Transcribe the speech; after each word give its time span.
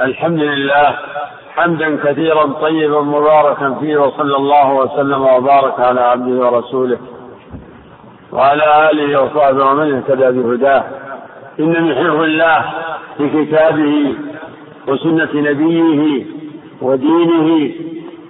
الحمد 0.00 0.40
لله 0.40 0.98
حمدا 1.56 1.96
كثيرا 2.04 2.46
طيبا 2.46 3.00
مباركا 3.00 3.76
فيه 3.80 3.96
وصلى 3.98 4.36
الله 4.36 4.74
وسلم 4.74 5.22
وبارك 5.22 5.80
على 5.80 6.00
عبده 6.00 6.46
ورسوله 6.46 6.98
وعلى 8.32 8.90
آله 8.90 9.22
وصحبه 9.22 9.64
ومن 9.64 9.94
اهتدى 9.94 10.40
بهداه. 10.40 10.84
إن 11.60 11.82
من 11.84 11.94
حفظ 11.94 12.20
الله 12.22 12.64
في 13.18 13.44
كتابه 13.44 14.14
وسنة 14.88 15.28
نبيه 15.34 16.26
ودينه 16.82 17.74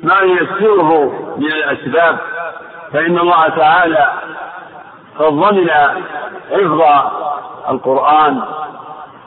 ما 0.02 0.20
يسره 0.20 1.12
من 1.36 1.46
الأسباب 1.52 2.18
فإن 2.92 3.18
الله 3.18 3.48
تعالى 3.48 4.08
قد 5.18 5.32
ضمن 5.32 5.70
حفظ 6.50 6.82
القرآن 7.68 8.40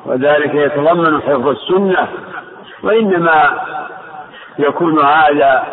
وذلك 0.05 0.55
يتضمن 0.55 1.21
حفظ 1.21 1.47
السنة 1.47 2.07
وإنما 2.83 3.61
يكون 4.59 4.99
هذا 5.05 5.63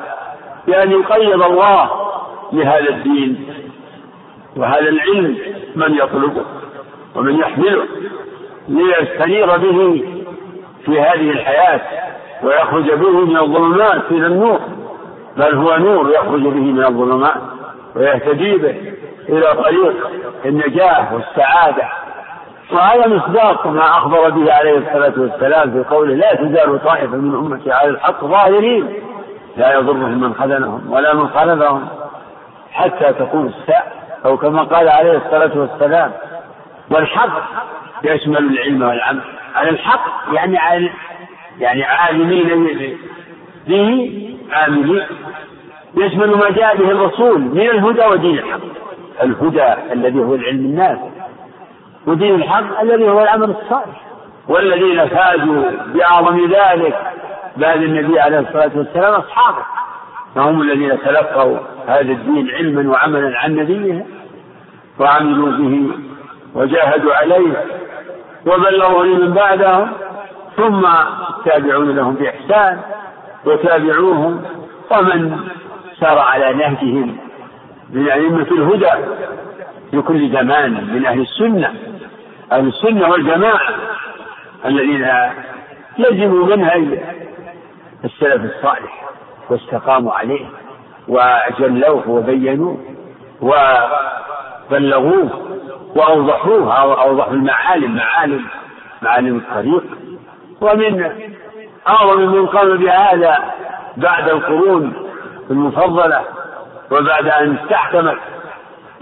يعني 0.68 0.94
قيض 0.94 1.42
الله 1.42 1.90
لهذا 2.52 2.88
الدين 2.88 3.46
وهذا 4.56 4.88
العلم 4.88 5.38
من 5.76 5.94
يطلبه 5.94 6.44
ومن 7.14 7.38
يحمله 7.38 7.86
ليستنير 8.68 9.56
به 9.56 10.04
في 10.84 11.00
هذه 11.00 11.30
الحياة 11.30 11.80
ويخرج 12.42 12.92
به 12.92 13.10
من 13.24 13.36
الظلمات 13.36 14.02
إلى 14.10 14.26
النور. 14.26 14.60
بل 15.36 15.54
هو 15.54 15.76
نور 15.76 16.10
يخرج 16.10 16.42
به 16.42 16.50
من 16.50 16.84
الظلمات 16.84 17.42
ويهتدي 17.96 18.56
به 18.56 18.74
إلى 19.28 19.54
طريق 19.54 20.10
النجاة 20.44 21.14
والسعادة. 21.14 21.88
وهذا 22.72 23.08
مصداق 23.08 23.66
ما 23.66 23.98
أخبر 23.98 24.30
به 24.30 24.52
عليه 24.52 24.78
الصلاة 24.78 25.12
والسلام 25.16 25.70
في 25.70 25.88
قوله 25.90 26.14
لا 26.14 26.34
تزال 26.34 26.80
طائفة 26.84 27.16
من 27.16 27.34
أمتي 27.34 27.72
على 27.72 27.90
الحق 27.90 28.24
ظاهرين. 28.24 28.88
لا 29.56 29.74
يضرهم 29.74 30.20
من 30.20 30.34
خذلهم 30.34 30.92
ولا 30.92 31.14
من 31.14 31.28
خلفهم 31.28 31.88
حتى 32.72 33.12
تقوم 33.12 33.46
الساعة 33.46 33.86
أو 34.24 34.36
كما 34.36 34.62
قال 34.62 34.88
عليه 34.88 35.16
الصلاة 35.16 35.58
والسلام 35.58 36.12
والحق 36.90 37.42
يشمل 38.04 38.38
العلم 38.38 38.82
والعمل. 38.82 39.22
على 39.54 39.70
الحق 39.70 40.34
يعني 40.34 40.58
على 40.58 40.90
يعني 41.58 41.84
عالمين 41.84 42.96
به 43.66 44.12
عاملين. 44.52 45.06
يشمل 45.96 46.30
ما 46.30 46.50
جاء 46.50 46.76
به 46.76 46.90
الرسول 46.90 47.40
من 47.40 47.60
الهدى 47.60 48.06
ودين 48.06 48.38
الحق. 48.38 48.60
الهدى 49.22 49.92
الذي 49.92 50.18
هو 50.18 50.34
العلم 50.34 50.64
النافع 50.64 51.19
ودين 52.06 52.34
الحق 52.34 52.80
الذي 52.80 53.08
هو 53.08 53.22
العمل 53.22 53.50
الصالح. 53.50 54.02
والذين 54.48 55.08
فازوا 55.08 55.64
بأعظم 55.94 56.50
ذلك 56.50 56.98
بعد 57.56 57.82
النبي 57.82 58.20
عليه 58.20 58.38
الصلاة 58.38 58.70
والسلام 58.76 59.14
أصحابه. 59.14 59.62
فهم 60.34 60.62
الذين 60.62 60.98
تلقوا 61.00 61.58
هذا 61.86 62.12
الدين 62.12 62.50
علما 62.50 62.90
وعملا 62.90 63.38
عن 63.38 63.56
نبيه 63.56 64.06
وعملوا 64.98 65.50
به 65.50 65.90
وجاهدوا 66.54 67.14
عليه 67.14 67.64
وبلغوا 68.46 69.04
لمن 69.04 69.34
بعدهم. 69.34 69.90
ثم 70.56 70.86
التابعون 71.30 71.96
لهم 71.96 72.14
بإحسان 72.14 72.80
وتابعوهم. 73.44 74.44
ومن 74.90 75.38
سار 76.00 76.18
على 76.18 76.52
نهجهم 76.52 77.16
من 77.90 78.08
أئمة 78.08 78.46
الهدى 78.52 78.90
في 79.90 80.02
كل 80.02 80.30
زمان 80.30 80.94
من 80.94 81.06
أهل 81.06 81.20
السنة. 81.20 81.74
أهل 82.52 82.66
السنة 82.68 83.08
والجماعة 83.08 83.60
الذين 84.64 85.08
لزموا 85.98 86.46
منهج 86.56 87.00
السلف 88.04 88.44
الصالح 88.56 89.04
واستقاموا 89.50 90.12
عليه 90.12 90.46
وجلوه 91.08 92.08
وبينوه 92.10 92.76
وبلغوه 94.70 95.30
وأوضحوه 95.96 96.74
أو 96.80 96.92
أوضحوا 96.92 97.32
المعالم 97.32 97.96
معالم 97.96 98.46
معالم 99.02 99.36
الطريق. 99.36 99.84
ومن 100.60 101.10
أعظم 101.88 102.20
من 102.20 102.46
قام 102.46 102.76
بهذا 102.76 103.38
بعد 103.96 104.28
القرون 104.28 104.92
المفضلة 105.50 106.24
وبعد 106.90 107.26
أن 107.26 107.56
استحكمت 107.56 108.18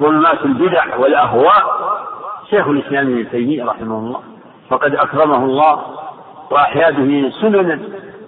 ظلمات 0.01 0.45
البدع 0.45 0.97
والأهواء 0.97 1.79
شيخ 2.51 2.69
الإسلام 2.69 3.07
ابن 3.07 3.31
تيمية 3.31 3.65
رحمه 3.65 3.99
الله 3.99 4.21
فقد 4.71 4.95
أكرمه 4.95 5.45
الله 5.45 5.85
وأحيا 6.51 6.91
به 6.91 7.33
سننا 7.41 7.81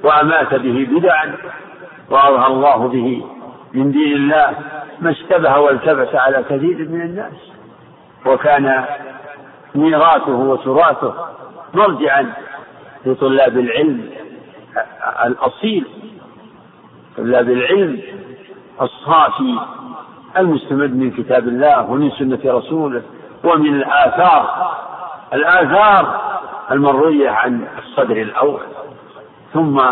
وأمات 0.05 0.55
به 0.55 0.89
بدعا 0.91 1.35
وأظهر 2.11 2.47
الله 2.47 2.89
به 2.89 3.25
من 3.75 3.93
دين 3.93 4.13
الله 4.13 4.55
ما 5.01 5.11
اشتبه 5.11 5.59
والتبس 5.59 6.15
على 6.15 6.43
كثير 6.43 6.89
من 6.89 7.01
الناس 7.01 7.53
وكان 8.27 8.85
ميراثه 9.75 10.37
وتراثه 10.37 11.15
مرجعا 11.75 12.33
لطلاب 13.07 13.59
العلم 13.59 14.11
الأصيل 15.25 15.85
طلاب 17.17 17.51
العلم 17.51 18.01
الصافي 18.83 19.59
المستمد 20.39 20.97
من 20.97 21.11
كتاب 21.11 21.49
الله 21.49 21.91
ومن 21.91 22.11
سنة 22.11 22.41
رسوله. 22.45 23.03
ومن 23.45 23.75
الآثار. 23.75 24.71
الآثار 25.33 26.21
المروية 26.71 27.31
عن 27.31 27.69
الصدر 27.79 28.17
الأول. 28.17 28.61
ثم 29.53 29.83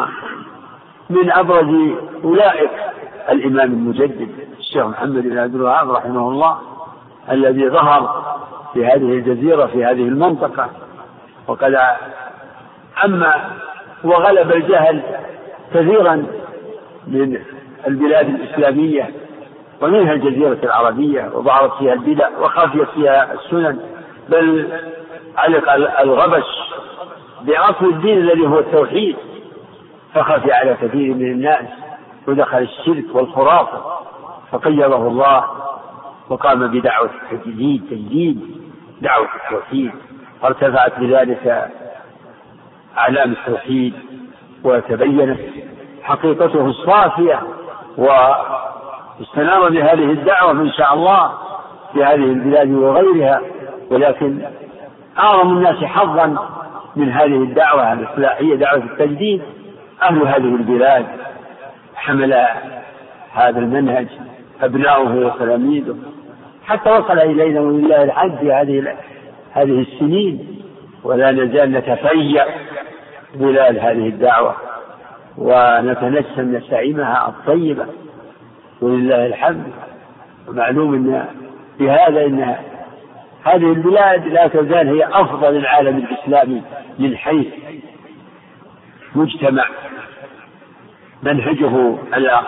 من 1.11 1.33
أبرز 1.33 1.95
أولئك 2.25 2.71
الإمام 3.29 3.73
المجدد 3.73 4.31
الشيخ 4.59 4.87
محمد 4.87 5.23
بن 5.23 5.39
عبد 5.39 5.55
الوهاب 5.55 5.91
رحمه 5.91 6.29
الله 6.29 6.59
الذي 7.31 7.69
ظهر 7.71 8.25
في 8.75 8.87
هذه 8.87 9.13
الجزيرة 9.13 9.67
في 9.67 9.85
هذه 9.85 10.09
المنطقة. 10.09 10.71
وقد 11.47 11.77
أما 13.05 13.35
وغلب 14.05 14.53
الجهل 14.53 15.03
كثيرا 15.75 16.27
من 17.07 17.39
البلاد 17.87 18.29
الإسلامية 18.29 19.11
ومنها 19.83 20.13
الجزيرة 20.13 20.59
العربية 20.65 21.31
وظهرت 21.35 21.73
فيها 21.79 21.93
البدع 21.93 22.29
وخفيت 22.39 22.89
فيها 22.89 23.33
السنن 23.33 23.81
بل 24.29 24.73
علق 25.37 25.73
الغبش 26.01 26.45
بأصل 27.43 27.85
الدين 27.87 28.19
الذي 28.19 28.47
هو 28.47 28.59
التوحيد. 28.59 29.17
فخفي 30.15 30.53
على 30.53 30.75
كثير 30.75 31.15
من 31.15 31.27
الناس 31.33 31.65
ودخل 32.29 32.59
الشرك 32.59 33.05
والخرافة. 33.13 33.83
فقيضه 34.53 35.09
الله 35.09 35.45
وقام 36.29 36.67
بدعوة 36.67 37.11
التجديد 37.33 37.83
تجديد 37.91 38.57
دعوة 39.01 39.29
التوحيد. 39.45 39.93
فارتفعت 40.43 40.99
بذلك 41.01 41.71
أعلام 42.99 43.33
التوحيد 43.33 43.95
وتبينت 44.65 45.41
حقيقته 46.03 46.67
الصافية 46.67 47.43
و 47.99 48.07
استنار 49.23 49.69
بهذه 49.69 50.11
الدعوة 50.11 50.51
إن 50.51 50.71
شاء 50.71 50.95
الله 50.95 51.33
في 51.93 52.05
هذه 52.05 52.15
البلاد 52.15 52.71
وغيرها. 52.71 53.41
ولكن 53.91 54.43
أعظم 55.19 55.57
الناس 55.57 55.85
حظا 55.85 56.49
من 56.97 57.13
هذه 57.13 57.43
الدعوة 57.43 57.93
الإصلاحية 57.93 58.55
دعوة 58.55 58.83
التجديد 58.85 59.43
أهل 60.03 60.19
هذه 60.19 60.55
البلاد. 60.55 61.07
حمل 61.95 62.45
هذا 63.33 63.59
المنهج 63.59 64.07
أبناؤه 64.63 65.27
وتلاميذه. 65.27 65.97
حتى 66.67 66.91
وصل 66.91 67.19
إلينا 67.19 67.61
ولله 67.61 68.03
الحمد 68.03 68.39
في 68.39 68.53
هذه 68.53 68.97
هذه 69.53 69.81
السنين. 69.81 70.63
ولا 71.05 71.31
نزال 71.31 71.73
نتفيأ 71.73 72.47
ظلال 73.37 73.81
هذه 73.81 74.09
الدعوة. 74.09 74.55
ونتنسم 75.39 76.57
نسائمها 76.57 77.29
الطيبة. 77.29 77.87
ولله 78.81 79.27
الحمد. 79.27 79.73
ومعلوم 80.49 80.95
إن 80.95 81.25
في 81.79 81.91
هذا 81.91 82.25
إن 82.27 82.57
هذه 83.45 83.73
البلاد 83.73 84.27
لا 84.27 84.47
تزال 84.47 84.89
هي 84.89 85.09
أفضل 85.13 85.57
العالم 85.57 85.97
الإسلامي 85.97 86.63
من 86.99 87.17
حيث 87.17 87.47
مجتمع. 89.15 89.65
منهجه 91.23 91.97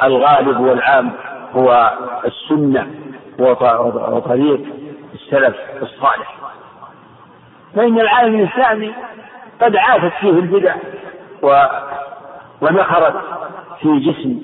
الغالب 0.03 0.61
والعام 0.61 1.11
هو 1.53 1.93
السنة 2.25 2.87
وطريق 3.39 4.61
السلف 5.15 5.57
الصالح. 5.83 6.37
فإن 7.77 8.01
العالم 8.01 8.41
الإسلامي 8.41 8.95
قد 9.61 9.77
عافت 9.77 10.13
فيه 10.21 10.31
البدع 10.31 10.75
و 11.43 11.65
ونخرت 12.61 13.15
في 13.81 13.99
جسم 13.99 14.41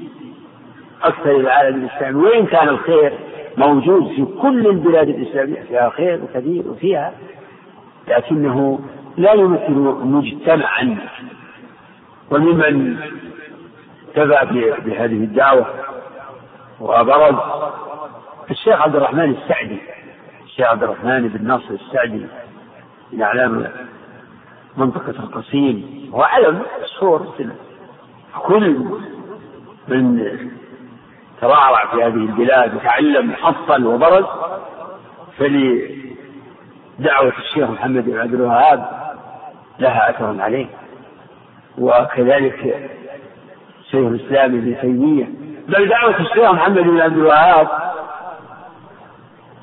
أكثر 1.03 1.37
العالم 1.37 1.85
الإسلامي. 1.85 2.23
وإن 2.23 2.47
كان 2.47 2.69
الخير 2.69 3.19
موجود 3.57 4.09
في 4.09 4.27
كل 4.43 4.67
البلاد 4.67 5.09
الإسلامية 5.09 5.63
فيها 5.63 5.91
خير 5.91 6.21
كثير 6.35 6.69
وفيها 6.69 7.13
لكنه 8.09 8.81
لا 9.17 9.33
يمثل 9.33 9.73
مجتمعا. 10.05 10.97
وممن 12.31 12.97
تبع 14.15 14.43
بهذه 14.85 15.25
الدعوة 15.25 15.67
وبرز 16.81 17.35
الشيخ 18.51 18.83
عبد 18.83 18.97
الرحمن 18.97 19.31
السعدي. 19.31 19.79
الشيخ 20.45 20.67
عبد 20.67 20.83
الرحمن 20.83 21.29
بن 21.29 21.47
ناصر 21.47 21.75
السعدي 21.75 22.27
من 23.13 23.23
أعلام 23.23 23.67
منطقة 24.77 25.11
القصيم. 25.11 26.11
هو 26.15 26.23
علم 26.23 26.63
مشهور 26.85 27.35
كل 28.43 28.85
من 29.89 30.21
ترعرع 31.41 31.87
في 31.87 31.97
هذه 31.97 32.07
البلاد 32.15 32.75
وتعلم 32.75 33.33
حصل 33.33 33.87
وبرز 33.87 34.25
فلدعوة 35.39 37.33
الشيخ 37.39 37.71
محمد 37.71 38.05
بن 38.05 38.19
عبد 38.19 38.35
الوهاب 38.35 39.07
لها 39.79 40.11
أثر 40.11 40.41
عليه. 40.41 40.67
وكذلك 41.79 42.91
شيخ 43.91 44.07
الإسلام 44.07 44.55
ابن 44.55 44.77
تيمية 44.81 45.29
بل 45.69 45.89
دعوة 45.89 46.21
الشيخ 46.21 46.51
محمد 46.51 46.79
بن 46.79 47.01
عبد 47.01 47.17
الوهاب 47.17 47.69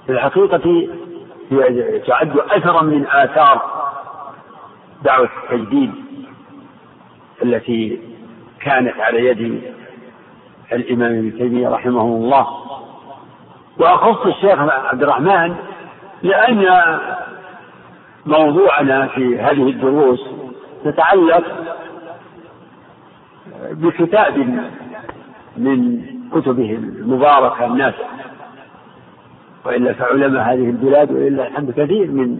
في 0.06 0.12
الحقيقة 0.12 0.88
هي 1.52 2.00
تعد 2.00 2.38
أثرا 2.38 2.81
من 2.84 3.06
آثار 3.08 3.62
دعوة 5.04 5.30
التجديد 5.44 5.92
التي 7.44 8.00
كانت 8.62 9.00
على 9.00 9.25
يد 9.25 9.62
الإمام 10.75 11.12
ابن 11.18 11.38
تيمية 11.38 11.70
رحمه 11.70 12.02
الله. 12.02 12.48
وأخص 13.80 14.25
الشيخ 14.25 14.60
عبد 14.60 15.04
الرحمن 15.04 15.56
لأن 16.24 16.66
موضوعنا 18.25 19.08
في 19.08 19.40
هذه 19.40 19.70
الدروس 19.70 20.20
تتعلق 20.84 21.44
بكتاب 23.72 24.38
من 25.58 26.02
كتبه 26.34 26.72
المباركة 26.72 27.66
النافعة 27.66 28.10
وإلا 29.66 29.94
فعلماء 29.94 30.44
هذه 30.44 30.70
البلاد 30.70 31.12
وإلا 31.12 31.48
الحمد 31.48 31.72
كثير 31.72 32.12
من 32.12 32.40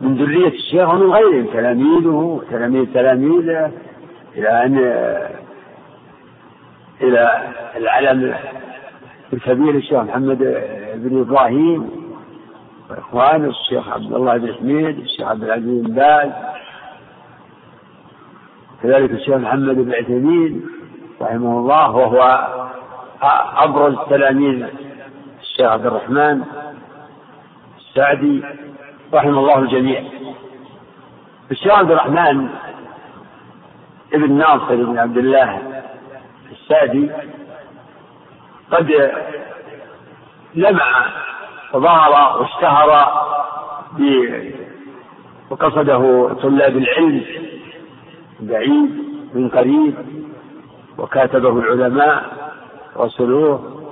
من 0.00 0.14
ذرية 0.16 0.48
الشيخ 0.48 0.88
ومن 0.88 1.12
غيرهم 1.12 1.46
تلاميذه 1.52 2.08
وتلاميذ 2.08 2.86
تلاميذه 2.94 3.72
إلى 4.36 4.48
أن 4.64 4.76
إلى 7.00 7.48
العلم 7.76 8.34
الكبير 9.32 9.74
الشيخ 9.74 9.98
محمد 10.02 10.38
بن 10.94 11.20
إبراهيم 11.20 11.90
وإخوانه 12.90 13.48
الشيخ 13.48 13.88
عبد 13.88 14.12
الله 14.12 14.36
بن 14.36 14.54
حميد 14.54 14.98
الشيخ 14.98 15.28
عبد 15.28 15.42
العزيز 15.42 15.82
بن 15.82 15.94
باز 15.94 16.30
كذلك 18.82 19.10
الشيخ 19.10 19.36
محمد 19.36 19.74
بن 19.74 19.94
عثيمين 19.94 20.66
رحمه 21.20 21.58
الله 21.58 21.96
وهو 21.96 22.48
أبرز 23.56 23.96
تلاميذ 24.10 24.66
الشيخ 25.40 25.72
عبد 25.72 25.86
الرحمن 25.86 26.42
السعدي 27.78 28.42
رحم 29.14 29.38
الله 29.38 29.58
الجميع. 29.58 30.04
الشيخ 31.50 31.72
عبد 31.72 31.90
الرحمن 31.90 32.48
ابن 34.14 34.32
ناصر 34.32 34.76
بن 34.76 34.98
عبد 34.98 35.18
الله 35.18 35.69
السعدي 36.70 37.10
قد 38.70 39.12
لمع 40.54 41.06
وظهر 41.72 42.40
واشتهر 42.40 43.08
وقصده 45.50 46.34
طلاب 46.42 46.76
العلم 46.76 47.24
بعيد 48.40 49.04
من 49.34 49.48
قريب 49.48 49.94
وكاتبه 50.98 51.58
العلماء 51.58 52.24
رسلوه 52.96 53.82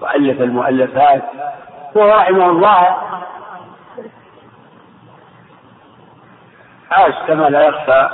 وألف 0.00 0.40
المؤلفات 0.40 1.22
وهو 1.94 2.08
رحمه 2.08 2.50
الله. 2.50 2.96
عاش 6.90 7.14
كما 7.26 7.48
لا 7.50 7.66
يخفى 7.66 8.10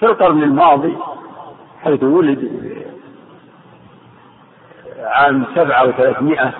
في 0.00 0.06
القرن 0.06 0.42
الماضي 0.42 0.96
حيث 1.82 2.02
ولد 2.02 2.50
عام 4.98 5.44
سبعة 5.54 5.88
وثلاثمائة. 5.88 6.52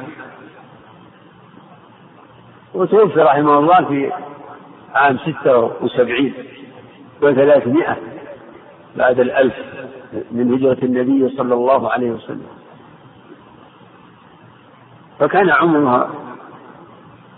وتوفي 2.75 3.20
رحمه 3.20 3.58
الله 3.58 3.84
في 3.84 4.12
عام 4.94 5.19
ستة 5.19 5.58
وسبعين 5.58 6.34
وثلاثمائة 7.22 7.96
بعد 8.96 9.20
الألف 9.20 9.54
من 10.31 10.54
هجرة 10.54 10.84
النبي 10.84 11.37
صلى 11.37 11.54
الله 11.54 11.92
عليه 11.92 12.10
وسلم. 12.10 12.46
فكان 15.19 15.50
عمرها 15.50 16.10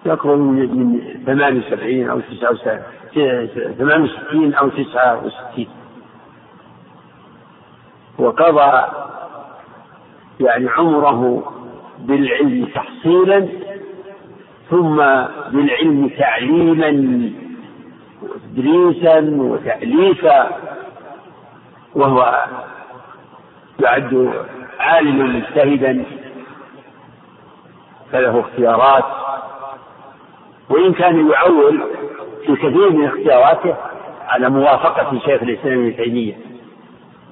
يقرب 0.07 0.39
من 0.39 1.01
ثمان 1.27 1.59
وسبعين 1.59 2.11
أو 2.11 2.21
تسعة 2.21 2.83
ثمان 3.79 4.03
وستين 4.03 4.55
أو 4.55 4.69
تسعة 4.69 5.25
وستين. 5.27 5.69
وقضى 8.19 8.83
يعني 10.41 10.69
عمره 10.69 11.43
بالعلم 11.99 12.69
تحصيلا 12.75 13.49
ثم 14.71 14.97
بالعلم 15.53 16.11
تعليما 16.19 16.89
وتدريسا 18.23 19.19
وتأليفا 19.21 20.51
وهو 21.95 22.47
يعد 23.81 24.33
عالما 24.81 25.25
مجتهدا 25.25 26.05
فله 28.13 28.41
اختيارات. 28.41 29.05
وإن 30.71 30.93
كان 30.93 31.31
يعول 31.31 31.83
في 32.47 32.57
كثير 32.57 32.91
من 32.91 33.07
اختياراته 33.07 33.75
على 34.29 34.51
موافقة 34.51 35.19
شيخ 35.19 35.43
الإسلام 35.43 35.79
ابن 35.87 35.97
تيمية. 35.97 36.52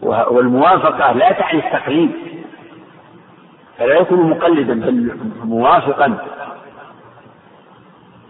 والموافقة 0.03 1.13
لا 1.13 1.33
تعني 1.33 1.67
التقليد. 1.67 2.11
فلا 3.79 3.95
يكون 3.95 4.31
مقلدا 4.31 4.75
بل 4.75 5.17
موافقا. 5.45 6.19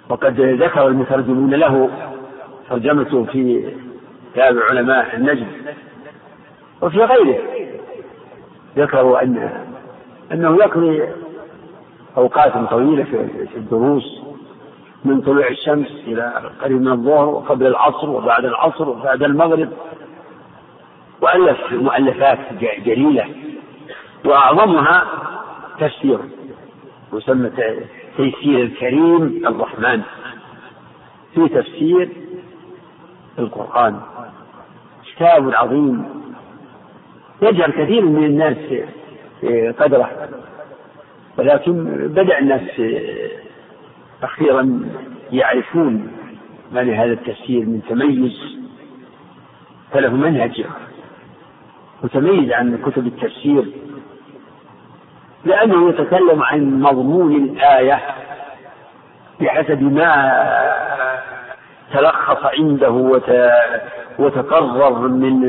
وقد 0.09 0.41
ذكر 0.41 0.87
المترجمون 0.87 1.55
له 1.55 1.91
ترجمته 2.71 3.25
في 3.25 3.73
كتاب 4.33 4.59
علماء 4.59 5.17
النجم. 5.17 5.47
وفي 6.83 6.99
غيره 6.99 7.39
ذكروا 8.77 9.23
أن 9.23 9.51
أنه 10.33 10.57
يقضي 10.57 11.05
أوقات 12.17 12.71
طويلة 12.71 13.05
في 13.53 13.57
الدروس 13.57 14.21
من 15.05 15.21
طلوع 15.21 15.49
الشمس 15.49 15.91
إلى 16.07 16.53
قريب 16.63 16.81
من 16.81 16.93
الظهر 16.93 17.29
وقبل 17.29 17.67
العصر 17.67 18.11
وبعد 18.11 18.45
العصر 18.45 18.89
وبعد 18.89 19.23
المغرب. 19.23 19.69
وألف 21.23 21.73
مؤلفات 21.73 22.39
جليلة 22.61 23.27
وأعظمها 24.25 25.05
تفسير 25.81 26.19
يسمى 27.13 27.51
تيسير 28.17 28.63
الكريم 28.63 29.43
الرحمن 29.47 30.03
في 31.35 31.49
تفسير 31.49 32.09
القرآن. 33.39 34.01
كتاب 35.17 35.55
عظيم 35.55 36.05
يجعل 37.43 37.71
كثير 37.71 38.05
من 38.05 38.25
الناس 38.25 38.57
قدره 39.79 40.29
ولكن 41.39 41.85
بدأ 42.09 42.39
الناس 42.39 42.83
أخيرا 44.23 44.81
يعرفون 45.33 46.13
ما 46.73 46.81
لهذا 46.81 47.13
التفسير 47.13 47.61
من 47.67 47.81
تميز 47.89 48.59
فله 49.93 50.15
منهج. 50.15 50.65
متميز 52.03 52.53
عن 52.53 52.79
كتب 52.87 53.07
التفسير 53.07 53.65
لأنه 55.45 55.89
يتكلم 55.89 56.43
عن 56.43 56.81
مضمون 56.81 57.33
الآية 57.37 58.01
بحسب 59.41 59.83
ما 59.83 60.33
تلخص 61.93 62.39
عنده 62.59 63.21
وتقرر 64.19 65.09
من 65.09 65.41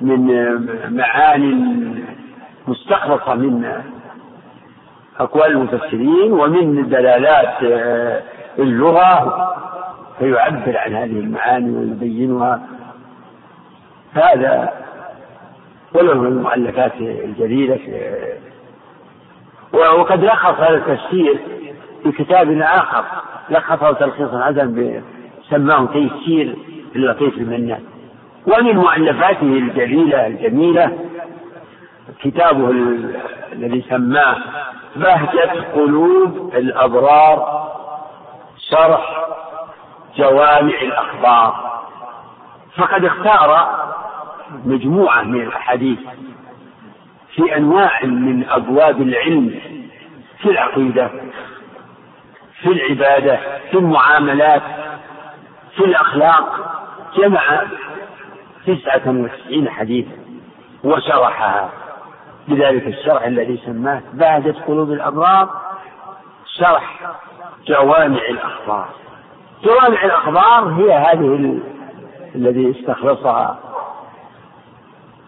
من 0.00 0.26
معان 0.96 2.04
مستخلصة 2.68 3.34
من 3.34 3.72
أقوال 5.20 5.46
المفسرين 5.50 6.32
ومن 6.32 6.88
دلالات 6.88 7.62
اللغة 8.58 9.46
فيعبر 10.18 10.76
عن 10.76 10.94
هذه 10.94 11.20
المعاني 11.20 11.76
ويبينها. 11.76 12.60
هذا 14.14 14.72
وله 15.94 16.14
من 16.14 16.26
المؤلفات 16.26 16.92
الجليلة 17.00 17.78
وقد 19.72 20.24
لخص 20.24 20.60
هذا 20.60 20.74
التفسير 20.76 21.38
في 22.02 22.12
كتاب 22.12 22.60
آخر 22.60 23.04
لخصه 23.50 23.92
تلخيصا 23.92 24.42
عدم 24.44 25.02
سماه 25.50 25.86
تيسير 25.86 26.56
اللطيف 26.96 27.36
المنان 27.36 27.82
ومن 28.46 28.76
مؤلفاته 28.76 29.42
الجليلة 29.42 30.26
الجميلة 30.26 30.98
كتابه 32.22 32.70
الذي 33.52 33.84
سماه 33.88 34.36
بهجة 34.96 35.64
قلوب 35.74 36.52
الأبرار 36.54 37.68
شرح 38.70 39.26
جوامع 40.16 40.80
الأخبار. 40.82 41.80
فقد 42.76 43.04
اختار 43.04 43.68
مجموعة 44.64 45.22
من 45.22 45.40
الأحاديث 45.40 45.98
في 47.34 47.56
أنواع 47.56 48.04
من 48.04 48.44
أبواب 48.48 49.02
العلم 49.02 49.60
في 50.38 50.50
العقيدة 50.50 51.10
في 52.60 52.68
العبادة 52.68 53.40
في 53.70 53.78
المعاملات 53.78 54.62
في 55.76 55.84
الأخلاق 55.84 56.70
جمع 57.16 57.62
تسعة 58.66 59.02
وتسعين 59.06 59.70
حديثا 59.70 60.12
وشرحها. 60.84 61.70
بذلك 62.48 62.86
الشرح 62.86 63.22
الذي 63.22 63.60
سماه 63.66 64.02
بهجة 64.12 64.54
قلوب 64.66 64.92
الأبرار 64.92 65.48
شرح 66.58 67.00
جوامع 67.66 68.20
الأخبار. 68.30 68.88
جوامع 69.64 70.04
الأخبار 70.04 70.68
هي 70.68 70.92
هذه 70.92 71.58
الذي 72.34 72.70
استخلصها 72.70 73.58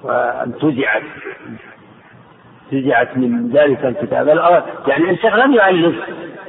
وانتزعت 0.03 1.03
انتزعت 2.73 3.17
من 3.17 3.51
ذلك 3.51 3.85
الكتاب. 3.85 4.27
يعني 4.87 5.11
الشيخ 5.11 5.35
لم 5.35 5.55
يؤلف 5.55 5.97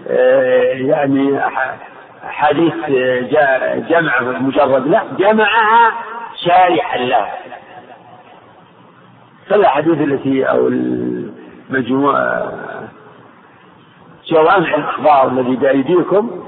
آه، 0.07 0.73
يعني 0.73 1.39
حديث 2.23 2.73
جمع 3.89 4.21
مجرد 4.21 4.87
لا 4.87 5.03
جمعها 5.19 5.93
شارحا 6.35 6.97
لها 6.97 7.33
فالأحاديث 9.47 10.01
التي 10.01 10.43
أو 10.43 10.67
المجموعه 10.67 12.51
جوامع 14.27 14.75
الأخبار 14.75 15.27
الذي 15.27 15.55
بايديكم 15.55 16.43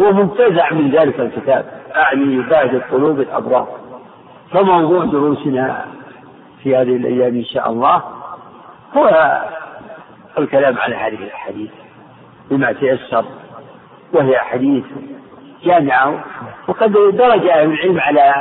هو 0.00 0.12
منتزع 0.12 0.72
من 0.72 0.90
ذلك 0.90 1.20
الكتاب 1.20 1.64
أعني 1.96 2.42
بعد 2.42 2.82
قلوب 2.92 3.20
الأبرار. 3.20 3.68
فموضوع 4.50 5.04
دروسنا 5.04 5.86
في 6.64 6.76
هذه 6.76 6.96
الأيام 6.96 7.34
إن 7.34 7.44
شاء 7.44 7.70
الله 7.70 8.02
هو 8.96 9.42
الكلام 10.38 10.78
على 10.78 10.96
هذه 10.96 11.14
الأحاديث 11.14 11.70
بما 12.50 12.72
تيسر 12.72 13.24
وهي 14.12 14.36
أحاديث 14.36 14.84
جامعة 15.64 16.24
وقد 16.68 16.92
درج 16.92 17.46
أهل 17.46 17.72
العلم 17.72 18.00
على 18.00 18.34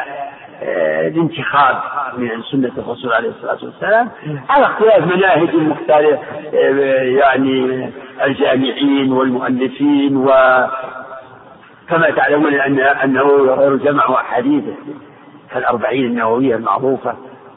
آه، 0.64 1.08
الانتخاب 1.08 1.76
من 2.18 2.30
سنة 2.52 2.72
الرسول 2.78 3.14
عليه 3.14 3.30
الصلاة 3.30 3.58
والسلام 3.64 4.10
على 4.50 4.66
اختلاف 4.66 5.04
مناهج 5.16 5.50
المختلفة 5.50 6.20
آه، 6.54 7.04
يعني 7.04 7.90
الجامعين 8.24 9.14
والمؤلفين 9.14 10.18
و 10.18 10.28
كما 11.90 12.10
تعلمون 12.10 12.54
أن 12.54 12.80
أنه 12.80 13.76
جمع 13.76 14.14
أحاديث 14.14 14.64
كالأربعين 15.52 16.06
النووية 16.06 16.56
المعروفة. 16.56 17.16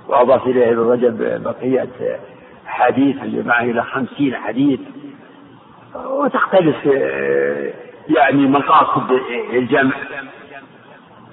وأضاف 0.08 0.46
إليه 0.46 0.68
ابن 0.70 0.90
رجب 0.90 1.42
بقية 1.42 2.18
حديث 2.66 3.16
جمعه 3.24 3.62
إلى 3.62 3.82
خمسين 3.82 4.36
حديث. 4.36 4.80
وتختلف 5.94 6.86
يعني 8.08 8.46
مقاصد 8.46 9.20
الجمع. 9.52 9.92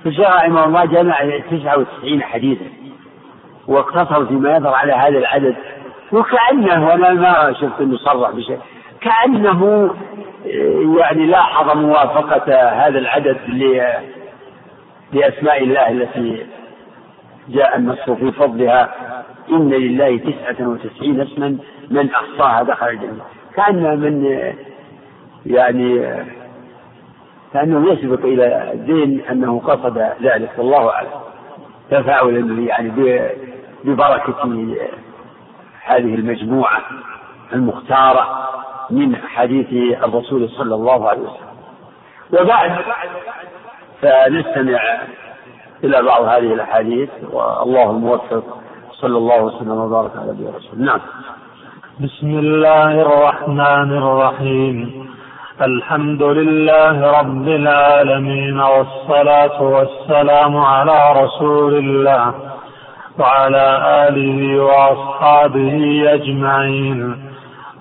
فالشيخ 0.04 0.30
رحمه 0.30 0.66
الله 0.66 0.86
جمع 0.86 1.40
99 1.52 2.24
حديثا. 2.24 2.66
واقتصر 3.68 4.26
فيما 4.26 4.56
يظهر 4.56 4.74
على 4.74 4.94
هذا 4.94 5.18
العدد. 5.18 5.56
وكأنه 6.12 6.88
وأنا 6.88 7.14
ما 7.14 7.54
شفت 7.54 7.82
أنه 7.82 7.98
صرح 7.98 8.32
بشيء. 8.32 8.60
كأنه 9.02 9.94
يعني 11.00 11.26
لاحظ 11.26 11.78
موافقة 11.78 12.70
هذا 12.70 13.00
العدد 13.00 13.38
لأسماء 15.14 15.64
الله 15.64 15.92
التي 15.92 16.46
جاء 17.50 17.78
النص 17.78 18.10
في 18.10 18.32
فضلها. 18.32 18.90
إن 19.50 19.70
لله 19.70 20.18
تسعة 20.18 20.68
وتسعين 20.68 21.22
اسما 21.22 21.58
من 21.90 22.10
أحصاها 22.12 22.64
دخل 22.64 22.88
الجنة. 22.88 23.24
كأن 23.56 24.00
من 24.00 24.26
يعني 25.46 26.16
كأنه 27.54 27.94
يسبق 27.94 28.26
إلى 28.26 28.72
الدين 28.74 29.22
أنه 29.32 29.60
قصد 29.60 29.98
ذلك. 30.22 30.50
والله 30.58 30.90
أعلم. 30.90 31.10
تفاعلا 31.92 32.62
يعني 32.62 32.90
ببركة 33.84 34.44
هذه 35.86 36.16
المجموعة 36.16 36.82
المختارة 37.54 38.50
من 38.90 39.16
حديث 39.16 39.98
الرسول 40.04 40.50
صلى 40.50 40.76
الله 40.76 41.10
عليه 41.10 41.22
وسلم. 41.22 41.54
وبعد 42.34 42.72
فنستمع 44.02 44.80
إلى 45.84 46.02
بعض 46.02 46.24
هذه 46.24 46.54
الأحاديث 46.54 47.10
والله 47.32 47.92
الموفق 47.92 48.44
صلى 48.92 49.18
الله 49.18 49.42
وسلم 49.42 49.72
وبارك 49.72 50.12
على 50.18 50.32
نبينا 50.32 50.50
رسول 50.58 50.86
نعم. 50.86 51.00
بسم 52.00 52.28
الله 52.28 53.02
الرحمن 53.02 53.98
الرحيم. 53.98 55.08
الحمد 55.62 56.24
لله 56.24 57.20
رب 57.20 57.48
العالمين 57.48 58.60
والصلاة 58.60 59.62
والسلام 59.62 60.58
على 60.58 61.24
رسول 61.24 61.74
الله 61.76 62.34
وعلى 63.20 63.68
آله 64.08 64.64
وأصحابه 64.64 66.04
أجمعين. 66.14 67.30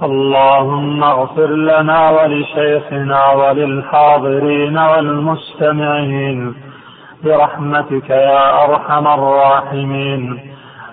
اللهم 0.03 1.05
اغفر 1.05 1.51
لنا 1.51 2.11
ولشيخنا 2.11 3.33
وللحاضرين 3.33 4.79
والمستمعين. 4.79 6.62
برحمتك 7.25 8.11
يا 8.11 8.65
أرحم 8.65 9.07
الراحمين. 9.07 10.53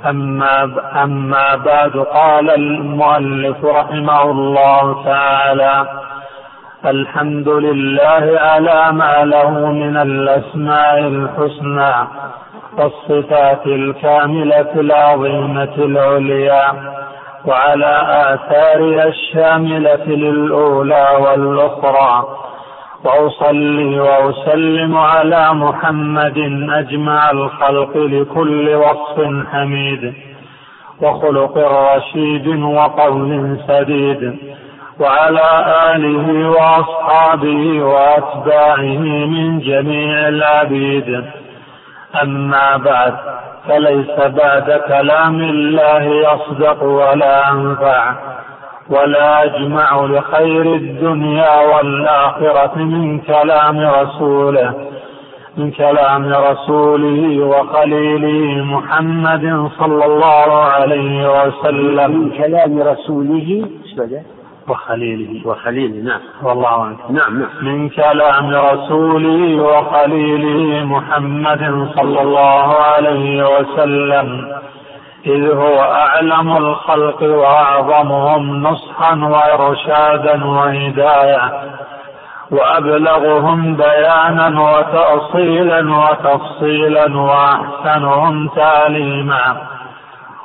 أما 0.09 0.63
أما 1.03 1.55
بعد 1.55 1.98
قال 1.98 2.50
المؤلف 2.50 3.65
رحمه 3.65 4.21
الله 4.21 5.03
تعالى 5.05 5.86
الحمد 6.86 7.48
لله 7.50 8.39
على 8.39 8.91
ما 8.91 9.25
له 9.25 9.50
من 9.71 9.98
الأسماء 9.98 11.00
الحسنى 11.00 12.07
والصفات 12.77 13.65
الكاملة 13.67 14.71
العظيمة 14.75 15.75
العليا 15.77 16.63
وعلى 17.45 17.93
آثارها 18.33 19.03
الشاملة 19.03 20.05
للأولى 20.05 21.07
والأخرى 21.19 22.25
وأصلي 23.03 24.00
وأسلم 24.00 24.98
على 24.98 25.53
محمد 25.53 26.38
أجمع 26.70 27.32
الخلق 27.32 27.98
لكل 27.98 28.75
وصف 28.75 29.48
حميد 29.51 30.13
وخلق 31.01 31.58
رشيد 31.58 32.48
وقول 32.48 33.58
سديد 33.68 34.38
وعلى 35.00 35.65
آله 35.96 36.50
وأصحابه 36.50 37.84
وأتباعه 37.84 38.98
من 39.34 39.60
جميع 39.60 40.27
العبيد. 40.27 41.25
أما 42.24 42.77
بعد 42.77 43.13
فليس 43.68 44.20
بعد 44.20 44.82
كلام 44.88 45.39
الله 45.39 46.03
يصدق 46.03 46.84
ولا 46.84 47.51
أنفع. 47.51 48.13
ولا 48.89 49.43
أجمع 49.43 50.01
لخير 50.05 50.62
الدنيا 50.62 51.75
والآخرة 51.75 52.77
من 52.77 53.19
كلام 53.19 53.79
رسوله 53.79 54.74
من 55.58 55.72
كلام 55.72 56.34
رسوله 56.34 57.46
وخليله 57.46 58.63
محمد 58.63 59.69
صلى 59.79 60.05
الله 60.05 60.53
عليه 60.55 61.43
وسلم. 61.43 62.12
من 62.12 62.29
كلام 62.29 62.81
رسوله 62.81 63.65
وخليله. 64.69 65.48
وخليله 65.48 66.03
نعم. 66.03 66.19
والله 66.43 66.67
أعلم. 66.67 66.98
نعم 67.10 67.39
نعم. 67.39 67.50
من 67.62 67.89
كلام 67.89 68.50
رسوله 68.50 69.62
وخليله 69.63 70.86
محمد 70.86 71.88
صلى 71.96 72.22
الله 72.22 72.74
عليه 72.74 73.60
وسلم. 73.60 74.60
إذ 75.26 75.52
هو 75.52 75.82
أعلم 75.82 76.58
الخلق 76.58 77.24
وأعظمهم 77.24 78.64
نصحا 78.64 79.16
وإرشادا 79.16 80.46
وهداية 80.46 81.52
وأبلغهم 82.52 83.76
بيانا 83.76 84.62
وتأصيلا 84.62 85.98
وتفصيلا 85.98 87.18
وأحسنهم 87.18 88.48
تعليما. 88.48 89.62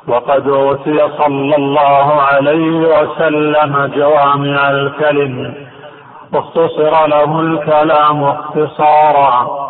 وقد 0.09 0.49
أوتي 0.49 1.09
صلى 1.19 1.57
الله 1.57 2.23
عليه 2.23 2.71
وسلم 2.71 3.93
جوامع 3.97 4.71
الكلم 4.71 5.55
واختصر 6.33 7.07
له 7.07 7.41
الكلام 7.41 8.25
اختصارا. 8.25 9.64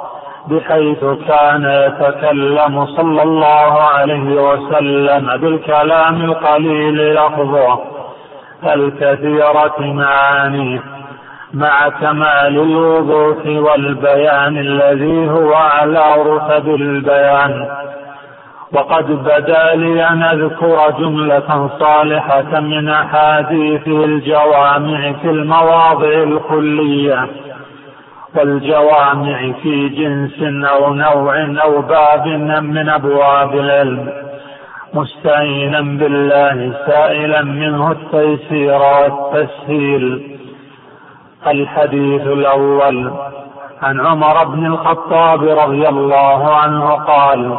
بحيث 0.48 1.04
كان 1.28 1.64
يتكلم 1.64 2.86
صلى 2.86 3.22
الله 3.22 3.82
عليه 3.82 4.42
وسلم 4.42 5.36
بالكلام 5.36 6.24
القليل 6.24 7.14
لفظه. 7.14 7.80
الكثيرة 8.64 9.74
معانيه 9.78 10.80
مع 11.54 11.88
كمال 11.88 12.58
الوضوح 12.58 13.36
والبيان 13.46 14.56
الذي 14.58 15.30
هو 15.30 15.54
على 15.54 16.04
رتب 16.16 16.68
البيان 16.74 17.68
وقد 18.72 19.06
بدا 19.06 19.74
لي 19.74 20.08
أن 20.08 20.22
أذكر 20.22 20.90
جملة 20.98 21.70
صالحة 21.80 22.60
من 22.60 22.88
أحاديث 22.88 23.86
الجوامع 23.86 25.12
في 25.12 25.30
المواضع 25.30 26.08
الكلية. 26.08 27.28
والجوامع 28.36 29.52
في 29.62 29.88
جنس 29.88 30.66
أو 30.70 30.94
نوع 30.94 31.46
أو 31.64 31.80
باب 31.82 32.26
من 32.62 32.88
أبواب 32.88 33.54
العلم 33.54 34.12
مستعينا 34.94 35.80
بالله 35.80 36.72
سائلا 36.86 37.42
منه 37.42 37.90
التيسير 37.90 38.80
والتسهيل 38.82 40.36
الحديث 41.46 42.26
الأول 42.26 43.12
عن 43.82 44.00
عمر 44.06 44.44
بن 44.44 44.66
الخطاب 44.66 45.42
رضي 45.42 45.88
الله 45.88 46.54
عنه 46.54 46.90
قال 46.90 47.56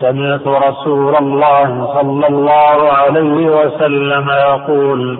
سمعت 0.00 0.46
رسول 0.46 1.16
الله 1.16 1.94
صلى 1.94 2.28
الله 2.28 2.92
عليه 2.92 3.46
وسلم 3.46 4.30
يقول 4.30 5.18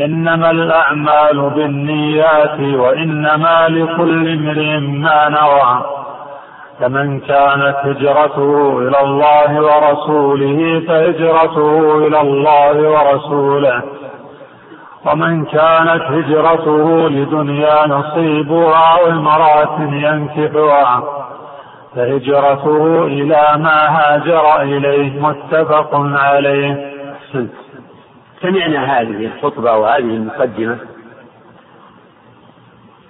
إنما 0.00 0.50
الأعمال 0.50 1.50
بالنيات 1.50 2.60
وإنما 2.60 3.68
لكل 3.68 4.28
امرئ 4.28 4.78
ما 4.78 5.28
نوى. 5.28 5.84
فمن 6.80 7.20
كانت 7.20 7.76
هجرته 7.82 8.78
إلى 8.78 9.00
الله 9.00 9.62
ورسوله 9.62 10.82
فهجرته 10.88 11.98
إلى 12.06 12.20
الله 12.20 12.90
ورسوله. 12.90 13.82
ومن 15.06 15.44
كانت 15.44 16.02
هجرته 16.02 17.08
لدنيا 17.08 17.86
نصيبها 17.86 18.98
أو 18.98 19.06
امراه 19.10 19.80
ينكحها 19.80 21.02
فهجرته 21.96 23.04
إلى 23.04 23.44
ما 23.56 23.88
هاجر 23.88 24.62
إليه. 24.62 25.20
متفق 25.20 25.90
عليه. 25.94 26.96
سمعنا 28.40 29.00
هذه 29.00 29.26
الخطبة 29.26 29.76
وهذه 29.76 29.98
المقدمة 29.98 30.78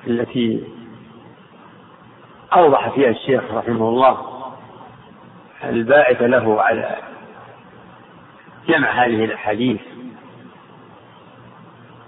التي 0.07 0.65
أوضح 2.53 2.89
فيها 2.89 3.11
الشيخ 3.11 3.43
رحمه 3.53 3.89
الله 3.89 4.19
الباعث 5.65 6.23
له 6.23 6.63
على 6.63 6.97
جمع 8.69 8.91
هذه 8.91 9.25
الأحاديث 9.25 9.81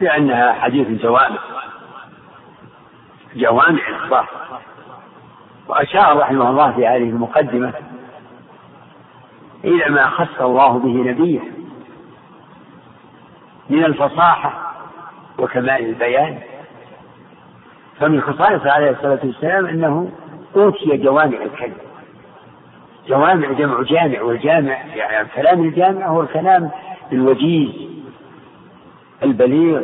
لأنها 0.01 0.53
حديث 0.53 1.03
جوامع 1.03 1.39
جوامع 3.35 3.89
الإخبار 3.89 4.29
وأشار 5.69 6.19
رحمه 6.19 6.51
الله 6.51 6.73
في 6.73 6.87
هذه 6.87 7.11
المقدمة 7.11 7.73
إلى 9.65 9.89
ما 9.89 10.11
خص 10.11 10.41
الله 10.41 10.79
به 10.79 11.11
نبيه. 11.11 11.58
من 13.71 13.85
الفصاحة 13.85 14.75
وكمال 15.39 15.85
البيان. 15.89 16.39
فمن 18.01 18.21
خصائصه 18.21 18.71
عليه 18.71 18.91
الصلاة 18.91 19.19
والسلام 19.25 19.67
أنه 19.67 20.11
أوتي 20.57 20.97
جوامع 20.97 21.39
الكلم. 21.43 21.77
جوامع 23.09 23.53
جمع 23.53 23.83
جامع 23.83 24.23
والجامع 24.23 24.85
يعني 24.95 25.21
الكلام 25.21 25.61
الجامع 25.65 26.07
هو 26.07 26.21
الكلام 26.21 26.71
الوجيز 27.13 27.71
البليغ 29.23 29.83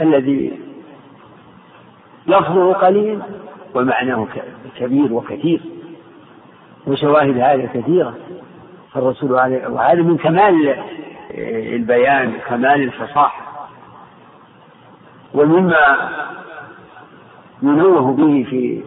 الذي 0.00 0.60
لفظه 2.26 2.72
قليل 2.72 3.22
ومعناه 3.74 4.26
كبير 4.78 5.12
وكثير. 5.12 5.60
وشواهد 6.86 7.38
هذا 7.38 7.66
كثيرة. 7.74 8.14
فالرسول 8.92 9.38
عليه 9.38 9.68
وهذا 9.68 10.02
من 10.02 10.16
كمال 10.16 10.76
البيان 11.76 12.32
كمال 12.48 12.82
الفصاحة. 12.82 13.68
ومما 15.34 16.10
ينوه 17.62 18.12
به 18.12 18.46
في 18.50 18.82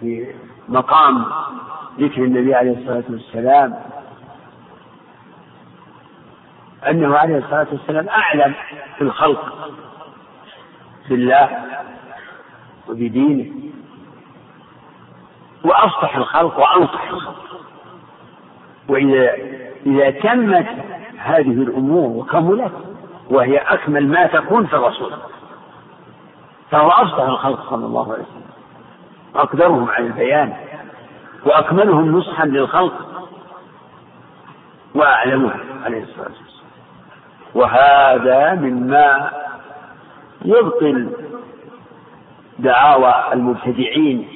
في 0.00 0.34
مقام 0.68 1.24
ذكر 1.98 2.24
النبي 2.24 2.54
عليه 2.54 2.78
الصلاة 2.78 3.04
والسلام 3.10 3.80
أنه 6.88 7.16
عليه 7.16 7.38
الصلاة 7.38 7.66
والسلام 7.72 8.08
أعلم 8.08 8.54
في 8.96 9.04
الخلق 9.04 9.70
بالله 11.08 11.50
وبدينه 12.88 13.50
وأصلح 15.64 16.16
الخلق 16.16 16.58
وأنصح 16.58 17.10
الخلق. 17.10 17.60
وإذا 18.88 19.34
إذا 19.86 20.10
تمت 20.10 20.66
هذه 21.22 21.62
الأمور 21.62 22.08
وكملت 22.08 22.72
وهي 23.30 23.58
أكمل 23.58 24.08
ما 24.08 24.26
تكون 24.26 24.66
في 24.66 24.76
الرسول. 24.76 25.12
فهو 26.70 26.88
أصلح 26.88 27.28
الخلق 27.28 27.70
صلى 27.70 27.86
الله 27.86 28.12
عليه 28.12 28.22
وسلم. 28.22 28.50
أقدرهم 29.34 29.90
على 29.90 30.06
البيان 30.06 30.56
وأكملهم 31.46 32.16
نصحا 32.18 32.46
للخلق 32.46 32.94
وأعلمهم 34.94 35.60
عليه 35.84 36.02
الصلاة 36.02 36.28
والسلام. 36.28 36.50
وهذا 37.54 38.54
مما 38.54 39.30
يبطل 40.44 41.10
دعاوى 42.58 43.14
المبتدعين 43.32 44.28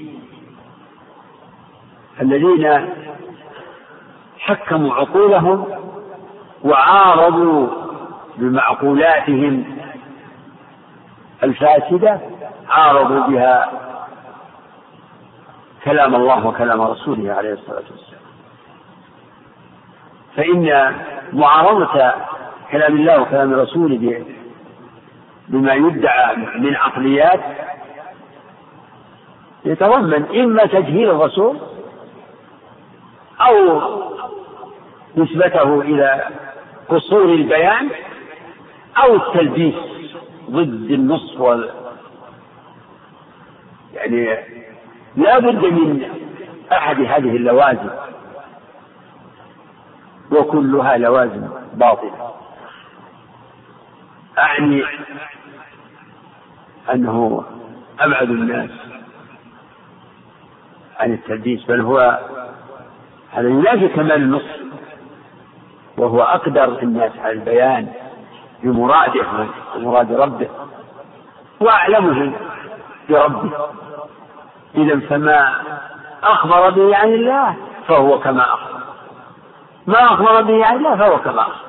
الذين 2.20 2.88
حكموا 4.38 4.94
عقولهم 4.94 5.83
وعارضوا 6.64 7.68
بمعقولاتهم 8.36 9.64
الفاسدة 11.42 12.20
عارضوا 12.68 13.26
بها 13.26 13.70
كلام 15.84 16.14
الله 16.14 16.46
وكلام 16.46 16.82
رسوله 16.82 17.32
عليه 17.32 17.52
الصلاة 17.52 17.82
والسلام. 17.90 18.24
فإن 20.36 20.94
معارضة 21.32 22.12
كلام 22.70 22.94
الله 22.96 23.20
وكلام 23.20 23.54
رسوله 23.54 24.24
بما 25.48 25.74
يدعى 25.74 26.36
من 26.36 26.76
عقليات 26.76 27.40
يتضمن 29.64 30.40
إما 30.40 30.66
تجهيل 30.66 31.10
الرسول 31.10 31.58
أو 33.40 33.80
نسبته 35.16 35.80
إلى 35.80 36.24
قصور 36.88 37.24
البيان 37.24 37.90
أو 38.96 39.16
التلبيس 39.16 39.74
ضد 40.50 40.90
النص 40.90 41.36
وال 41.36 41.70
يعني 43.94 44.38
لا 45.16 45.38
بد 45.38 45.64
من 45.64 46.02
أحد 46.72 47.00
هذه 47.00 47.36
اللوازم 47.36 47.90
وكلها 50.32 50.96
لوازم 50.96 51.48
باطلة. 51.74 52.34
أعني 54.38 54.84
أنه 56.92 57.44
أبعد 58.00 58.30
الناس 58.30 58.70
عن 61.00 61.12
التلبيس 61.12 61.64
بل 61.64 61.80
هو 61.80 62.18
هذا 63.30 63.48
ينافي 63.48 63.88
كمال 63.88 64.12
النص. 64.12 64.63
وهو 65.98 66.22
أقدر 66.22 66.82
الناس 66.82 67.12
على 67.18 67.32
البيان 67.32 67.88
بمراده 68.62 69.26
ومراد 69.76 70.12
ربه 70.12 70.48
وأعلمهم 71.60 72.32
بربه. 73.08 73.50
إذا 74.74 75.00
فما 75.00 75.52
أخبر 76.22 76.70
به 76.70 76.96
عن 76.96 77.08
الله 77.08 77.56
فهو 77.88 78.18
كما 78.18 78.42
أخبر. 78.42 78.80
ما 79.86 80.04
أخبر 80.04 80.42
به 80.42 80.66
عن 80.66 80.76
الله 80.76 80.96
فهو 80.96 81.18
كما 81.18 81.40
أخبر. 81.40 81.64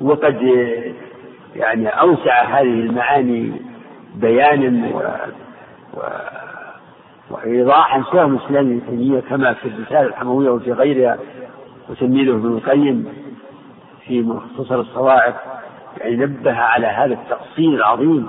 وقد 0.00 0.42
يعني 1.54 1.88
أوسع 1.88 2.42
هذه 2.42 2.62
المعاني 2.62 3.62
بيانا 4.14 4.88
و, 4.88 4.98
و 5.94 6.02
وإيضاحا 7.30 8.02
شيخ 8.02 8.14
الإسلام 8.14 8.66
ابن 8.66 8.80
تيمية 8.86 9.20
كما 9.20 9.52
في 9.52 9.68
الرسالة 9.68 10.00
الحموية 10.00 10.50
وفي 10.50 10.72
غيرها 10.72 11.18
وتلميذه 11.88 12.30
ابن 12.30 12.46
القيم 12.46 13.08
في 14.06 14.22
مختصر 14.22 14.80
الصواعق 14.80 15.62
يعني 16.00 16.16
نبه 16.16 16.54
على 16.54 16.86
هذا 16.86 17.14
التقصير 17.14 17.74
العظيم. 17.74 18.28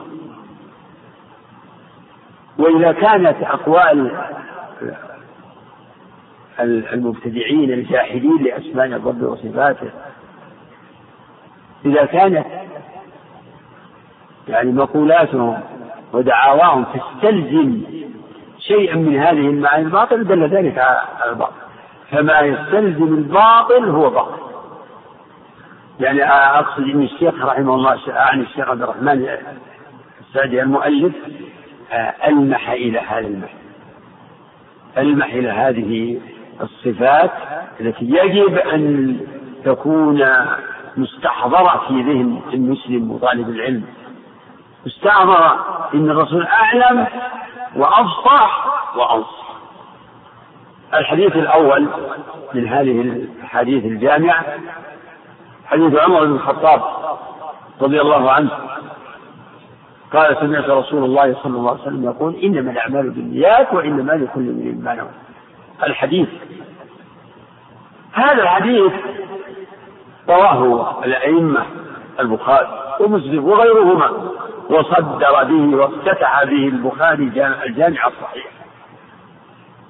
وإذا 2.58 2.92
كانت 2.92 3.44
أقوال 3.44 4.12
المبتدعين 6.60 7.74
الجاحدين 7.74 8.44
لأسماء 8.44 8.86
الرب 8.86 9.22
وصفاته 9.22 9.90
إذا 11.86 12.06
كانت 12.06 12.46
يعني 14.48 14.72
مقولاتهم 14.72 15.60
ودعاواهم 16.14 16.86
تستلزم 16.86 17.82
شيئا 18.60 18.96
من 18.96 19.20
هذه 19.20 19.32
المعاني 19.32 19.86
الباطل 19.86 20.24
دل 20.24 20.48
ذلك 20.48 20.78
على 20.78 21.32
الباطل. 21.32 21.54
فما 22.14 22.40
يستلزم 22.40 23.04
الباطل 23.04 23.90
هو 23.90 24.10
باطل. 24.10 24.44
يعني 26.00 26.24
أقصد 26.24 26.84
أن 26.84 27.02
الشيخ 27.02 27.46
رحمه 27.46 27.76
الله 27.76 28.00
أعني 28.10 28.42
الشيخ 28.42 28.70
عبد 28.70 28.82
الرحمن 28.82 29.38
السعدي 30.22 30.62
المؤلف 30.62 31.14
ألمح 32.28 32.70
إلى 32.70 33.00
هذا 33.00 33.28
المحل. 33.28 33.58
ألمح 34.98 35.34
إلى 35.34 35.50
هذه 35.50 36.22
الصفات 36.62 37.32
التي 37.80 38.06
يجب 38.06 38.58
أن 38.58 39.18
تكون 39.66 40.28
مستحضرة 40.98 41.84
في 41.88 41.94
ذهن 41.94 42.42
المسلم 42.54 43.12
وطالب 43.12 43.50
العلم. 43.50 43.84
مستحضرة 44.86 45.66
إن 45.94 46.10
الرسول 46.10 46.48
أعلم 46.48 47.08
وأفصح 47.76 48.66
وأنصح. 48.96 49.43
الحديث 50.96 51.36
الأول 51.36 51.88
من 52.54 52.68
هذه 52.68 53.02
الحديث 53.44 53.86
الجامعة 53.86 54.46
حديث 55.66 55.96
عمر 56.00 56.26
بن 56.26 56.32
الخطاب 56.32 56.82
رضي 57.82 58.02
الله 58.02 58.32
عنه. 58.32 58.50
قال 60.14 60.38
سمعت 60.40 60.70
رسول 60.70 61.04
الله 61.04 61.36
صلى 61.44 61.58
الله 61.58 61.72
عليه 61.72 61.82
وسلم 61.82 62.04
يقول 62.04 62.36
إنما 62.36 62.72
الأعمال 62.72 63.10
بالنيات 63.10 63.74
وإنما 63.74 64.12
لكل 64.12 64.50
امرئ 64.50 64.72
ما 64.72 64.94
نوى. 64.96 65.10
الحديث 65.84 66.30
هذا 68.14 68.44
الحديث 68.44 68.92
رواه 70.30 71.04
الأئمة 71.06 71.66
البخاري 72.20 72.68
ومسلم 73.00 73.46
وغيرهما 73.46 74.12
وصدر 74.70 75.44
به 75.44 75.78
وافتتح 75.78 76.44
به 76.44 76.68
البخاري 76.68 77.24
الجامع 77.66 78.08
الصحيح. 78.08 78.63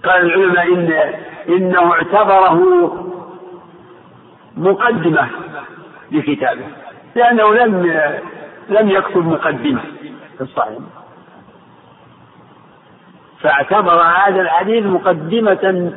قال 0.03 0.25
العلماء 0.25 0.73
إن 0.73 0.91
إنه 1.49 1.93
اعتبره 1.93 2.59
مقدمة 4.57 5.29
لكتابه 6.11 6.65
لأنه 7.15 7.53
لم 7.53 7.85
لم 8.69 8.89
يكتب 8.89 9.25
مقدمة 9.27 9.81
في 10.37 10.41
الصحيح. 10.41 10.79
فاعتبر 13.41 14.01
هذا 14.01 14.41
الحديث 14.41 14.85
مقدمة 14.85 15.93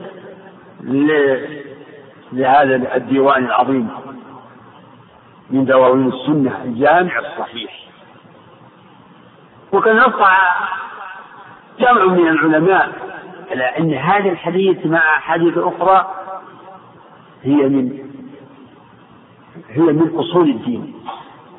لهذا 2.32 2.96
الديوان 2.96 3.44
العظيم 3.44 3.88
من 5.50 5.64
دواوين 5.64 6.08
السنة 6.08 6.64
الجامع 6.64 7.18
الصحيح. 7.18 7.72
وكان 9.72 9.96
نص 9.96 10.14
جمع 11.78 12.04
من 12.04 12.28
العلماء 12.28 12.92
على 13.50 13.64
أن 13.64 13.94
هذا 13.94 14.30
الحديث 14.30 14.86
مع 14.86 14.98
أحاديث 14.98 15.58
أخرى 15.58 16.14
هي 17.42 17.54
من 17.54 17.98
هي 19.70 19.82
من 19.82 20.10
أصول 20.14 20.48
الدين 20.48 20.94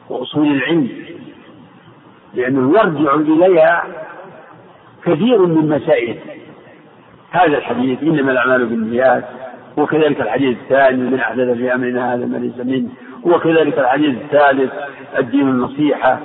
وأصول 0.09 0.47
العلم 0.47 0.89
لأنه 2.33 2.79
يرجع 2.79 3.15
إليها 3.15 3.83
كثير 5.05 5.45
من 5.45 5.69
مسائل. 5.69 6.17
هذا 7.31 7.57
الحديث 7.57 8.03
إنما 8.03 8.31
الأعمال 8.31 8.65
بالنيات 8.65 9.23
وكذلك 9.77 10.21
الحديث 10.21 10.57
الثاني 10.57 10.97
من 10.97 11.19
أحدث 11.19 11.57
في 11.57 11.73
أمرنا 11.73 12.13
هذا 12.13 12.25
ما 12.25 12.37
ليس 12.37 12.57
منه 12.57 12.89
وكذلك 13.23 13.79
الحديث 13.79 14.15
الثالث 14.21 14.73
الدين 15.17 15.49
النصيحة. 15.49 16.19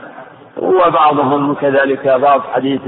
وبعضهم 0.57 1.55
كذلك 1.55 2.09
ضاف 2.09 2.46
حديث 2.46 2.81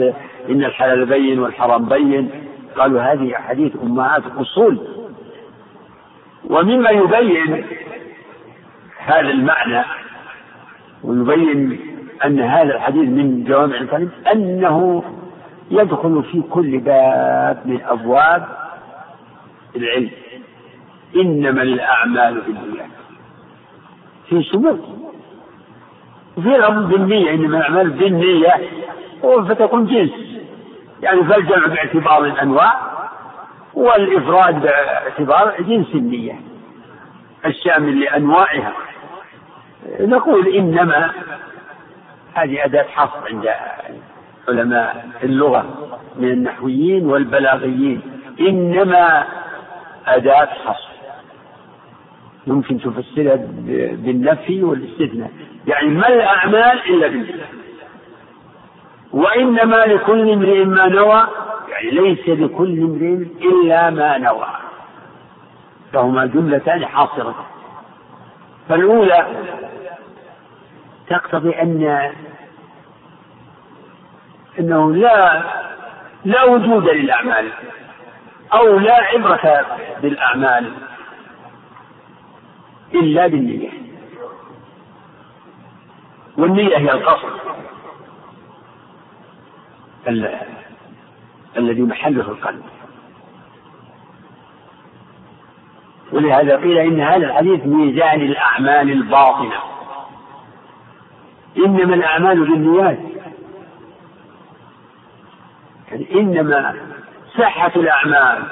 إن 0.50 0.64
الحلال 0.64 1.06
بين 1.06 1.38
والحرام 1.38 1.84
بين. 1.84 2.30
قالوا 2.76 3.00
هذه 3.00 3.34
حديث 3.34 3.72
أمهات 3.82 4.22
أصول. 4.38 4.78
ومما 6.50 6.90
يبين 6.90 7.64
هذا 8.98 9.20
المعنى 9.30 9.84
ويبين 11.04 11.80
أن 12.24 12.40
هذا 12.40 12.74
الحديث 12.74 13.08
من 13.08 13.44
جوامع 13.44 13.76
الكلم 13.76 14.10
أنه 14.32 15.02
يدخل 15.70 16.22
في 16.22 16.42
كل 16.50 16.78
باب 16.78 17.62
من 17.64 17.80
أبواب 17.82 18.46
العلم. 19.76 20.10
إنما 21.16 21.62
الأعمال 21.62 22.40
بالنيات. 22.40 22.90
في 24.28 24.42
شمول 24.42 24.78
في 26.34 26.56
الأمر 26.56 26.82
بالنية 26.86 27.30
إنما 27.30 27.58
الأعمال 27.58 27.90
بالنية 27.90 28.54
فتكون 29.22 29.86
جنس. 29.86 30.33
يعني 31.02 31.24
فالجمع 31.24 31.66
باعتبار 31.66 32.24
الأنواع 32.24 32.74
والإفراد 33.74 34.62
باعتبار 34.62 35.54
جنس 35.62 35.94
النية 35.94 36.40
الشامل 37.46 38.00
لأنواعها. 38.00 38.72
نقول 40.00 40.48
إنما 40.48 41.10
هذه 42.34 42.64
أداة 42.64 42.82
حصر 42.82 43.26
عند 43.30 43.48
علماء 44.48 45.08
اللغة 45.22 45.90
من 46.16 46.28
النحويين 46.28 47.06
والبلاغيين. 47.06 48.00
إنما 48.40 49.24
أداة 50.06 50.46
حصر. 50.46 50.94
ممكن 52.46 52.78
تفسرها 52.78 53.36
بالنفي 53.92 54.62
والاستثناء. 54.62 55.30
يعني 55.66 55.88
ما 55.88 56.08
الأعمال 56.08 56.80
إلا 56.88 57.08
بالله 57.08 57.44
وإنما 59.14 59.76
لكل 59.76 60.32
امرئ 60.32 60.64
ما 60.64 60.88
نوى 60.88 61.26
يعني 61.68 61.90
ليس 61.90 62.28
لكل 62.28 62.80
امرئ 62.82 63.26
إلا 63.48 63.90
ما 63.90 64.18
نوى. 64.18 64.46
فهما 65.92 66.26
جملتان 66.26 66.86
حاصرة 66.86 67.46
فالأولى 68.68 69.26
تقتضي 71.08 71.50
أن 71.62 72.12
أنه 74.58 74.92
لا 74.94 75.42
لا 76.24 76.44
وجود 76.44 76.88
للأعمال 76.88 77.52
أو 78.52 78.78
لا 78.78 78.94
عبرة 78.94 79.66
بالأعمال 80.02 80.72
إلا 82.94 83.26
بالنية. 83.26 83.70
والنية 86.38 86.76
هي 86.76 86.92
القصد. 86.92 87.32
الذي 91.56 91.82
محله 91.82 92.22
القلب. 92.22 92.62
ولهذا 96.12 96.56
قيل 96.56 96.78
إن 96.78 97.00
هذا 97.00 97.26
الحديث 97.26 97.66
ميزان 97.66 98.20
الأعمال 98.20 98.90
الباطنة. 98.90 99.56
إنما 101.58 101.94
الأعمال 101.94 102.40
بالنيات. 102.40 102.98
يعني 105.88 106.12
إنما 106.14 106.74
صحة 107.38 107.72
الأعمال. 107.76 108.42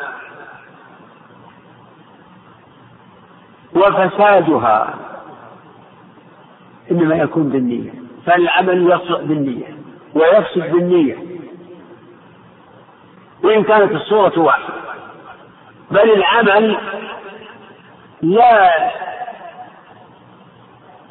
وفسادها. 3.74 4.94
إنما 6.90 7.14
يكون 7.14 7.48
بالنية. 7.48 7.94
فالعمل 8.26 8.86
يصلح 8.86 9.20
بالنية. 9.20 9.76
ويفسد 10.14 10.72
بالنية. 10.72 11.31
وإن 13.44 13.64
كانت 13.64 13.92
الصورة 13.92 14.38
واحدة. 14.38 14.74
بل 15.90 16.12
العمل 16.12 16.78
لا 18.22 18.70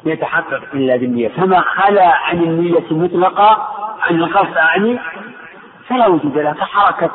يتحقق 0.04 0.62
إلا 0.74 0.96
بالنية. 0.96 1.28
فما 1.28 1.60
خلا 1.60 2.16
عن 2.16 2.38
النية 2.42 2.84
مطلقة 2.90 3.68
عن 4.00 4.14
القصد 4.14 4.56
أعني 4.56 4.98
فلا 5.88 6.06
وجود 6.06 6.38
له 6.38 6.52
كحركة 6.52 7.10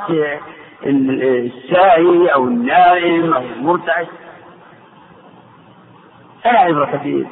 الساهي 0.83 2.27
أو 2.33 2.43
النائم 2.43 3.33
أو 3.33 3.41
المرتعش 3.41 4.05
فلا 6.43 6.59
عبرة 6.59 7.25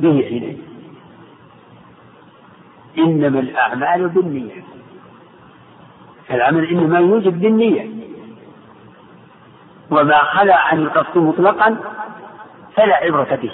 به 0.00 0.22
حينئذ 0.28 0.58
إنما 2.98 3.40
الأعمال 3.40 4.08
بالنية. 4.08 4.64
العمل 6.30 6.68
إنما 6.70 6.98
يوجد 6.98 7.40
بالنية. 7.40 7.90
وما 9.90 10.18
خلا 10.18 10.56
عن 10.56 10.78
القصد 10.78 11.18
مطلقا 11.18 11.76
فلا 12.76 12.96
عبرة 12.96 13.38
به 13.42 13.52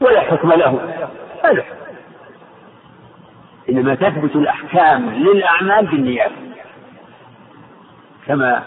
ولا 0.00 0.20
حكم 0.20 0.52
له 0.52 0.94
هذا 1.44 1.64
إنما 3.70 3.94
تثبت 3.94 4.36
الأحكام 4.36 5.10
للأعمال 5.10 5.86
بالنيات 5.86 6.30
كما 8.26 8.62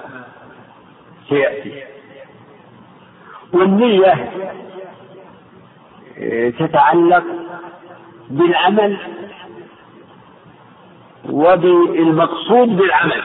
سيأتي. 1.29 1.83
والنية 3.53 4.31
تتعلق 6.59 7.23
بالعمل 8.29 8.97
وبالمقصود 11.29 12.77
بالعمل. 12.77 13.23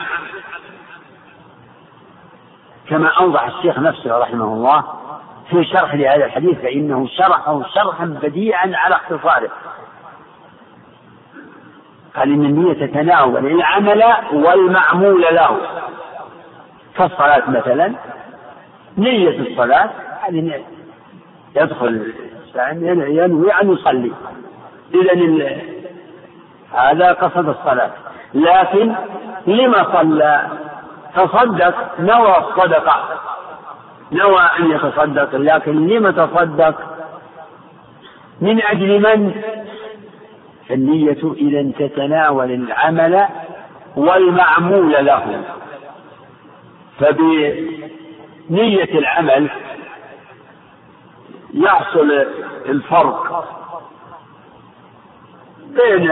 كما 2.89 3.07
أوضح 3.07 3.43
الشيخ 3.45 3.79
نفسه 3.79 4.17
رحمه 4.17 4.45
الله 4.45 4.83
في 5.49 5.63
شرح 5.63 5.93
لهذا 5.93 6.25
الحديث 6.25 6.59
فإنه 6.59 7.07
شرحه 7.07 7.63
شرحا 7.63 8.05
بديعا 8.05 8.71
على 8.75 8.95
اختصاره. 8.95 9.49
قال 12.15 12.31
إن 12.31 12.45
النية 12.45 12.85
تتناول 12.85 13.45
العمل 13.45 14.03
والمعمول 14.33 15.21
له. 15.21 15.57
كالصلاة 16.97 17.49
مثلا 17.49 17.93
نية 18.97 19.39
الصلاة 19.39 19.89
هذه 20.21 20.63
يدخل 21.55 22.13
ينوي 22.91 23.51
أن 23.51 23.71
يصلي. 23.71 24.11
إذا 24.93 25.13
هذا 26.73 27.11
قصد 27.11 27.49
الصلاة. 27.49 27.91
لكن 28.33 28.95
لما 29.47 29.93
صلى؟ 29.93 30.47
تصدق؟ 31.15 31.99
نوى 31.99 32.37
الصدقة. 32.37 33.19
نوى 34.11 34.41
أن 34.59 34.71
يتصدق. 34.71 35.35
لكن 35.35 35.87
لما 35.87 36.11
تصدق؟ 36.11 36.75
من 38.41 38.63
أجل 38.63 38.99
من؟ 38.99 39.41
النية 40.71 41.33
إذا 41.37 41.87
تتناول 41.87 42.51
العمل 42.51 43.27
والمعمول 43.95 45.05
له. 45.05 45.43
فبنية 46.99 48.99
العمل 48.99 49.49
يحصل 51.53 52.25
الفرق 52.65 53.45
بين 55.65 56.11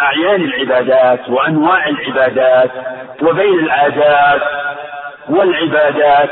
أعيان 0.00 0.40
العبادات 0.40 1.28
وأنواع 1.28 1.88
العبادات 1.88 2.70
وبين 3.22 3.58
العادات 3.58 4.42
والعبادات. 5.28 6.30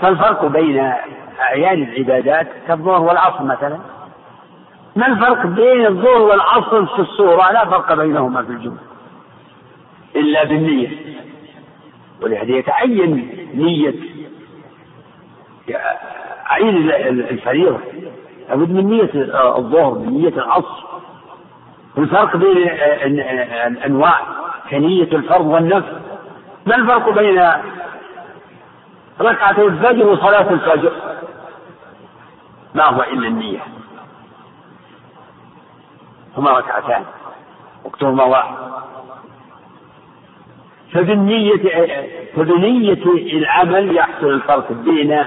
فالفرق 0.00 0.46
بين 0.46 0.92
أعيان 1.40 1.82
العبادات 1.82 2.46
كالظهر 2.68 3.00
والعصر 3.00 3.44
مثلا. 3.44 3.78
ما 4.96 5.06
الفرق 5.06 5.46
بين 5.46 5.86
الظهر 5.86 6.22
والعصر 6.22 6.86
في 6.86 6.98
الصورة 6.98 7.52
لا 7.52 7.64
فرق 7.64 7.94
بينهما 7.94 8.42
في 8.42 8.50
الجملة. 8.50 8.80
إلا 10.16 10.44
بالنية. 10.44 10.88
ولهذا 12.22 12.52
يتعين 12.52 13.28
نية. 13.54 13.94
عين 16.46 16.90
الفريضة. 17.30 17.78
لابد 18.48 18.70
من 18.70 18.86
نية 18.86 19.10
الظهر 19.56 19.98
من 19.98 20.22
نية 20.22 20.28
العصر. 20.28 20.89
والفرق 21.96 22.36
بين 22.36 22.56
الأنواع 23.66 24.20
كنية 24.70 25.12
الفرض 25.12 25.46
والنفل 25.46 26.00
ما 26.66 26.76
الفرق 26.76 27.10
بين 27.10 27.52
ركعتي 29.20 29.62
الفجر 29.62 30.06
وصلاة 30.06 30.50
الفجر؟ 30.50 30.92
ما 32.74 32.84
هو 32.84 33.02
إلا 33.02 33.28
النية. 33.28 33.58
هما 36.36 36.50
ركعتان 36.50 37.04
وقتهما 37.84 38.24
واحد. 38.24 38.54
فبالنية 40.92 41.62
فبنية 42.36 43.04
العمل 43.38 43.96
يحصل 43.96 44.26
الفرق 44.26 44.72
بين 44.72 45.24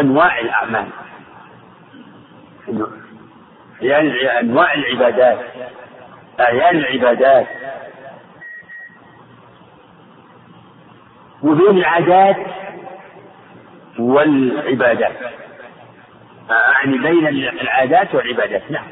أنواع 0.00 0.38
الأعمال. 0.38 0.86
يعني 3.82 4.40
أنواع 4.40 4.74
العبادات. 4.74 5.38
أعيان 6.40 6.76
العبادات. 6.76 7.46
وبين 11.42 11.78
العادات 11.78 12.36
والعبادات. 13.98 15.16
أعني 16.50 16.98
بين 16.98 17.26
العادات 17.28 18.14
والعبادات. 18.14 18.70
نعم. 18.70 18.86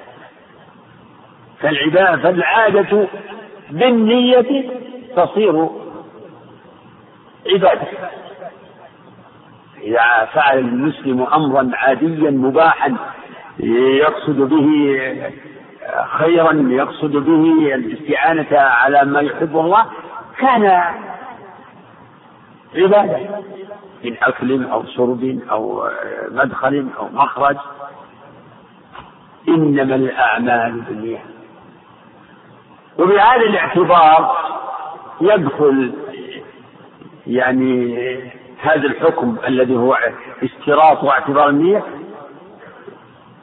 فالعبادة 1.61 2.17
فالعادة 2.17 3.09
بالنية 3.71 4.71
تصير 5.17 5.69
عبادة. 7.53 7.89
إذا 9.83 10.29
فعل 10.33 10.59
المسلم 10.59 11.23
أمرا 11.23 11.71
عاديا 11.75 12.31
مباحا 12.31 12.97
يقصد 13.61 14.37
به 14.37 14.97
خيرا 16.07 16.53
يقصد 16.53 17.13
به 17.13 17.75
الاستعانة 17.75 18.59
على 18.59 19.05
ما 19.05 19.21
يحب 19.21 19.57
الله. 19.57 19.87
كان 20.39 20.67
عبادة 22.77 23.19
من 24.05 24.17
أكل 24.23 24.65
أو 24.65 24.85
شرب 24.87 25.41
أو 25.51 25.89
مدخل 26.31 26.89
أو 26.99 27.09
مخرج. 27.09 27.57
إنما 29.49 29.95
الأعمال 29.95 30.81
بالنية. 30.81 31.25
وبهذا 32.99 33.43
الاعتبار 33.43 34.37
يدخل 35.21 35.93
يعني 37.27 37.95
هذا 38.63 38.87
الحكم 38.87 39.37
الذي 39.47 39.77
هو 39.77 39.99
اشتراط 40.43 41.05
واعتبار 41.05 41.49
النية 41.49 41.85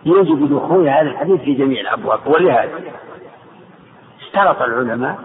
يجب 0.06 0.50
دخول 0.56 0.90
هذا 0.90 1.02
الحديث 1.10 1.42
في 1.42 1.54
جميع 1.54 1.82
الأبواب 1.82 2.20
ولهذا 2.28 2.82
اشترط 4.22 4.62
العلماء 4.62 5.20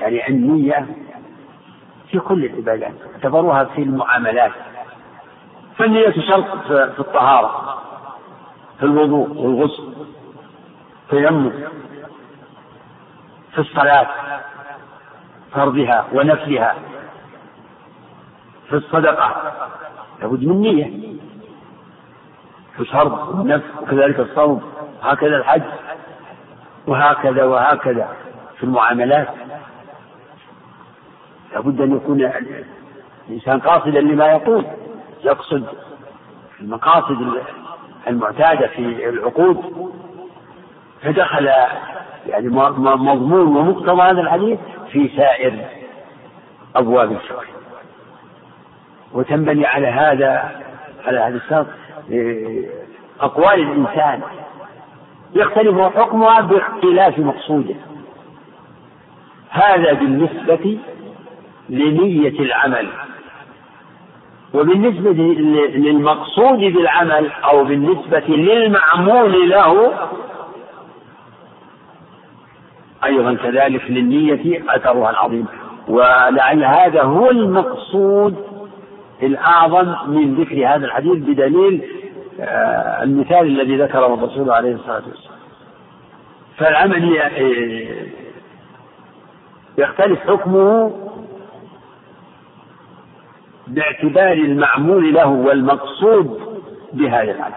يعني 0.00 0.28
النية 0.28 0.86
في 2.10 2.18
كل 2.18 2.44
العبادات 2.44 2.92
اعتبروها 3.14 3.64
في 3.64 3.82
المعاملات. 3.82 4.52
فالنية 5.76 6.10
شرط 6.10 6.66
في 6.66 6.98
الطهارة 6.98 7.82
في 8.78 8.82
الوضوء 8.86 9.28
والغسل 9.28 9.92
التيمم 11.02 11.50
في 13.52 13.58
الصلاة 13.58 14.08
فرضها 15.52 16.06
ونفلها 16.12 16.74
في 18.68 18.76
الصدقة. 18.76 19.52
لابد 20.20 20.44
من 20.44 20.60
نية. 20.60 21.17
في 22.78 22.84
الفرض 22.84 23.38
والنفل 23.38 23.64
وكذلك 23.82 24.20
الصوم 24.20 24.62
هكذا 25.02 25.36
الحج 25.36 25.62
وهكذا 26.86 27.44
وهكذا 27.44 28.08
في 28.56 28.64
المعاملات. 28.64 29.28
لابد 31.52 31.80
أن 31.80 31.96
يكون 31.96 32.32
الإنسان 33.28 33.60
قاصدا 33.60 34.00
لما 34.00 34.26
يقول 34.26 34.64
يقصد 35.24 35.66
المقاصد 36.60 37.16
المعتادة 38.08 38.66
في 38.66 39.08
العقود. 39.08 39.88
فدخل 41.02 41.46
يعني 42.26 42.48
مضمون 42.78 43.56
ومقتضى 43.56 44.02
هذا 44.02 44.20
الحديث 44.20 44.58
في 44.92 45.10
سائر 45.16 45.64
أبواب 46.76 47.12
الفقه. 47.12 47.44
وتنبني 49.12 49.66
على 49.66 49.86
هذا 49.86 50.60
على 51.06 51.18
هذا 51.20 51.36
الشرط. 51.36 51.66
أقوال 53.20 53.60
الإنسان. 53.60 54.20
يختلف 55.34 55.80
حكمها 55.80 56.40
باختلاف 56.40 57.18
مقصوده. 57.18 57.74
هذا 59.50 59.92
بالنسبة 59.92 60.78
لنية 61.68 62.40
العمل. 62.40 62.88
وبالنسبة 64.54 65.12
للمقصود 65.74 66.58
بالعمل 66.58 67.30
أو 67.44 67.64
بالنسبة 67.64 68.24
للمعمول 68.28 69.50
له 69.50 69.92
أيضا 73.04 73.34
كذلك 73.34 73.90
للنية 73.90 74.64
أثرها 74.68 75.10
العظيم. 75.10 75.46
ولعل 75.88 76.64
هذا 76.64 77.02
هو 77.02 77.30
المقصود 77.30 78.47
الأعظم 79.22 80.10
من 80.10 80.34
ذكر 80.34 80.66
هذا 80.74 80.86
الحديث 80.86 81.16
بدليل 81.16 81.84
آه، 82.40 83.02
المثال 83.02 83.46
الذي 83.60 83.76
ذكره 83.76 84.14
الرسول 84.14 84.50
عليه 84.50 84.74
الصلاة 84.74 85.02
والسلام. 85.08 85.38
فالعمل 86.56 87.18
آه، 87.18 88.06
يختلف 89.78 90.20
حكمه 90.20 90.92
باعتبار 93.66 94.32
المعمول 94.32 95.14
له 95.14 95.26
والمقصود 95.26 96.40
بهذا 96.92 97.30
العمل. 97.30 97.54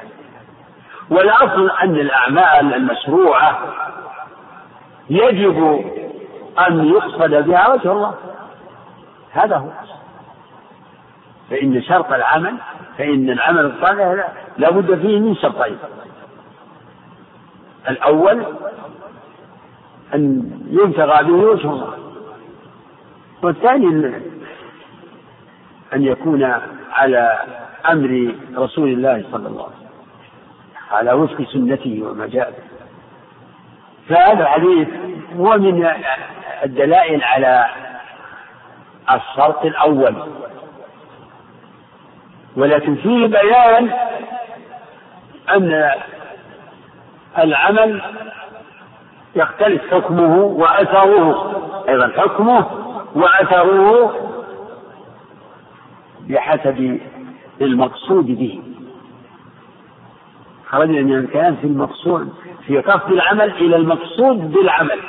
والأصل 1.10 1.70
أن 1.70 1.96
الأعمال 1.96 2.74
المشروعة 2.74 3.60
يجب 5.10 5.86
أن 6.68 6.86
يقصد 6.86 7.48
بها 7.48 7.74
وجه 7.74 7.92
الله. 7.92 8.14
هذا 9.32 9.56
هو 9.58 9.70
فإن 11.52 11.82
شرط 11.82 12.14
العمل 12.14 12.56
فإن 12.98 13.30
العمل 13.30 13.66
الصالح 13.66 14.28
لا 14.58 14.72
بد 14.72 15.00
فيه 15.00 15.20
من 15.20 15.36
شرطين. 15.36 15.78
الأول 17.90 18.46
أن 20.16 20.52
يبتغى 20.70 21.24
به 21.24 21.34
وجه 21.34 21.70
الله. 21.72 21.94
والثاني 23.44 24.16
أن 25.94 26.04
يكون 26.04 26.54
على 26.92 27.40
أمر 27.90 28.36
رسول 28.56 28.90
الله 28.90 29.26
صلى 29.32 29.48
الله 29.48 29.64
عليه 29.64 29.76
وسلم 29.76 29.92
على 30.92 31.14
وفق 31.14 31.44
سنته 31.54 32.04
وما 32.04 32.28
جاء 32.28 32.54
فهذا 34.10 34.42
الحديث 34.42 34.88
هو 35.38 35.58
من 35.58 35.90
الدلائل 36.64 37.24
على 37.24 37.66
الشرط 39.12 39.66
الأول. 39.66 40.16
ولكن 42.56 42.96
فيه 42.96 43.28
بيان 43.28 43.90
أن 45.50 45.92
العمل 47.38 48.02
يختلف 49.36 49.94
حكمه 49.94 50.38
وأثره. 50.38 51.52
أيضا 51.90 52.08
حكمه 52.18 52.66
وأثره 53.16 54.14
بحسب 56.30 57.00
المقصود 57.62 58.26
به. 58.26 58.62
خرجنا 60.70 61.02
من 61.02 61.16
الكلام 61.16 61.56
في 61.56 61.68
المقصود 61.68 62.34
في 62.68 62.80
قصد 62.80 63.12
العمل 63.12 63.52
إلى 63.52 63.76
المقصود 63.76 64.52
بالعمل. 64.52 65.00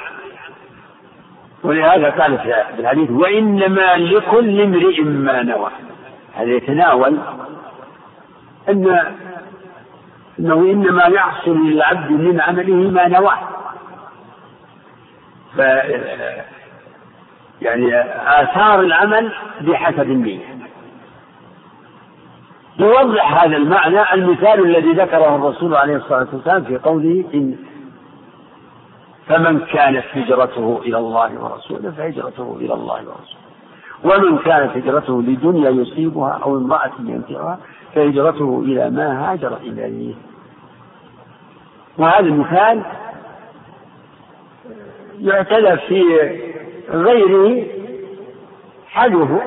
ولهذا 1.65 2.11
قال 2.11 2.39
في 2.39 2.65
الحديث 2.79 3.11
وإنما 3.11 3.97
لكل 3.97 4.61
امرئ 4.61 5.03
ما 5.03 5.43
نوى. 5.43 5.71
هذا 6.35 6.51
يتناول 6.51 7.19
أن 8.69 9.15
أنه 10.39 10.55
إنما 10.55 11.05
يحصل 11.05 11.57
للعبد 11.57 12.11
من 12.11 12.41
عمله 12.41 12.91
ما 12.91 13.09
نواه. 13.09 13.39
ف 15.57 15.59
يعني 17.63 18.01
آثار 18.43 18.81
العمل 18.81 19.33
بحسب 19.61 20.11
النية. 20.11 20.53
يوضح 22.79 23.43
هذا 23.43 23.57
المعنى 23.57 24.15
المثال 24.15 24.65
الذي 24.65 24.93
ذكره 24.93 25.37
الرسول 25.37 25.75
عليه 25.75 25.97
الصلاة 25.97 26.27
والسلام 26.33 26.65
في 26.65 26.79
قوله 26.79 27.25
إن 27.35 27.57
فمن 29.27 29.61
كانت 29.61 30.05
هجرته 30.13 30.81
إلى 30.85 30.99
الله 30.99 31.45
ورسوله 31.45 31.91
فهجرته 31.91 32.57
إلى 32.61 32.75
الله 32.75 32.95
ورسوله. 32.95 33.42
ومن 34.05 34.39
كانت 34.39 34.77
هجرته 34.77 35.23
لدنيا 35.23 35.71
يصيبها 35.71 36.41
أو 36.43 36.57
امرأة 36.57 36.93
ينفعها 36.99 37.59
فهجرته 37.95 38.63
إلى 38.65 38.91
ما 38.91 39.33
هاجر 39.33 39.57
إليه. 39.57 40.15
وهذا 41.99 42.27
المثال 42.27 42.83
يعتلف 45.21 45.85
في 45.85 46.03
غيره 46.91 47.67
حجه 48.89 49.41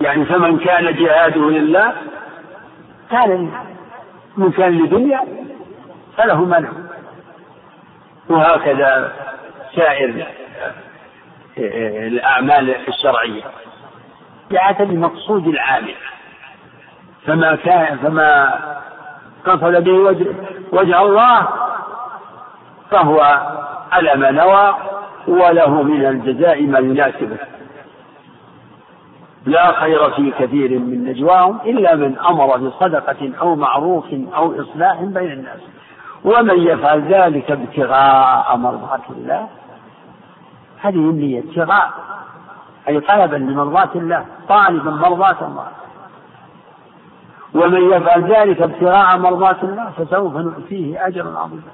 يعني 0.00 0.24
فمن 0.24 0.58
كان 0.58 0.94
جهاده 0.94 1.50
لله 1.50 1.92
كان 3.10 3.50
من 4.36 4.50
كان 4.50 4.78
لدنيا 4.78 5.20
فله 6.16 6.44
منع. 6.44 6.68
وهكذا 8.28 9.12
سائر 9.76 10.26
الأعمال 11.58 12.88
الشرعية. 12.88 13.42
بحسب 14.50 14.90
المقصود 14.90 15.46
العامل. 15.46 15.94
فما 17.26 17.54
كان 17.54 17.98
فما 17.98 18.54
قصد 19.44 19.84
به 19.84 19.92
وجه, 19.92 20.26
وجه 20.72 21.02
الله 21.02 21.48
فهو 22.90 23.20
على 23.92 24.14
ما 24.14 24.30
نوى 24.30 24.74
وله 25.28 25.82
من 25.82 26.06
الجزاء 26.06 26.62
ما 26.62 26.78
يناسبه. 26.78 27.36
لا 29.46 29.72
خير 29.72 30.10
في 30.10 30.30
كثير 30.30 30.78
من 30.78 31.04
نجواهم 31.04 31.58
إلا 31.64 31.94
من 31.94 32.18
أمر 32.18 32.56
بصدقة 32.56 33.32
أو 33.40 33.54
معروف 33.54 34.06
أو 34.34 34.62
إصلاح 34.62 35.02
بين 35.02 35.32
الناس. 35.32 35.60
ومن 36.24 36.58
يفعل 36.58 37.00
ذلك 37.00 37.50
ابتغاء 37.50 38.56
مرضات 38.56 39.00
الله 39.10 39.48
هذه 40.82 40.94
النية 40.94 41.40
ابتغاء 41.40 41.92
أي 42.88 43.00
طلبا 43.00 43.36
لمرضاة 43.36 43.90
الله 43.94 44.26
طالبا 44.48 44.90
مرضاة 44.90 45.46
الله. 45.46 45.68
ومن 47.54 47.90
يفعل 47.92 48.32
ذلك 48.32 48.62
ابتغاء 48.62 49.18
مرضاة 49.18 49.56
الله 49.62 49.90
فسوف 49.90 50.36
نؤتيه 50.36 51.06
أجرا 51.06 51.38
عظيما. 51.38 51.72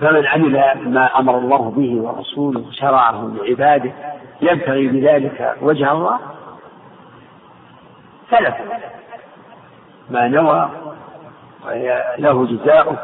فمن 0.00 0.26
عمل 0.26 0.88
ما 0.90 1.18
أمر 1.18 1.38
الله 1.38 1.70
به 1.70 2.00
ورسوله 2.02 2.64
شرعه 2.70 3.30
لعباده 3.34 3.92
يبتغي 4.40 4.88
بذلك 4.88 5.56
وجه 5.62 5.92
الله 5.92 6.18
سلف 8.30 8.54
ما 10.10 10.28
نوى 10.28 10.70
له 12.18 12.46
جزاؤه. 12.46 12.98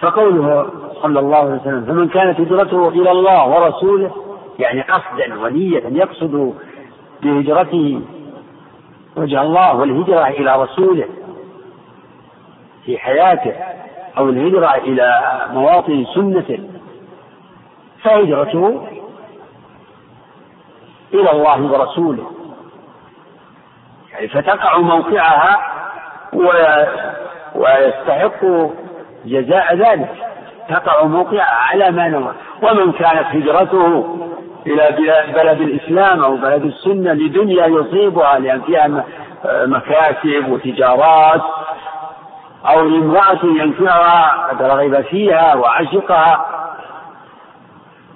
فقوله 0.00 0.70
صلى 1.04 1.20
الله 1.20 1.36
عليه 1.36 1.60
وسلم 1.60 1.84
فمن 1.84 2.08
كانت 2.08 2.40
هجرته 2.40 2.88
إلى 2.88 3.10
الله 3.10 3.48
ورسوله 3.48 4.10
يعني 4.58 4.80
قصدا 4.80 5.40
ونية 5.40 5.82
يقصد 5.86 6.54
بهجرته 7.22 8.00
وجه 9.16 9.42
الله 9.42 9.76
والهجرة 9.76 10.26
إلى 10.26 10.62
رسوله 10.62 11.08
في 12.84 12.98
حياته 12.98 13.52
أو 14.18 14.28
الهجرة 14.28 14.74
إلى 14.74 15.22
مواطن 15.52 16.06
سنته 16.14 16.58
فهجرته 18.02 18.88
إلى 21.14 21.30
الله 21.30 21.72
ورسوله. 21.72 22.30
يعني 24.12 24.28
فتقع 24.28 24.78
موقعها 24.78 25.58
ويستحق 27.54 28.44
جزاء 29.24 29.76
ذلك. 29.76 30.23
تقع 30.68 31.04
موقعها 31.04 31.54
على 31.54 31.90
ما 31.90 32.08
نوى. 32.08 32.32
ومن 32.62 32.92
كانت 32.92 33.26
هجرته 33.26 34.16
إلى 34.66 34.96
بلد 35.34 35.60
الإسلام 35.60 36.24
أو 36.24 36.36
بلد 36.36 36.64
السنة 36.64 37.12
لدنيا 37.12 37.66
يصيبها 37.66 38.38
لأن 38.38 38.60
فيها 38.60 39.04
مكاسب 39.66 40.48
وتجارات 40.48 41.42
أو 42.66 42.88
لامرأة 42.88 43.44
ينفعها 43.44 44.48
قد 44.48 44.62
رغب 44.62 45.00
فيها 45.00 45.54
وعشقها 45.54 46.44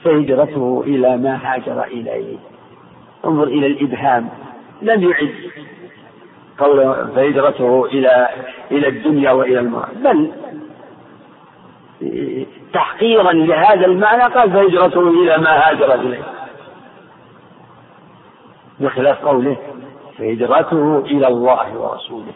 فهجرته 0.04 0.84
إلى 0.86 1.16
ما 1.16 1.38
هاجر 1.42 1.84
إليه. 1.84 2.36
انظر 3.24 3.44
إلى 3.44 3.66
الإبهام. 3.66 4.28
لم 4.82 5.02
يعد 5.02 5.34
قول 6.58 7.08
فهجرته 7.16 7.84
إلى 7.86 8.28
إلى 8.70 8.88
الدنيا 8.88 9.30
وإلى 9.30 9.60
المرأة. 9.60 9.88
بل 10.04 10.32
تحقيرا 12.72 13.32
لهذا 13.32 13.86
المعنى 13.86 14.22
قال 14.22 14.52
فهجرته 14.52 15.08
إلى 15.08 15.38
ما 15.38 15.68
هاجر 15.68 15.94
إليه. 15.94 16.22
بخلاف 18.80 19.24
قوله 19.24 19.56
فهجرته 20.18 20.98
إلى 20.98 21.26
الله 21.26 21.76
ورسوله. 21.76 22.32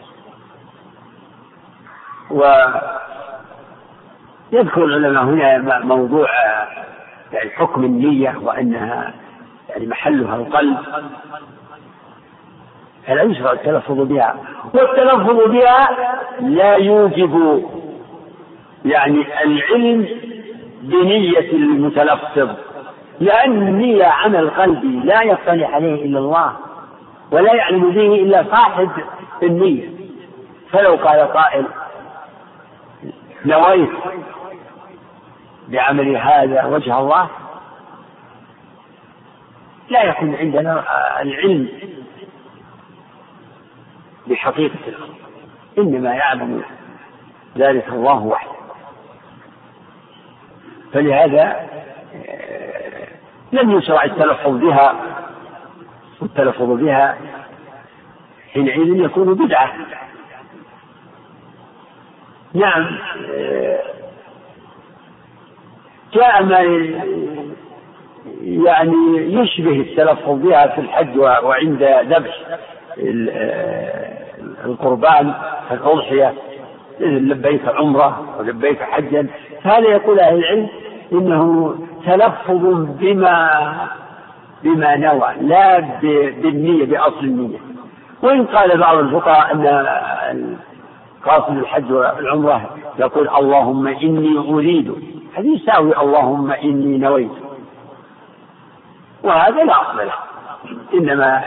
ويذكر 4.51 4.83
العلماء 4.83 5.23
هنا 5.23 5.79
موضوع 5.79 6.27
يعني 7.33 7.49
حكم 7.49 7.83
النية 7.83 8.37
وأنها 8.41 9.13
يعني 9.69 9.87
محلها 9.87 10.35
القلب. 10.35 10.77
فلا 13.07 13.21
يشرع 13.21 13.51
التلفظ 13.51 13.99
بها؟ 14.01 14.35
والتلفظ 14.73 15.51
بها 15.51 15.89
لا 16.39 16.75
يوجب 16.75 17.63
يعني 18.85 19.43
العلم 19.43 20.07
بنية 20.81 21.51
المتلفظ 21.51 22.49
لأن 23.19 23.67
النية 23.67 24.05
عمل 24.05 24.49
قلبي 24.49 24.99
لا 25.03 25.21
يطلع 25.21 25.67
عليه 25.67 26.05
إلا 26.05 26.19
الله 26.19 26.57
ولا 27.31 27.53
يعلم 27.53 27.91
به 27.91 28.15
إلا 28.15 28.45
صاحب 28.51 28.91
النية. 29.43 29.89
فلو 30.71 30.95
قال 30.95 31.19
قائل 31.19 31.65
نويت 33.45 33.89
بعمل 35.67 36.17
هذا 36.17 36.65
وجه 36.65 36.99
الله 36.99 37.29
لا 39.89 40.03
يكون 40.03 40.35
عندنا 40.35 40.83
العلم 41.21 41.67
بحقيقة 44.27 44.79
الأمر 44.87 45.15
إنما 45.77 46.13
يعلم 46.13 46.63
ذلك 47.57 47.89
الله 47.89 48.23
وحده. 48.23 48.52
فلهذا 50.93 51.69
آه، 52.29 53.07
لم 53.51 53.71
يشرع 53.71 54.03
التلفظ 54.03 54.51
بها 54.51 54.95
والتلفظ 56.21 56.69
بها 56.69 57.17
حينئذ 58.53 59.05
يكون 59.05 59.33
بدعة. 59.33 59.73
نعم 62.53 62.97
آه، 63.35 63.79
جاء 66.13 66.43
ما 66.43 66.59
يعني 68.41 69.17
يشبه 69.17 69.71
التلفظ 69.71 70.29
بها 70.29 70.67
في 70.67 70.81
الحج 70.81 71.17
وعند 71.17 71.83
ذبح 71.83 72.37
القربان 74.65 75.33
الأضحية 75.71 76.33
لبيك 76.99 77.67
عمرة 77.67 78.35
ولبيك 78.39 78.81
حجا 78.81 79.27
هذا 79.63 79.89
يقول 79.89 80.19
أهل 80.19 80.35
العلم 80.35 80.69
إنه 81.13 81.75
تلفظ 82.05 82.63
بما 82.99 83.73
بما 84.63 84.95
نوى 84.95 85.29
لا 85.41 85.79
بالنية 86.41 86.85
بأصل 86.85 87.23
النية. 87.23 87.57
وإن 88.21 88.45
قال 88.45 88.77
بعض 88.77 88.97
الفقهاء 88.97 89.53
أن 90.31 90.57
قاصد 91.25 91.57
الحج 91.57 91.91
والعمرة 91.91 92.69
يقول 92.99 93.29
اللهم 93.29 93.87
إني 93.87 94.37
أريد. 94.37 94.95
هذه 95.35 95.55
يساوي 95.55 95.97
اللهم 95.97 96.51
إني 96.51 96.97
نويت. 96.97 97.31
وهذا 99.23 99.63
لا 99.63 99.81
أصل 99.81 99.97
له 99.97 100.13
إنما 100.93 101.43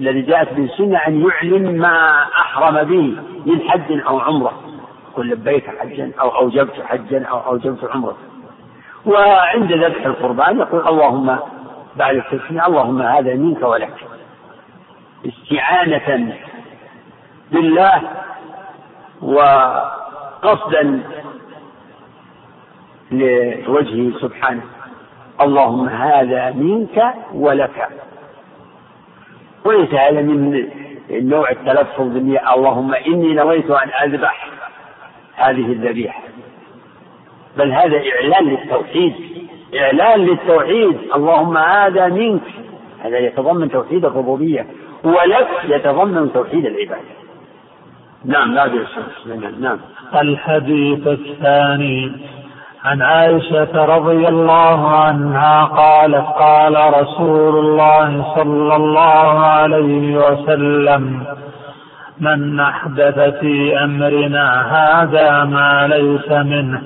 الذي 0.00 0.22
جاءت 0.22 0.54
به 0.54 0.64
السنة 0.64 0.98
أن 0.98 1.26
يعلن 1.26 1.78
ما 1.78 2.22
أحرم 2.22 2.84
به 2.84 3.16
من 3.46 3.60
حج 3.60 4.00
أو 4.06 4.18
عمرة. 4.18 4.52
قل 5.16 5.30
لبيك 5.30 5.78
حجا 5.78 6.12
أو 6.20 6.28
أوجبت 6.28 6.80
حجا 6.84 7.24
أو 7.24 7.38
أوجبت 7.38 7.84
عمرة. 7.84 8.16
وعند 9.06 9.72
ذبح 9.72 10.06
القربان 10.06 10.58
يقول 10.58 10.88
اللهم 10.88 11.38
بعد 11.96 12.16
التسمية 12.16 12.66
اللهم 12.66 13.02
هذا 13.02 13.34
منك 13.34 13.62
ولك. 13.62 13.94
استعانة 15.26 16.36
بالله 17.52 18.02
وقصدا 19.22 21.02
لوجهه 23.10 24.18
سبحانه. 24.20 24.62
اللهم 25.40 25.88
هذا 25.88 26.50
منك 26.50 27.14
ولك. 27.34 27.88
وليس 29.64 29.94
هذا 29.94 30.20
من 30.22 30.68
نوع 31.10 31.50
التلفظ 31.50 32.16
اللهم 32.54 32.94
إني 32.94 33.34
نويت 33.34 33.70
أن 33.70 33.90
أذبح 34.04 34.48
هذه 35.34 35.72
الذبيحة. 35.72 36.22
بل 37.56 37.72
هذا 37.72 38.02
إعلان 38.14 38.44
للتوحيد. 38.44 39.14
إعلان 39.80 40.20
للتوحيد. 40.20 40.98
اللهم 41.16 41.56
هذا 41.56 42.06
منك. 42.06 42.42
هذا 43.00 43.18
يتضمن 43.18 43.70
توحيد 43.70 44.04
الربوبية. 44.04 44.66
ولك 45.04 45.48
يتضمن 45.64 46.32
توحيد 46.32 46.66
العبادة. 46.66 47.20
نعم 48.24 48.54
لا 48.54 48.70
نعم. 49.60 49.78
الحديث 50.14 51.06
الثاني 51.06 52.12
عن 52.84 53.02
عائشة 53.02 53.84
رضي 53.84 54.28
الله 54.28 54.88
عنها 54.88 55.64
قالت 55.64 56.26
قال 56.26 56.94
رسول 57.02 57.58
الله 57.58 58.34
صلى 58.34 58.76
الله 58.76 59.38
عليه 59.40 60.16
وسلم 60.16 61.24
من 62.20 62.60
أحدث 62.60 63.18
في 63.40 63.84
أمرنا 63.84 64.46
هذا 64.76 65.44
ما 65.44 65.88
ليس 65.88 66.30
منه 66.30 66.82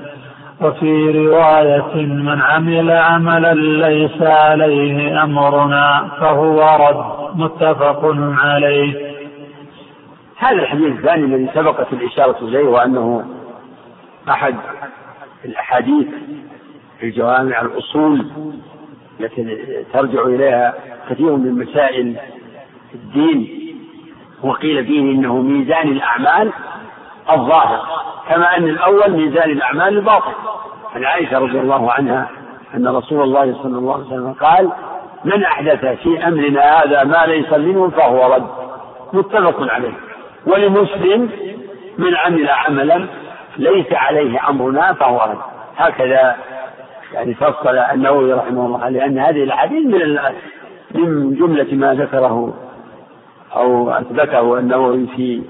وفي 0.65 1.11
رواية 1.11 2.07
من 2.07 2.43
عمل 2.43 2.91
عملا 2.91 3.55
ليس 3.55 4.23
عليه 4.23 5.23
أمرنا 5.23 6.11
فهو 6.21 6.61
رد 6.81 7.39
متفق 7.41 8.01
عليه. 8.45 9.15
هذا 10.37 10.63
الحديث 10.63 10.87
الثاني 10.99 11.25
الذي 11.25 11.51
سبقت 11.55 11.93
الإشارة 11.93 12.37
إليه 12.43 12.65
وأنه 12.69 13.25
أحد 14.31 14.55
الأحاديث 15.45 16.07
في 17.01 17.11
جوامع 17.11 17.61
الأصول 17.61 18.27
التي 19.21 19.57
ترجع 19.93 20.23
إليها 20.23 20.75
كثير 21.11 21.37
من 21.37 21.53
مسائل 21.55 22.17
الدين 22.95 23.49
وقيل 24.43 24.85
فيه 24.87 25.01
إنه 25.01 25.43
ميزان 25.43 25.89
الأعمال 25.89 26.53
الظاهر 27.31 27.81
كما 28.29 28.57
أن 28.57 28.69
الأول 28.69 29.11
ميزان 29.11 29.51
الأعمال 29.51 29.99
الباطن 29.99 30.33
عن 30.95 31.05
عائشة 31.05 31.39
رضي 31.39 31.61
الله 31.61 31.93
عنها 31.93 32.31
أن 32.75 32.89
رسول 32.89 33.23
الله 33.23 33.55
صلى 33.63 33.79
الله 33.79 33.95
عليه 33.95 34.05
وسلم 34.05 34.33
قال 34.33 34.71
من 35.25 35.45
أحدث 35.45 35.85
في 35.85 36.29
أمرنا 36.29 36.83
هذا 36.83 37.05
ما 37.05 37.27
ليس 37.27 37.53
منه 37.53 37.89
فهو 37.89 38.35
رد. 38.35 38.47
متفق 39.13 39.73
عليه. 39.73 39.93
ولمسلم 40.47 41.31
من 41.99 42.17
عمل 42.17 42.49
عملا 42.49 43.07
ليس 43.57 43.93
عليه 43.93 44.49
أمرنا 44.49 44.93
فهو 44.93 45.19
رد. 45.31 45.39
هكذا 45.77 46.37
يعني 47.13 47.35
فصل 47.35 47.79
النووي 47.79 48.33
رحمه 48.33 48.67
الله 48.67 48.89
لأن 48.89 49.19
هذه 49.19 49.43
الأحاديث 49.43 49.87
من 49.87 50.19
من 50.95 51.35
جملة 51.35 51.75
ما 51.75 51.95
ذكره 51.95 52.55
أو 53.57 53.91
أثبته 53.91 54.59
النووي 54.59 55.07
في 55.17 55.43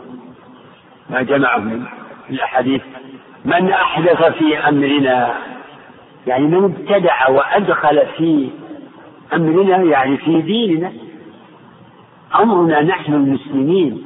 ما 1.10 1.22
جمعه 1.22 1.58
من 1.58 1.84
الأحاديث. 2.30 2.82
من 3.44 3.70
أحدث 3.70 4.22
في 4.22 4.58
أمرنا 4.68 5.34
يعني 6.26 6.46
من 6.46 6.64
ابتدع 6.64 7.28
وأدخل 7.28 8.06
في 8.16 8.50
أمرنا 9.34 9.76
يعني 9.76 10.16
في 10.16 10.42
ديننا 10.42 10.92
أمرنا 12.40 12.82
نحن 12.82 13.14
المسلمين. 13.14 14.04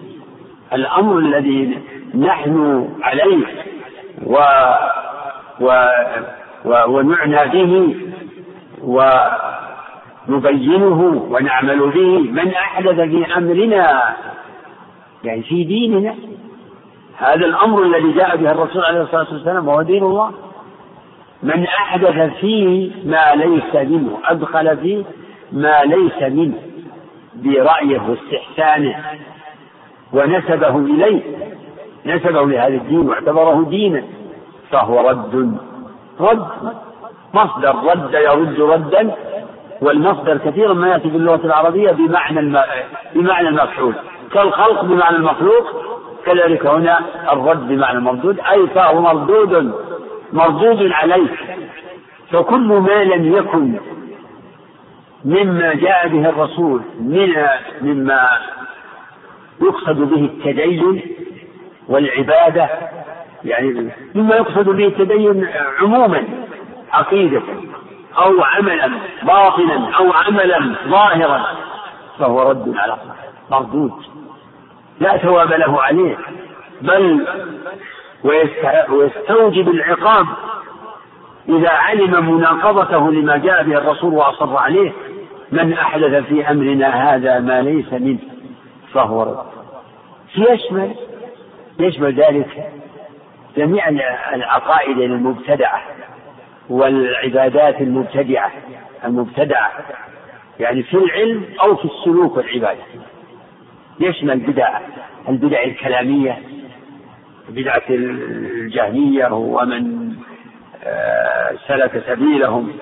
الأمر 0.73 1.19
الذي 1.19 1.79
نحن 2.15 2.89
عليه 3.03 3.47
و 4.27 4.37
و 5.61 5.87
و 6.65 6.85
ونعنى 6.89 7.49
به 7.53 7.95
ونبينه 10.29 11.27
ونعمل 11.31 11.79
به. 11.91 12.19
من 12.19 12.49
أحدث 12.55 13.01
في 13.01 13.37
أمرنا 13.37 14.15
يعني 15.25 15.43
في 15.43 15.65
ديننا 15.65 16.15
هذا 17.19 17.47
الأمر 17.47 17.83
الذي 17.83 18.13
جاء 18.13 18.37
به 18.37 18.51
الرسول 18.51 18.85
عليه 18.85 19.01
الصلاة 19.01 19.27
والسلام 19.33 19.69
وهو 19.69 19.83
دين 19.83 20.03
الله. 20.03 20.31
من 21.43 21.65
أحدث 21.65 22.35
فيه 22.41 22.91
ما 23.05 23.35
ليس 23.35 23.75
منه 23.75 24.19
أدخل 24.25 24.77
فيه 24.77 25.05
ما 25.53 25.85
ليس 25.85 26.23
منه 26.23 26.55
برأيه 27.35 28.01
واستحسانه 28.09 28.97
ونسبه 30.13 30.77
إليه. 30.77 31.23
نسبه 32.07 32.47
لهذا 32.47 32.75
الدين 32.75 33.09
واعتبره 33.09 33.67
دينا 33.69 34.05
فهو 34.71 35.09
رد. 35.09 35.59
رد. 36.21 36.47
مصدر 37.35 37.75
رد 37.85 38.15
يرد 38.15 38.61
ردا 38.61 39.15
والمصدر 39.83 40.39
كثيرا 40.39 40.75
ما 40.75 40.89
يأتي 40.89 41.11
في 41.11 41.17
اللغة 41.17 41.47
العربية 41.47 41.91
بمعنى. 41.91 42.63
بمعنى 43.15 43.49
المفعول. 43.49 43.95
كالخلق 44.33 44.85
بمعنى 44.85 45.17
المخلوق 45.17 45.98
كذلك 46.29 46.67
هنا 46.67 46.99
الرد 47.33 47.69
بمعنى 47.69 47.99
المردود 47.99 48.41
أي 48.41 48.67
فهو 48.67 49.01
مردود 49.01 49.75
مردود 50.33 50.93
عليه 50.93 51.29
فكل 52.31 52.67
ما 52.67 53.05
لم 53.05 53.35
يكن 53.35 53.81
مما 55.25 55.75
جاء 55.75 56.09
به 56.09 56.29
الرسول 56.29 56.83
من 57.01 57.35
مما 57.81 58.29
يقصد 59.63 59.97
به 59.97 60.25
التدين 60.25 61.03
والعبادة 61.89 62.69
يعني 63.45 63.91
مما 64.15 64.37
يقصد 64.37 64.69
به 64.69 64.87
التدين 64.87 65.49
عموما 65.81 66.25
عقيدة 66.93 67.43
أو 68.19 68.43
عملا 68.43 68.91
باطنا 69.23 69.91
أو 69.99 70.13
عملا 70.13 70.75
ظاهرا 70.89 71.47
فهو 72.19 72.51
رد 72.51 72.75
على 72.77 72.97
مردود. 73.51 73.93
لا 75.01 75.17
ثواب 75.17 75.53
له 75.53 75.83
عليه 75.83 76.17
بل 76.81 77.27
ويستوجب 78.91 79.69
العقاب 79.69 80.27
إذا 81.49 81.69
علم 81.69 82.35
مناقضته 82.35 83.13
لما 83.13 83.37
جاء 83.37 83.63
به 83.63 83.79
الرسول 83.79 84.15
وأصر 84.15 84.57
عليه 84.57 84.93
من 85.53 85.73
أحدث 85.73 86.25
في 86.25 86.51
أمرنا 86.51 87.15
هذا 87.15 87.41
ما 87.41 87.63
ليس 87.63 87.93
منه 87.93 88.19
فهو 88.93 89.23
رد. 89.23 89.39
يشمل 90.37 90.95
يشمل 91.81 92.15
ذلك 92.15 92.73
جميع 93.57 93.89
العقائد 94.35 94.99
المبتدعة 94.99 95.83
والعبادات 96.69 97.81
المبتدعة 97.81 98.53
المبتدعة 99.05 99.71
يعني 100.61 100.83
في 100.83 100.95
العلم 100.95 101.45
أو 101.63 101.77
في 101.77 101.85
السلوك 101.85 102.37
والعبادة. 102.37 102.83
يشمل 104.01 104.39
بدع 104.39 104.79
البدع؟ 105.29 105.65
الكلامية 105.65 106.39
بدعة 107.49 107.83
الجهمية 107.91 109.33
ومن 109.33 110.15
آه، 110.85 111.53
سلك 111.67 112.05
سبيلهم 112.07 112.73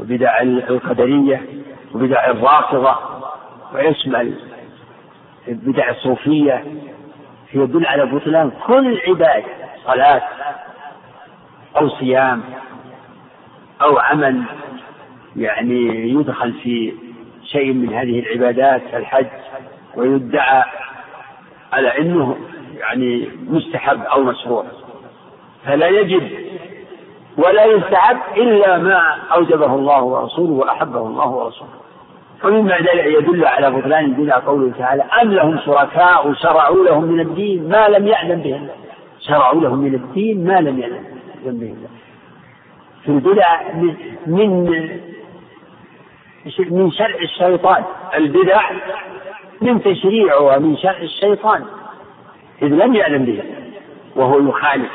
وبدع 0.00 0.42
القدرية 0.42 1.42
وبدع 1.94 2.26
الرافضة. 2.30 2.96
ويشمل 3.74 4.34
البدع 5.48 5.90
الصوفية؟ 5.90 6.64
يدل 7.54 7.86
على 7.86 8.06
بطلان 8.06 8.50
كل 8.66 9.00
عبادة 9.08 9.44
صلاة 9.84 10.22
أو 11.76 11.88
صيام 11.88 12.42
أو 13.82 13.98
عمل 13.98 14.42
يعني 15.36 16.10
يدخل 16.10 16.52
في 16.52 16.92
شيء 17.44 17.72
من 17.72 17.94
هذه 17.94 18.20
العبادات 18.20 18.82
الحج. 18.94 19.26
ويدعى 19.98 20.64
على 21.72 21.98
إنه 21.98 22.36
يعني 22.78 23.28
مستحب 23.48 24.00
أو 24.02 24.22
مشروع. 24.22 24.64
فلا 25.64 25.88
يجب 25.88 26.30
ولا 27.36 27.64
يستحب 27.64 28.18
إلا 28.36 28.78
ما 28.78 28.98
أوجبه 29.34 29.74
الله 29.74 30.02
ورسوله 30.02 30.52
وأحبه 30.52 31.00
الله 31.00 31.28
ورسوله. 31.28 31.70
ومما 32.44 32.76
يدل 33.04 33.44
على 33.44 33.70
بطلان 33.70 34.04
البدع 34.04 34.38
قوله 34.38 34.72
تعالى 34.78 35.02
أم 35.22 35.32
لهم 35.32 35.58
شركاء 35.66 36.32
شرعوا 36.32 36.84
لهم 36.84 37.04
من 37.04 37.20
الدين 37.20 37.68
ما 37.68 37.88
لم 37.88 38.06
يعلم 38.06 38.40
به 38.40 38.56
الله 38.56 38.74
شرعوا 39.20 39.60
لهم 39.60 39.78
من 39.78 39.94
الدين 39.94 40.46
ما 40.46 40.60
لم 40.60 40.78
يعلم 40.78 41.04
به 41.44 41.66
الله 41.66 41.88
في 43.04 43.08
البدع 43.08 43.62
من 44.26 44.70
من 46.70 46.90
شرع 46.90 47.16
الشيطان. 47.22 47.84
البدع 48.14 48.70
من 49.60 49.82
تشريعها 49.82 50.58
من 50.58 50.76
شرع 50.76 50.98
الشيطان 50.98 51.64
إذ 52.62 52.68
لم 52.68 52.94
يعلم 52.94 53.24
به 53.24 53.42
وهو 54.16 54.48
يخالف 54.48 54.90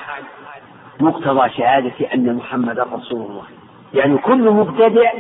مقتضى 1.00 1.50
شهادة 1.50 2.14
أن 2.14 2.36
محمدا 2.36 2.84
رسول 2.94 3.22
الله. 3.22 3.44
يعني 3.94 4.18
كل 4.18 4.50
مبتدع 4.50 5.12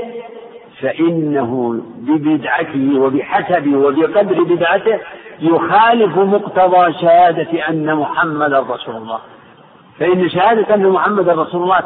فإنه 0.81 1.81
ببدعته 1.97 2.99
وبحسبه 2.99 3.77
وبقدر 3.77 4.43
بدعته 4.43 4.99
يخالف 5.39 6.17
مقتضى 6.17 6.93
شهادة 6.93 7.69
أن 7.69 7.95
محمدا 7.95 8.59
رسول 8.59 8.95
الله. 8.95 9.19
فإن 9.99 10.29
شهادة 10.29 10.75
أن 10.75 10.89
محمدا 10.89 11.33
رسول 11.33 11.63
الله 11.63 11.79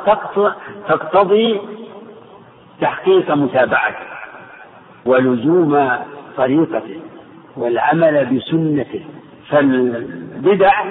تقتضي 0.87 1.61
تحقيق 2.81 3.31
متابعته 3.31 4.05
ولزوم 5.05 5.89
طريقته. 6.37 6.99
والعمل 7.57 8.25
بسنته 8.25 9.05
فالبدع 9.49 10.83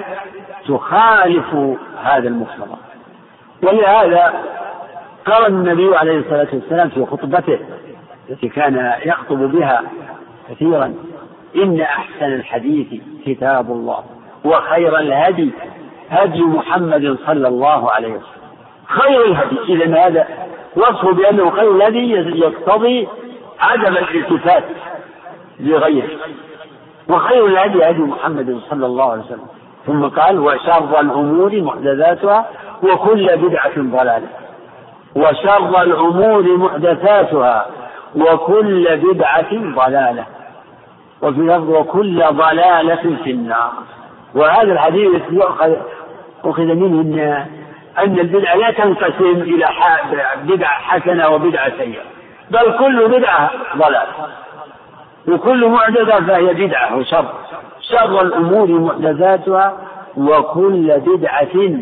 تخالف 0.67 1.55
هذا 2.03 2.27
المقتضى 2.27 2.77
ولهذا 3.63 4.33
قال 5.25 5.45
النبي 5.45 5.95
عليه 5.95 6.17
الصلاة 6.17 6.47
والسلام 6.53 6.89
في 6.89 7.05
خطبته 7.05 7.59
التي 8.29 8.49
كان 8.49 8.93
يخطب 9.05 9.37
بها 9.37 9.83
كثيرا 10.49 10.93
إن 11.55 11.81
أحسن 11.81 12.25
الحديث 12.25 13.01
كتاب 13.25 13.71
الله 13.71 14.03
وخير 14.45 14.99
الهدي 14.99 15.51
هدي 16.09 16.41
محمد 16.41 17.17
صلى 17.25 17.47
الله 17.47 17.91
عليه 17.91 18.07
وسلم. 18.07 18.47
خير 18.85 19.25
الهدي 19.25 19.73
إذا 19.73 20.07
هذا 20.07 20.27
وصفه 20.75 21.13
بأنه 21.13 21.49
خير 21.49 21.75
الهدي 21.75 22.11
يقتضي 22.39 23.07
عدم 23.59 23.97
الالتفات 23.97 24.63
لغيره. 25.59 26.09
وخير 27.09 27.45
الهدي 27.45 27.89
هدي 27.89 28.01
محمد 28.01 28.59
صلى 28.69 28.85
الله 28.85 29.11
عليه 29.11 29.21
وسلم. 29.21 29.47
ثم 29.85 30.07
قال 30.07 30.39
وشر 30.39 30.99
الأمور 30.99 31.61
محدثاتها 31.61 32.45
وكل 32.83 33.37
بدعة 33.37 33.77
ضلالة. 33.77 34.27
وشر 35.15 35.81
الأمور 35.81 36.57
محدثاتها 36.57 37.65
وكل 38.15 38.97
بدعة 38.97 39.51
ضلالة. 39.51 40.25
وفي 41.21 41.41
لفظ 41.41 41.69
وكل 41.69 42.23
ضلالة 42.31 43.17
في 43.23 43.31
النار. 43.31 43.71
وهذا 44.35 44.71
الحديث 44.73 45.21
يؤخذ 45.31 45.73
أخذ 46.45 46.63
منه 46.63 47.01
أن 47.01 47.45
أن 47.97 48.19
البدعة 48.19 48.55
لا 48.55 48.71
تنقسم 48.71 49.41
إلى 49.41 49.67
بدعة 50.43 50.79
حسنة 50.79 51.29
وبدعة 51.29 51.69
سيئة. 51.77 52.01
بل 52.51 52.77
كل 52.79 53.07
بدعة 53.07 53.51
ضلال 53.77 54.07
وكل 55.27 55.67
محدثة 55.69 56.25
فهي 56.25 56.53
بدعة 56.53 56.97
وشر. 56.97 57.25
شر 57.81 58.21
الأمور 58.21 58.67
محدثاتها 58.67 59.77
وكل 60.17 60.99
بدعة 60.99 61.79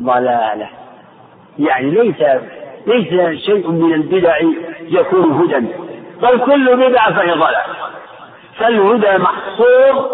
ضلالة. 0.00 0.68
يعني 1.58 1.90
ليس 1.90 2.22
ليس 2.86 3.40
شيء 3.44 3.70
من 3.70 3.94
البدع 3.94 4.38
يكون 4.80 5.32
هدى. 5.32 5.66
بل 6.22 6.38
كل 6.38 6.76
بدعة 6.76 7.14
فهي 7.14 7.32
ضلال 7.32 7.66
فالهدى 8.58 9.22
محصور 9.22 10.08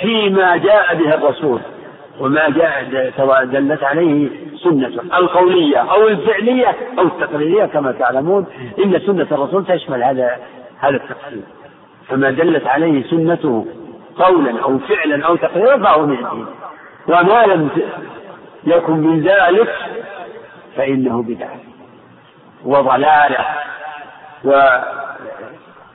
فيما 0.00 0.56
جاء 0.56 0.94
به 0.94 1.14
الرسول. 1.14 1.60
وما 2.20 2.50
جاء 2.50 2.84
دلت 3.44 3.84
عليه 3.84 4.28
سنته 4.56 5.18
القولية 5.18 5.78
أو 5.78 6.08
الفعلية 6.08 6.76
أو 6.98 7.02
التقريرية 7.04 7.64
كما 7.64 7.92
تعلمون. 7.92 8.46
إن 8.84 8.98
سنة 9.06 9.26
الرسول 9.32 9.66
تشمل 9.66 10.02
هذا 10.02 10.36
هذا 10.78 10.96
التقرير. 10.96 11.42
فما 12.10 12.30
دلت 12.30 12.66
عليه 12.66 13.10
سنته 13.10 13.66
قولا 14.16 14.62
أو 14.62 14.78
فعلا 14.78 15.26
أو 15.26 15.36
تقريرا 15.36 15.78
فهو 15.78 16.06
من 16.06 16.18
الدين. 16.26 16.46
وما 17.08 17.46
لم 17.46 17.68
يكن 18.64 18.92
من 18.92 19.20
ذلك 19.20 19.74
فإنه 20.76 21.22
بدعة 21.22 21.56
وضلالة. 22.64 23.44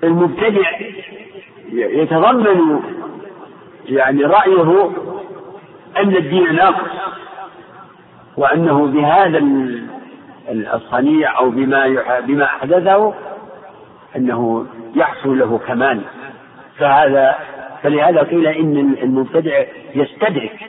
والمبتدع 0.04 0.72
يتضمن 1.72 2.80
يعني 3.86 4.24
رأيه 4.24 4.92
أن 5.98 6.16
الدين 6.16 6.56
ناقص 6.56 6.92
وأنه 8.38 8.86
بهذا 8.86 9.44
الصنيع 10.50 11.40
أو 11.40 11.50
بما 11.50 11.88
بما 12.28 12.46
أحدثه 12.46 13.14
أنه 14.16 14.66
يحصل 14.96 15.40
له 15.40 15.60
كمال 15.68 16.02
فهذا 16.78 17.36
فلهذا 17.84 18.24
قيل 18.24 18.48
إن 18.48 18.96
المبتدع 19.04 19.64
يستدرك. 19.96 20.60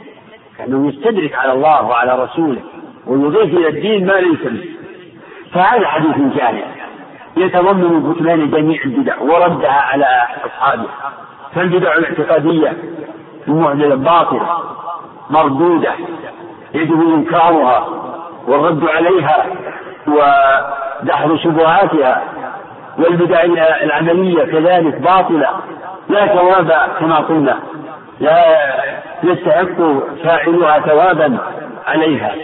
كأنه 0.58 0.88
يستدرك 0.88 1.34
على 1.34 1.52
الله 1.52 1.82
وعلى 1.82 2.22
رسوله 2.24 2.60
ويضيف 3.06 3.54
إلى 3.54 3.68
الدين 3.68 4.06
ما 4.06 4.12
ليس 4.12 4.42
به. 4.42 4.64
فهذا 5.52 5.86
حديث 5.88 6.16
جامع. 6.36 6.62
يتضمن 7.36 8.12
بطلان 8.12 8.50
جميع 8.50 8.82
البدع 8.84 9.18
وردها 9.20 9.72
على 9.72 10.06
أصحابه. 10.44 10.88
فالبدع 11.54 11.94
الاعتقادية 11.94 12.76
المعجزة 13.48 13.94
باطلة 13.94 14.58
مردودة 15.30 15.92
يجب 16.74 17.00
إنكارها 17.14 17.88
والرد 18.48 18.84
عليها 18.88 19.46
ودحر 20.06 21.36
شبهاتها. 21.36 22.35
والبدع 22.98 23.42
العملية 23.82 24.44
كذلك 24.44 25.00
باطلة 25.00 25.48
لا 26.08 26.26
ثواب 26.26 26.72
كما 27.00 27.16
قلنا. 27.16 27.58
لا 28.20 28.44
يستحق 29.22 29.76
فاعلها 30.24 30.80
ثوابا 30.80 31.38
عليها. 31.86 32.34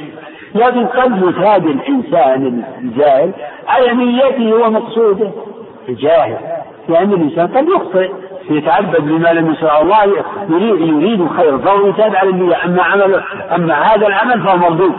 لكن 0.55 0.87
قد 0.87 1.23
يثاب 1.23 1.67
الإنسان 1.67 2.65
الجاهل 2.79 3.33
على 3.69 3.95
نيته 3.95 4.55
ومقصوده 4.55 5.31
الجاهل 5.89 6.39
لأن 6.89 7.13
الإنسان 7.13 7.47
قد 7.49 7.69
يخطئ 7.69 8.11
يتعبد 8.51 9.01
بما 9.01 9.33
لم 9.33 9.53
يشرع 9.53 9.81
الله 9.81 10.05
يريد 10.51 10.81
يريد 10.81 11.29
خير 11.37 11.59
فهو 11.59 11.87
يثاب 11.87 12.17
على 12.17 12.31
النية 12.31 12.65
أما 12.65 12.83
عمله 12.83 13.23
أما 13.55 13.75
هذا 13.75 14.07
العمل 14.07 14.43
فهو 14.43 14.57
مردود. 14.57 14.95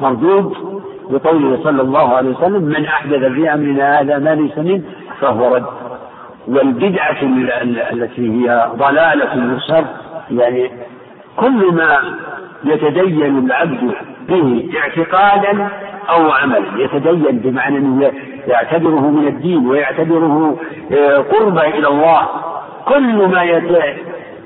مردود 0.00 0.71
بقوله 1.10 1.58
صلى 1.64 1.82
الله 1.82 2.16
عليه 2.16 2.30
وسلم 2.30 2.62
من 2.62 2.84
أحدث 2.84 3.24
في 3.24 3.54
أمرنا 3.54 4.00
هذا 4.00 4.18
ما 4.18 4.34
ليس 4.34 4.58
منه 4.58 4.82
فهو 5.20 5.54
رد. 5.54 5.66
والبدعة 6.48 7.22
التي 7.92 8.30
هي 8.30 8.68
ضلالة 8.76 9.54
وشر 9.54 9.84
يعني 10.30 10.70
كل 11.36 11.72
ما 11.72 11.98
يتدين 12.64 13.38
العبد 13.38 13.94
به 14.28 14.68
اعتقادا 14.78 15.68
أو 16.10 16.30
عملا 16.30 16.64
يتدين 16.76 17.38
بمعنى 17.38 17.78
أنه 17.78 18.12
يعتبره 18.46 19.10
من 19.10 19.26
الدين 19.26 19.66
ويعتبره 19.66 20.56
آه، 20.92 21.16
قربة 21.16 21.62
إلى 21.66 21.88
الله 21.88 22.28
كل 22.88 23.26
ما 23.26 23.42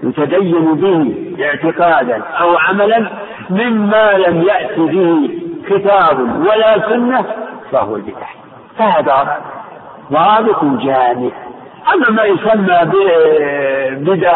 يتدين 0.02 0.74
به 0.74 1.14
اعتقادا 1.44 2.22
أو 2.40 2.56
عملا 2.56 3.10
مما 3.50 4.18
لم 4.18 4.42
يأت 4.42 4.78
به 4.78 5.30
كتاب 5.66 6.46
ولا 6.46 6.88
سنة 6.88 7.24
فهو 7.72 7.96
البدع 7.96 8.26
فهذا 8.78 9.38
ضابط 10.12 10.64
جامع. 10.64 11.30
أما 11.94 12.10
ما 12.10 12.24
يسمى 12.24 12.78
ببدع 12.84 14.34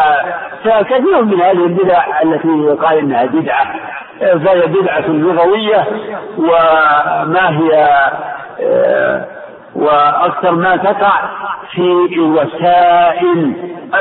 فكثير 0.63 1.23
من 1.23 1.41
هذه 1.41 1.65
البدع 1.65 2.21
التي 2.23 2.47
يقال 2.47 2.97
إنها 2.97 3.25
بدعة 3.25 3.75
فهي 4.19 4.67
بدعة 4.67 5.07
لغوية 5.07 5.87
وما 6.37 7.49
هي 7.49 7.99
وأكثر 9.75 10.51
ما 10.51 10.75
تقع 10.75 11.13
في 11.71 12.07
الوسائل 12.15 13.53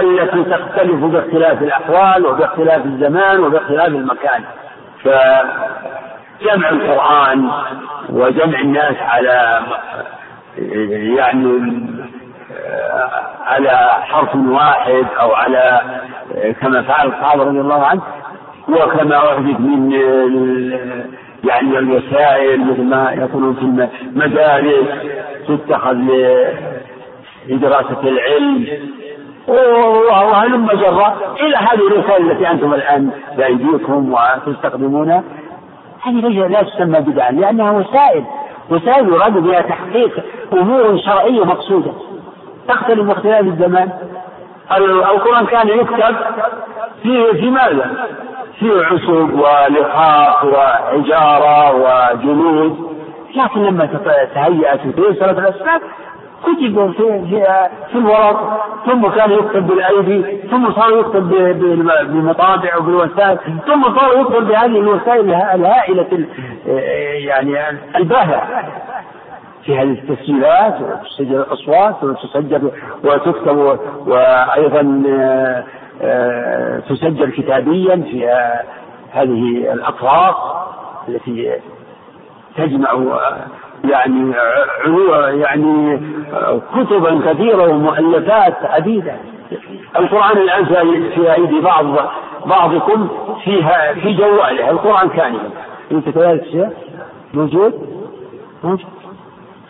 التي 0.03 0.45
تختلف 0.45 1.05
باختلاف 1.05 1.62
الأحوال 1.62 2.26
وباختلاف 2.26 2.85
الزمان 2.85 3.41
وباختلاف 3.41 3.89
المكان. 3.89 4.45
فجمع 6.41 6.68
القرآن 6.68 7.51
وجمع 8.09 8.61
الناس 8.61 8.97
على 8.99 9.61
يعني 11.16 11.61
على 13.47 13.91
حرف 14.03 14.34
واحد 14.34 15.05
أو 15.20 15.32
على 15.32 15.80
كما 16.61 16.82
فعل 16.82 17.07
الصحابه 17.09 17.43
رضي 17.45 17.61
الله 17.61 17.86
عنه 17.86 18.03
وكما 18.68 19.16
احدث 19.16 19.61
من 19.61 19.93
يعني 21.45 21.78
الوسائل 21.78 22.61
مثل 22.61 22.82
ما 22.82 23.12
يكون 23.12 23.55
في 23.55 23.62
المدارس 23.62 24.86
تتخذ 25.49 25.97
لدراسة 27.49 28.01
العلم. 28.03 28.66
وهلم 29.49 30.66
جرا 30.66 31.16
إلى 31.41 31.57
هذه 31.57 31.86
الرسائل 31.86 32.30
التي 32.30 32.51
أنتم 32.51 32.74
الآن 32.74 33.11
بأيديكم 33.36 34.14
وتستخدمونها. 34.14 35.22
هذه 36.03 36.46
لا 36.46 36.62
تسمى 36.62 37.01
بدعا 37.01 37.30
لأنها 37.30 37.70
وسائل. 37.70 38.24
وسائل 38.70 39.09
يراد 39.09 39.32
بها 39.32 39.61
تحقيق 39.61 40.24
أمور 40.53 40.98
شرعية 40.98 41.44
مقصودة. 41.44 41.92
تختلف 42.68 43.01
باختلاف 43.01 43.40
الزمان. 43.40 43.90
القرآن 45.14 45.46
كان 45.46 45.68
يكتب 45.68 46.16
في 47.03 47.32
في 47.32 47.51
ماذا؟ 47.51 48.07
في 48.59 48.84
عصب 48.84 49.32
ولقاء 49.34 50.46
وحجارة 50.46 51.74
وجلود. 51.74 52.90
لكن 53.36 53.62
لما 53.62 53.86
تهيأت 54.34 54.80
وتيسرت 54.86 55.38
الأسباب 55.38 55.80
كتب 56.43 56.93
في 56.97 57.36
في, 57.93 57.99
الورق 57.99 58.66
ثم 58.86 59.09
كان 59.09 59.30
يكتب 59.30 59.66
بالأيدي 59.66 60.49
ثم 60.51 60.72
صار 60.72 60.99
يكتب 60.99 61.28
بالمطابع 62.09 62.76
وبالوسائل 62.76 63.38
ثم 63.66 63.82
صار 63.82 64.20
يكتب 64.20 64.47
بهذه 64.49 64.78
الوسائل 64.78 65.34
الهائلة 65.34 66.26
يعني 67.26 67.78
الباهره 67.97 68.43
في 69.64 69.78
هذه 69.78 69.93
التسجيلات 69.93 70.74
وتسجل 70.80 71.36
الأصوات 71.36 72.05
وتسجل 72.05 72.70
وتكتب 73.05 73.78
وأيضا 74.07 75.03
آه، 76.03 76.78
تسجل 76.78 77.32
كتابيا 77.32 77.97
في 77.97 78.28
هذه 79.12 79.72
الأطراف 79.72 80.36
التي 81.09 81.53
تجمع 82.57 82.93
يعني 83.85 84.35
يعني 85.41 86.01
كتبا 86.74 87.33
كثيرة 87.33 87.68
ومؤلفات 87.68 88.57
عديدة 88.64 89.14
القرآن 89.99 90.39
الآن 90.39 90.64
في 91.14 91.33
أيدي 91.35 91.61
بعض 91.61 91.87
بعضكم 92.47 93.09
فيها 93.45 93.93
في 93.95 94.14
جواله 94.14 94.70
القرآن 94.70 95.09
كامل 95.09 95.51
أنت 95.93 96.09
كذلك 96.09 96.45
شيء 96.45 96.70
موجود؟ 97.35 97.72
موجود. 98.64 98.87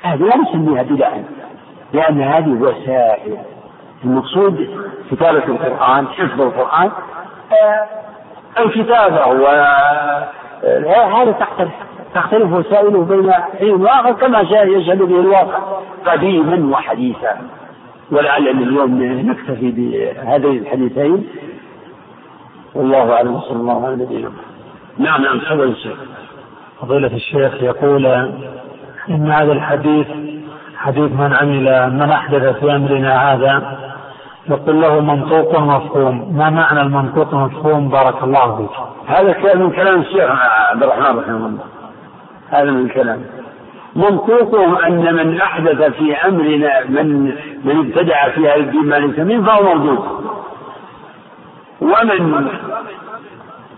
هذه 0.03 0.23
لا 0.23 0.37
نسميها 0.37 0.83
بدعا 0.83 1.25
لأن 1.93 2.23
هذه 2.23 2.63
وسائل. 2.63 3.39
المقصود 4.05 4.69
كتابة 5.11 5.45
القرآن 5.45 6.07
حفظ 6.07 6.41
القرآن. 6.41 6.91
آه، 7.53 7.87
الكتابة 8.59 9.27
و 9.27 9.47
آه، 10.65 11.23
هذا 11.23 11.33
تحت 11.33 11.67
تختلف 12.15 12.53
وسائله 12.53 13.05
بين 13.05 13.33
حين 13.33 13.75
واخر 13.83 14.13
كما 14.13 14.41
يشهد 14.41 15.03
به 15.03 15.21
الواقع 15.21 15.59
قديما 16.07 16.77
وحديثا. 16.77 17.37
ولعلنا 18.13 18.51
اليوم 18.51 19.03
نكتفي 19.03 19.71
بهذين 19.71 20.59
الحديثين. 20.59 21.27
والله 22.75 23.13
أعلم 23.13 23.35
وصلى 23.35 23.57
الله 23.57 23.87
على 23.87 23.97
نبينا 23.97 24.31
نعم 24.99 25.23
نعم 25.23 25.39
تفضل 25.39 25.69
الشيخ 25.69 25.97
فضيلة 26.81 27.15
الشيخ 27.17 27.63
يقول 27.63 28.07
إن 29.09 29.31
هذا 29.31 29.53
الحديث 29.53 30.07
حديث 30.77 31.13
من 31.13 31.33
عمل 31.33 31.93
من 31.93 32.11
أحدث 32.11 32.59
في 32.59 32.77
أمرنا 32.77 33.33
هذا 33.33 33.79
يقول 34.49 34.81
له 34.81 35.01
منطوق 35.01 35.61
مفهوم. 35.61 36.37
ما 36.37 36.51
معنى 36.51 36.81
المنطوق 36.81 37.35
مفهوم؟ 37.35 37.89
بارك 37.89 38.23
الله 38.23 38.57
فيك. 38.57 38.77
هذا 39.07 39.55
من 39.55 39.71
كلام 39.71 40.01
الشيخ 40.01 40.31
عبد 40.71 40.83
الرحمن 40.83 41.19
رحمه 41.19 41.47
الله. 41.47 41.65
هذا 42.51 42.71
من 42.71 42.87
الكلام. 42.87 43.25
منطوقه 43.97 44.87
أن 44.87 45.15
من 45.15 45.41
أحدث 45.41 45.83
في 45.83 46.15
أمرنا 46.15 46.85
من 46.89 47.25
من 47.65 47.79
ابتدع 47.79 48.29
في 48.29 48.49
هذا 48.49 48.57
الدين 48.57 48.85
ما 48.85 48.95
ليس 48.95 49.19
منه 49.19 49.47
فهو 49.47 49.75
موجود. 49.75 50.21
ومن 51.81 52.49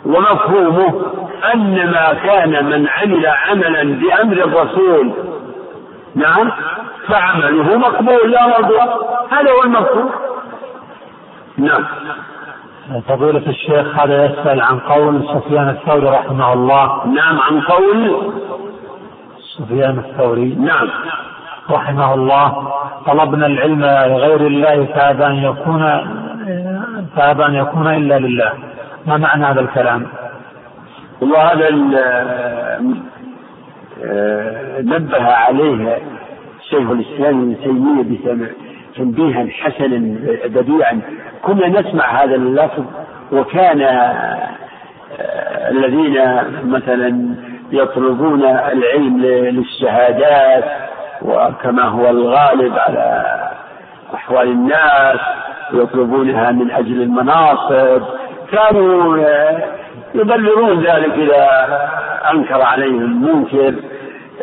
ومفهومه 0.06 1.12
أن 1.54 1.90
ما 1.90 2.14
كان 2.14 2.64
من 2.64 2.88
عمل 2.88 3.26
عملا 3.26 3.82
بأمر 3.82 4.32
الرسول 4.32 5.12
نعم 6.14 6.52
فعمله 7.08 7.78
مقبول 7.78 8.30
لا 8.30 8.46
مردود 8.46 8.88
هذا 9.30 9.50
هو 9.50 9.62
المفهوم. 9.64 10.10
نعم. 11.58 11.84
فضيلة 13.00 13.46
الشيخ 13.46 14.00
هذا 14.00 14.24
يسأل 14.24 14.60
عن 14.60 14.78
قول 14.78 15.24
سفيان 15.34 15.68
الثوري 15.68 16.06
رحمه 16.06 16.52
الله. 16.52 17.06
نعم 17.06 17.40
عن 17.40 17.60
قول 17.60 18.32
سفيان 19.58 19.98
الثوري 19.98 20.54
نعم. 20.54 20.88
رحمه 21.70 22.14
الله 22.14 22.72
طلبنا 23.06 23.46
العلم 23.46 23.80
لغير 23.82 24.46
الله 24.46 24.84
فأبى 24.84 25.26
أن 25.26 25.34
يكون 25.34 25.82
فأبى 27.16 27.46
أن 27.46 27.54
يكون 27.54 27.86
إلا 27.86 28.18
لله. 28.18 28.52
ما 29.06 29.16
معنى 29.16 29.44
هذا 29.44 29.60
الكلام؟ 29.60 30.06
والله 31.20 31.52
هذا 31.52 31.68
آه، 34.04 34.80
نبه 34.80 35.22
عليه 35.24 35.98
شيخ 36.70 36.90
الإسلام 36.90 37.40
ابن 37.40 37.56
تيمية 37.62 38.02
تنبيها 38.96 39.46
حسنا 39.50 40.18
بديعا. 40.44 41.00
كنا 41.42 41.68
نسمع 41.68 42.22
هذا 42.22 42.34
اللفظ 42.34 42.84
وكان 43.32 43.82
آه، 43.82 45.70
الذين 45.70 46.18
مثلا 46.64 47.36
يطلبون 47.72 48.44
العلم 48.44 49.22
للشهادات 49.22 50.64
وكما 51.22 51.82
هو 51.82 52.10
الغالب 52.10 52.78
على 52.78 53.24
أحوال 54.14 54.48
الناس 54.48 55.20
يطلبونها 55.72 56.52
من 56.52 56.70
أجل 56.70 57.02
المناصب. 57.02 58.02
كانوا 58.52 59.18
يبلغون 60.14 60.80
ذلك 60.80 61.12
إذا 61.12 61.48
أنكر 62.32 62.62
عليهم 62.62 63.22
منكر 63.22 63.74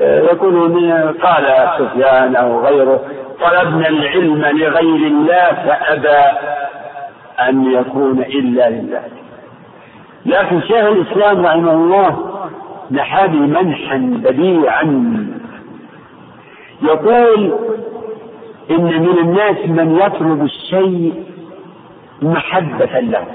يقولون 0.02 0.91
قال 1.12 1.70
سفيان 1.78 2.36
أو 2.36 2.66
غيره 2.66 3.02
طلبنا 3.42 3.88
العلم 3.88 4.46
لغير 4.46 5.08
الله 5.08 5.52
فأبى 5.52 6.38
أن 7.40 7.72
يكون 7.72 8.20
إلا 8.20 8.70
لله. 8.70 9.04
لكن 10.26 10.62
شيخ 10.62 10.86
الإسلام 10.86 11.46
رحمه 11.46 11.74
الله 11.74 12.40
نحى 12.92 13.28
منحا 13.28 13.98
بديعا. 13.98 15.16
يقول 16.82 17.54
إن 18.72 18.84
من 18.84 19.18
الناس 19.20 19.58
من 19.66 19.96
يطلب 19.96 20.44
الشيء 20.44 21.24
محبة 22.22 23.00
له. 23.00 23.26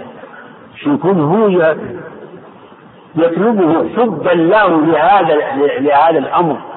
يكون 0.87 1.21
هو 1.21 1.75
يطلبه 3.17 3.89
حبا 3.97 4.31
له 4.31 4.87
لهذا 4.87 5.35
لهذا 5.81 6.19
الأمر. 6.19 6.74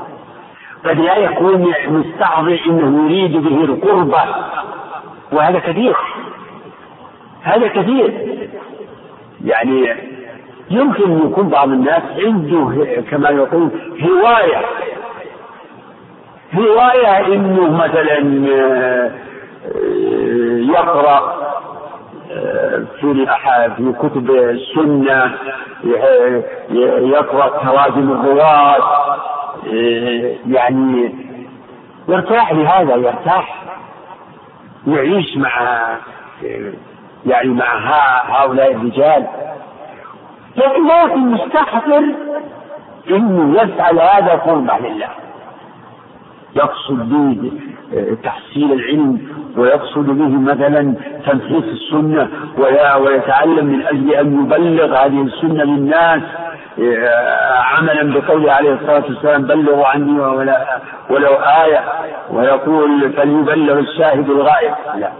قد 0.88 1.00
لا 1.00 1.18
يكون 1.18 1.74
مستعظم 1.88 2.58
إنه 2.68 3.06
يريد 3.06 3.38
به 3.38 3.64
القربة 3.64 4.24
وهذا 5.32 5.60
كثير. 5.60 5.96
هذا 7.42 7.68
كثير. 7.68 8.14
يعني 9.46 9.96
يمكن 10.70 11.28
يكون 11.28 11.50
بعض 11.50 11.70
الناس 11.70 12.04
عنده 12.26 12.86
كما 13.12 13.30
يقول 13.30 13.70
هواية. 14.02 14.66
هواية 16.56 17.28
إنه 17.28 17.72
مثلا 17.72 18.48
آه، 18.54 19.12
يقرأ 20.58 21.48
آه، 22.32 22.84
في 23.02 23.28
في 23.78 23.94
كتب 24.00 24.32
السنة 24.32 25.36
يقرأ 27.02 27.48
تراجم 27.48 28.12
الرواة. 28.12 28.76
آه، 28.76 29.37
يعني 30.48 31.16
يرتاح 32.10 32.54
لهذا 32.54 32.96
يرتاح 32.96 33.64
يعيش 34.88 35.38
مع 35.38 35.86
يعني 37.26 37.50
مع 37.50 37.78
هؤلاء 38.26 38.72
الرجال. 38.72 39.28
لكن 40.58 41.20
مستحضر 41.20 42.04
إنه 43.10 43.62
يفعل 43.62 44.00
هذا 44.00 44.32
قربة 44.34 44.78
لله. 44.78 45.10
يقصد 46.56 47.10
به 47.10 47.52
تحصيل 48.24 48.74
العلم 48.74 49.22
ويقصد 49.58 50.06
به 50.06 50.54
مثلا 50.54 50.96
تنفيذ 51.26 51.64
السنة 51.64 52.30
ويتعلم 53.00 53.66
من 53.66 53.82
أجل 53.82 54.14
أن 54.14 54.44
يبلغ 54.44 55.06
هذه 55.06 55.22
السنة 55.22 55.64
للناس. 55.64 56.22
عملا 57.64 58.20
بقوله 58.20 58.52
عليه 58.52 58.74
الصلاة 58.74 59.04
والسلام 59.06 59.42
بلغوا 59.44 59.86
عني 59.88 60.20
ولا 60.20 60.80
ولو 61.10 61.34
آية 61.34 61.84
ويقول 62.32 63.14
فليبلغ 63.14 63.80
الشاهد 63.80 64.30
الغائب. 64.30 64.74
لا. 64.96 65.12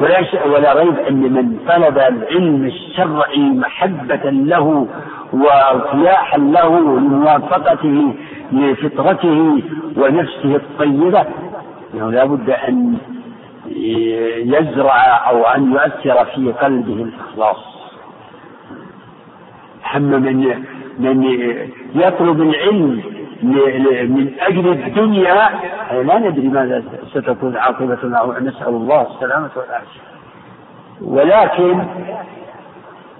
ولا 0.00 0.24
ولا 0.46 0.72
ريب 0.72 0.98
أن 0.98 1.14
من 1.14 1.58
طلب 1.68 1.98
العلم 1.98 2.64
الشرعي 2.66 3.38
محبة 3.40 4.30
له 4.30 4.86
وارتياحا 5.32 6.38
له 6.38 6.78
لموافقته 6.78 8.14
لفطرته 8.52 9.62
ونفسه 9.96 10.56
الطيبة 10.56 11.24
إنه 11.94 12.10
لا 12.10 12.24
بد 12.24 12.50
أن 12.50 12.98
يزرع 14.44 15.30
أو 15.30 15.44
أن 15.44 15.72
يؤثر 15.72 16.24
في 16.24 16.52
قلبه 16.52 16.92
الإخلاص. 16.92 17.69
اما 19.96 20.18
من 20.18 20.64
من 20.98 21.22
يطلب 21.94 22.40
العلم 22.40 23.02
من 23.42 24.32
أجل 24.40 24.68
الدنيا. 24.68 25.50
لا 25.92 26.18
ندري 26.18 26.48
ماذا 26.48 26.84
ستكون 27.10 27.56
عاقبتنا 27.56 28.38
نسأل 28.40 28.68
الله 28.68 29.06
السلامة 29.14 29.50
والعافية. 29.56 30.00
ولكن 31.02 31.84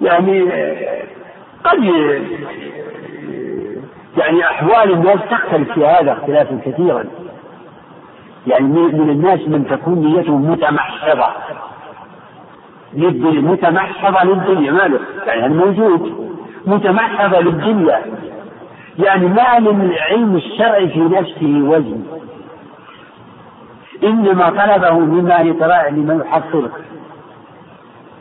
يعني 0.02 0.42
قد 1.64 1.84
يعني 4.16 4.44
أحوال 4.44 4.92
الناس 4.92 5.18
تختلف 5.30 5.72
في 5.72 5.86
هذا 5.86 6.12
اختلافا 6.12 6.60
كثيرا. 6.64 7.04
يعني 8.46 8.64
من 8.68 9.10
الناس 9.10 9.40
من 9.40 9.66
تكون 9.66 9.98
نيته 9.98 10.36
متمحضة 10.36 11.26
متمحضة 12.92 14.24
للدنيا 14.24 14.72
ماله؟ 14.72 15.00
يعني 15.26 15.54
موجود. 15.54 16.30
متمحضة 16.66 17.40
للدنيا 17.40 18.02
يعني 18.98 19.26
ما 19.26 19.58
للعلم 19.58 20.36
الشرعي 20.36 20.88
في 20.88 21.00
نفسه 21.00 21.68
وزن 21.68 22.02
إنما 24.04 24.50
طلبه 24.50 24.98
مما 24.98 25.42
لما 25.90 26.24
يحصله. 26.24 26.70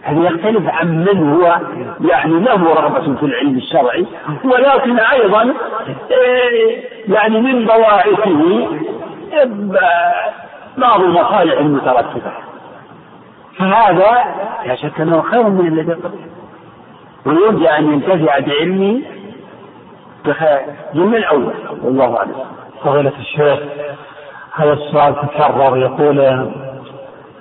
هذا 0.01 0.23
يختلف 0.23 0.69
عن 0.69 1.05
من 1.05 1.33
هو. 1.33 1.59
يعني 2.01 2.39
له 2.39 2.73
رغبة 2.73 3.15
في 3.15 3.25
العلم 3.25 3.57
الشرعي 3.57 4.05
ولكن 4.43 4.99
أيضا 4.99 5.53
إيه، 6.11 6.83
يعني 7.07 7.41
من 7.41 7.65
بواعثه 7.65 8.67
بعض 10.77 11.01
المصالح 11.01 11.59
المترتبة 11.59 12.31
فهذا 13.57 14.23
لا 14.65 14.75
شك 14.75 15.01
أنه 15.01 15.21
خير 15.21 15.49
من 15.49 15.67
الذي 15.67 15.93
قبله 15.93 16.38
ويرجى 17.25 17.69
أن 17.69 17.93
ينتفع 17.93 18.39
بعلمه 18.39 19.01
من 20.93 21.15
الأول. 21.15 21.53
والله 21.83 22.17
أعلم. 22.17 22.35
فضيلة 22.83 23.11
الشيخ 23.19 23.59
هذا 24.55 24.73
السؤال 24.73 25.15
تكرر 25.15 25.77
يقول 25.77 26.49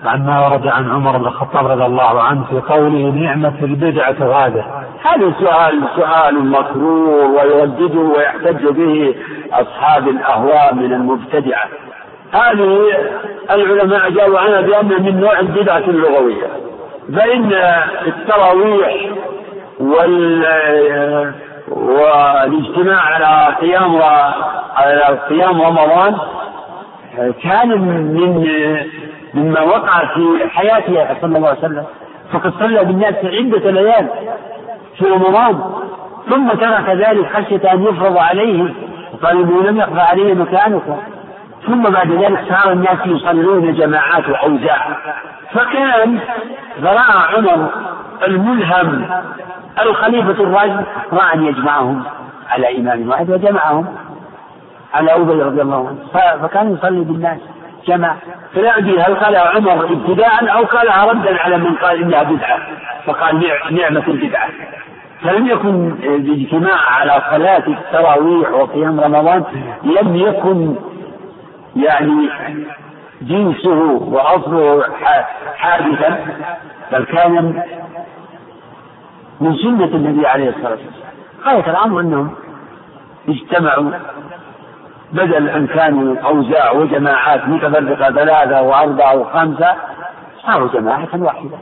عما 0.04 0.46
ورد 0.48 0.66
عن 0.66 0.90
عمر 0.90 1.18
بن 1.18 1.26
الخطاب 1.26 1.66
رضي 1.66 1.84
الله 1.84 2.22
عنه 2.22 2.44
في 2.50 2.60
قوله 2.60 3.10
نعمة 3.10 3.54
البدعة 3.62 4.46
هذا 4.46 4.84
هذا 5.02 5.32
سؤال 5.40 5.82
سؤال 5.96 6.46
مكرور 6.46 7.30
ويردده 7.30 8.00
ويحتج 8.00 8.66
به 8.68 9.14
أصحاب 9.52 10.08
الأهواء 10.08 10.74
من 10.74 10.92
المبتدعة. 10.92 11.68
هذه 12.32 12.80
العلماء 13.50 14.06
أجابوا 14.08 14.38
عنها 14.38 14.60
بأن 14.60 15.02
من 15.02 15.20
نوع 15.20 15.40
البدعة 15.40 15.78
اللغوية. 15.78 16.46
فإن 17.16 17.52
التراويح 18.06 19.10
وال 19.80 21.32
والاجتماع 21.68 23.00
على 23.00 23.54
قيام 23.60 24.02
على 24.76 25.18
قيام 25.28 25.62
رمضان 25.62 26.16
كان 27.42 27.68
من 27.68 28.46
مما 29.34 29.60
وقع 29.60 30.14
في 30.14 30.48
حياته 30.48 31.20
صلى 31.20 31.36
الله 31.36 31.48
عليه 31.48 31.58
وسلم. 31.58 31.84
فقد 32.32 32.52
صلى 32.58 32.84
بالناس 32.84 33.14
عدة 33.24 33.70
ليال 33.70 34.08
في 34.98 35.04
رمضان 35.04 35.60
ثم 36.30 36.48
ترك 36.48 36.88
ذلك 36.88 37.26
خشية 37.32 37.72
أن 37.72 37.82
يفرض 37.82 38.18
عليه 38.18 38.74
وقال 39.12 39.36
إنه 39.36 39.62
لم 39.62 39.76
يخفى 39.76 40.00
عليه 40.00 40.34
مكانكم 40.34 40.96
ثم 41.66 41.82
بعد 41.82 42.10
ذلك 42.10 42.44
صار 42.48 42.72
الناس 42.72 42.98
يصلون 43.06 43.74
جماعات 43.74 44.28
وأوزاع. 44.28 44.96
فكان 45.52 46.18
فرأى 46.82 47.36
عمر 47.36 47.68
الملهم 48.26 49.06
الخليفة 49.82 50.42
الراشد 50.44 50.84
رأى 51.12 51.34
أن 51.34 51.44
يجمعهم 51.46 52.02
على 52.50 52.78
إمام 52.78 53.08
واحد 53.08 53.30
وجمعهم 53.30 53.86
على 54.94 55.14
أبي 55.14 55.42
رضي 55.42 55.62
الله 55.62 55.88
عنه. 55.88 55.98
فكان 56.42 56.74
يصلي 56.74 57.00
بالناس 57.04 57.38
جمع. 57.86 58.16
فلا 58.54 58.78
أدري 58.78 59.00
هل 59.00 59.14
قالها 59.14 59.40
عمر 59.40 59.84
ابتداء 59.84 60.56
أو 60.56 60.64
قالها 60.64 61.04
ردا 61.04 61.40
على 61.42 61.58
من 61.58 61.74
قال 61.74 62.02
إنها 62.02 62.22
بدعة 62.22 62.58
فقال 63.06 63.44
نعمة 63.70 64.04
البدعة 64.08 64.48
فلم 65.22 65.46
يكن 65.46 65.90
الاجتماع 66.02 66.78
على 66.90 67.22
صلاة 67.30 67.62
التراويح 67.66 68.50
وقيام 68.50 69.00
رمضان 69.00 69.44
لم 69.82 70.16
يكن 70.16 70.74
يعني 71.76 72.28
جنسه 73.22 73.80
وأصله 74.00 74.84
حادثا 75.56 76.26
بل 76.92 77.04
كان 77.04 77.62
من 79.40 79.56
سنة 79.56 79.84
النبي 79.84 80.26
عليه 80.26 80.48
الصلاة 80.48 80.70
والسلام. 80.70 81.12
غاية 81.44 81.70
الأمر 81.70 82.00
أنهم 82.00 82.30
اجتمعوا 83.28 83.90
بدل 85.12 85.48
أن 85.48 85.66
كانوا 85.66 86.16
أوزاع 86.24 86.72
وجماعات 86.72 87.48
متفرقة 87.48 88.10
ثلاثة 88.10 88.62
وأربعة 88.62 89.16
وخمسة 89.16 89.74
صاروا 90.46 90.68
جماعة 90.68 91.08
واحدة. 91.14 91.56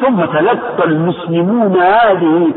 ثم 0.00 0.24
تلقى 0.24 0.84
المسلمون 0.84 1.76
هذه 1.76 2.52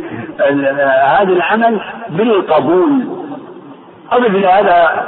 هذا 1.03 1.33
العمل 1.33 1.81
بالقبول. 2.09 3.07
أضف 4.11 4.35
إلى 4.35 4.47
هذا 4.47 5.05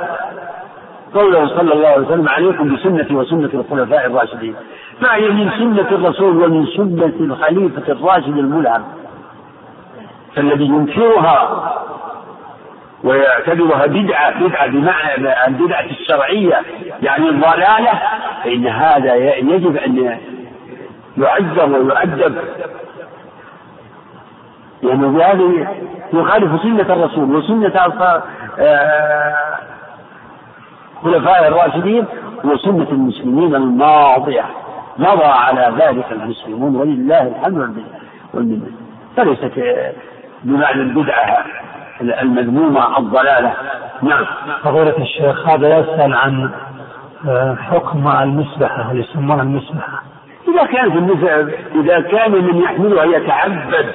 قوله 1.13 1.47
صلى 1.47 1.73
الله 1.73 1.87
عليه 1.87 2.07
وسلم 2.07 2.29
عليكم 2.29 2.75
بسنتي 2.75 3.15
وسنة 3.15 3.49
الخلفاء 3.53 4.05
الراشدين. 4.05 4.55
فهي 5.01 5.29
من 5.29 5.49
سنة 5.49 5.89
الرسول 5.91 6.43
ومن 6.43 6.65
سنة 6.65 7.13
الخليفة 7.19 7.91
الراشد 7.91 8.37
الملهم 8.37 8.83
فالذي 10.35 10.65
ينكرها 10.65 11.69
ويعتبرها 13.03 13.85
بدعة 13.85 14.39
بدعة 14.47 14.67
بمعنى 14.67 15.47
البدعة 15.47 15.85
الشرعية 15.85 16.61
يعني 17.01 17.29
الضلالة 17.29 18.01
فإن 18.43 18.67
هذا 18.67 19.15
يجب 19.15 19.77
أن 19.77 20.17
يعذر 21.17 21.69
ويؤدب. 21.69 22.37
لأنه 24.81 25.19
يعني 25.19 25.43
بهذه 25.43 25.67
يخالف 26.13 26.61
سنة 26.61 26.93
الرسول 26.93 27.35
وسنة 27.35 27.93
آه، 28.59 29.35
خلفاء 31.03 31.47
الراشدين 31.47 32.05
وسنة 32.43 32.87
المسلمين 32.91 33.55
الماضية. 33.55 34.45
مضى 34.97 35.23
على 35.25 35.73
ذلك 35.79 36.05
المسلمون 36.11 36.75
ولله 36.75 37.27
الحمد 37.27 37.83
والمنة. 38.33 38.71
فليست 39.17 39.51
بمعنى 40.43 40.81
البدعة 40.81 41.45
المذمومة 42.01 42.97
الضلالة. 42.97 43.53
نعم. 44.01 44.25
فضيلة 44.63 44.97
الشيخ 44.97 45.49
هذا 45.49 45.79
يسأل 45.79 46.13
عن 46.13 46.49
آه، 47.27 47.55
حكم 47.55 48.07
المسبحة 48.07 48.91
اللي 48.91 49.03
يسمونها 49.03 49.43
المسبحة 49.43 50.03
إذا 50.47 50.65
كانت 50.65 51.23
إذا 51.75 51.99
كان 52.01 52.31
من 52.31 52.57
يحملها 52.57 53.03
يتعبد 53.03 53.91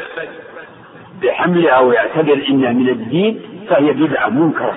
بحملها 1.22 1.78
ويعتبر 1.78 2.45
إنها 2.49 2.72
من 2.72 2.88
الدين 2.88 3.40
فهي 3.68 3.92
بدعة 3.92 4.28
منكرة. 4.28 4.74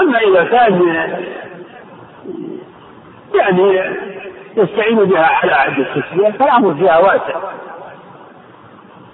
أما 0.00 0.18
إذا 0.18 0.44
كان 0.44 0.82
يعني 3.34 3.96
يستعين 4.56 5.04
بها 5.04 5.26
على 5.26 5.52
عد 5.52 5.78
التسلية 5.78 6.30
فالأمر 6.30 6.74
فيها 6.74 6.98
واسع. 6.98 7.40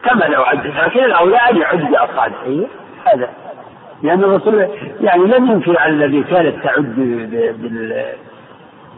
كما 0.09 0.25
لو 0.25 0.43
عد 0.43 0.67
لكن 0.67 1.05
الأولى 1.05 1.37
أن 1.37 1.57
يعد 1.57 1.91
بأصابعه 1.91 2.67
هذا. 3.07 3.29
لأن 4.03 4.25
الرسول 4.25 4.69
يعني 5.01 5.25
لم 5.25 5.51
ينكر 5.51 5.79
على 5.79 5.93
الذي 5.93 6.23
كانت 6.23 6.65
تعد 6.65 6.99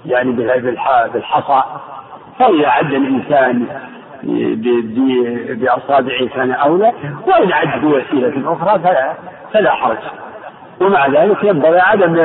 يعني 0.07 0.33
بالحصى. 0.33 1.63
فإذا 2.39 2.69
عد 2.69 2.93
الإنسان 2.93 3.67
بأصابعه 5.61 6.29
كان 6.35 6.53
أولى 6.53 6.93
وإن 7.27 7.53
عد 7.53 7.81
بوسيلة 7.81 8.53
أخرى 8.53 8.79
فلا 8.79 9.15
فلا 9.53 9.71
حرج. 9.71 9.99
ومع 10.81 11.07
ذلك 11.07 11.45
ينبغي 11.45 11.81
عدم 11.81 12.17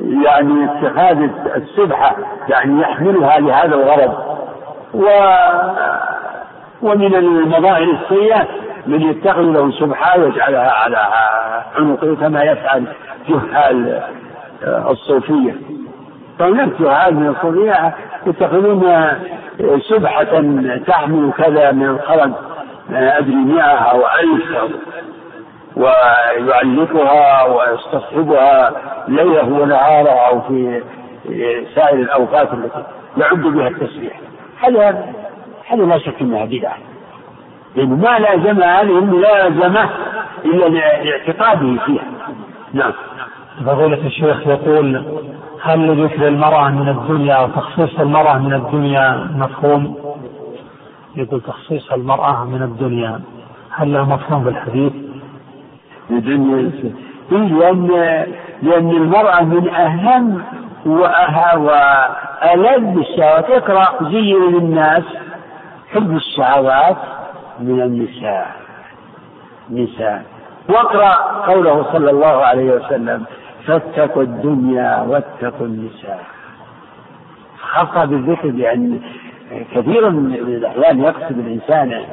يعني 0.00 0.64
اتخاذ 0.64 1.28
السبحة 1.56 2.16
يعني 2.48 2.82
يحملها 2.82 3.40
لهذا 3.40 3.74
الغرض. 3.74 4.32
و 4.94 5.06
ومن 6.82 7.14
المظاهر 7.14 7.82
السيئة 8.02 8.46
من 8.86 9.02
يتخذ 9.02 9.42
له 9.42 9.70
سبحة 9.70 10.20
ويجعلها 10.20 10.70
على 10.70 11.08
عنقه 11.76 12.16
كما 12.20 12.42
يفعل 12.42 12.84
جهال 13.28 14.02
الصوفية. 14.64 15.54
فهناك 16.38 16.68
جهال 16.80 17.14
من 17.14 17.28
الصوفية 17.28 17.94
يتخذون 18.26 19.08
سبحة 19.88 20.42
تحمل 20.86 21.32
كذا 21.38 21.72
من 21.72 21.86
الخرج 21.88 22.30
أدري 22.92 23.34
مئة 23.34 23.62
أو 23.62 24.00
ألف 24.00 24.74
ويعلقها 25.76 27.44
ويستصحبها 27.44 28.72
ليلة 29.08 29.44
ونهاره 29.44 30.10
أو 30.10 30.40
في 30.40 30.82
سائر 31.74 31.98
الأوقات 31.98 32.48
التي 32.52 32.84
يعد 33.16 33.42
بها 33.42 33.68
التسبيح. 33.68 34.20
هذا 34.62 35.06
هذا 35.72 35.84
لا 35.84 35.98
شك 35.98 36.14
أنها 36.20 36.44
بدعة. 36.44 36.76
لأنه 37.76 37.96
ما 37.96 38.18
لازم 38.18 38.62
هذه 38.62 38.98
الملازمة 38.98 39.88
إلا 40.44 40.68
لاعتقاده 40.68 41.76
فيها. 41.86 42.04
نعم. 42.72 42.92
فضيلة 43.66 44.06
الشيخ 44.06 44.46
يقول 44.46 45.04
هل 45.62 45.86
لذكر 45.86 46.28
المرأة 46.28 46.68
من 46.68 46.88
الدنيا 46.88 47.34
أو 47.34 47.48
تخصيص 47.48 48.00
المرأة 48.00 48.38
من 48.38 48.52
الدنيا 48.54 49.30
مفهوم؟ 49.36 49.96
يقول 51.16 51.40
تخصيص 51.40 51.92
المرأة 51.92 52.44
من 52.44 52.62
الدنيا. 52.62 53.20
هل 53.70 53.92
له 53.92 54.04
مفهوم 54.04 54.44
بالحديث؟ 54.44 54.92
الدنيا 56.10 56.70
لأن 57.30 57.86
لأن 58.62 58.90
المرأة 58.90 59.42
من 59.42 59.68
أهم 59.68 60.42
وألذ 60.86 62.98
الشهوات. 62.98 63.50
اقرأ 63.50 64.10
زين 64.10 64.52
للناس. 64.52 65.02
حب 65.94 66.16
الشهوات 66.16 66.96
من 67.60 67.82
النساء. 67.82 68.56
نساء. 69.70 70.24
واقرأ 70.68 71.12
قوله 71.46 71.92
صلى 71.92 72.10
الله 72.10 72.44
عليه 72.44 72.72
وسلم 72.72 73.24
فاتقوا 73.66 74.22
الدنيا 74.22 75.04
واتقوا 75.08 75.66
النساء. 75.66 76.24
خاصة 77.60 78.04
بالذكر 78.04 78.48
لأن 78.48 79.00
كثيرا 79.74 80.10
من 80.10 80.34
الأحيان 80.34 81.00
يقصد 81.00 81.38
الإنسان 81.38 82.04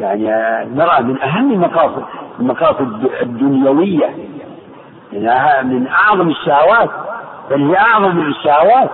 يعني 0.00 0.34
المرأة 0.62 1.00
من 1.00 1.22
أهم 1.22 1.52
المقاصد 1.52 2.04
المقاصد 2.40 3.10
الدنيوية. 3.22 4.14
إنها 5.12 5.62
من 5.62 5.86
أعظم 5.88 6.28
الشهوات 6.28 6.90
بل 7.50 7.62
هي 7.62 7.76
أعظم 7.76 8.16
من 8.16 8.26
الشهوات. 8.26 8.90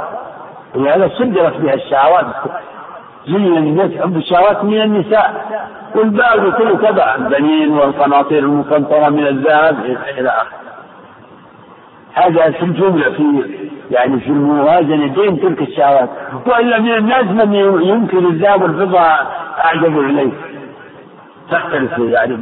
ولهذا 0.75 1.09
سدرت 1.09 1.57
بها 1.57 1.75
الشهوات. 1.75 2.27
زين 3.27 3.57
الناس 3.57 3.91
حب 4.03 4.17
الشهوات 4.17 4.65
من 4.65 4.81
النساء. 4.83 5.45
والباقي 5.95 6.51
كله 6.53 6.91
تبع 6.91 7.15
البنين 7.15 7.73
والقناطير 7.73 8.39
المقنطرة 8.39 9.09
من 9.09 9.27
الذهب 9.27 9.85
إلى 10.19 10.29
آخره. 10.29 10.65
هذا 12.15 12.51
في 12.51 12.63
الجملة 12.63 13.11
في 13.11 13.45
يعني 13.91 14.21
في 14.21 14.29
الموازنة 14.29 15.15
بين 15.15 15.41
تلك 15.41 15.63
الشهوات 15.63 16.09
وإلا 16.47 16.79
من 16.79 16.95
الناس 16.95 17.25
من 17.25 17.55
يمكن 17.83 18.27
الذهب 18.27 18.63
والفضة 18.63 19.01
أعجب 19.65 19.99
إليه. 20.01 20.33
تختلف 21.51 21.99
يعني 21.99 22.39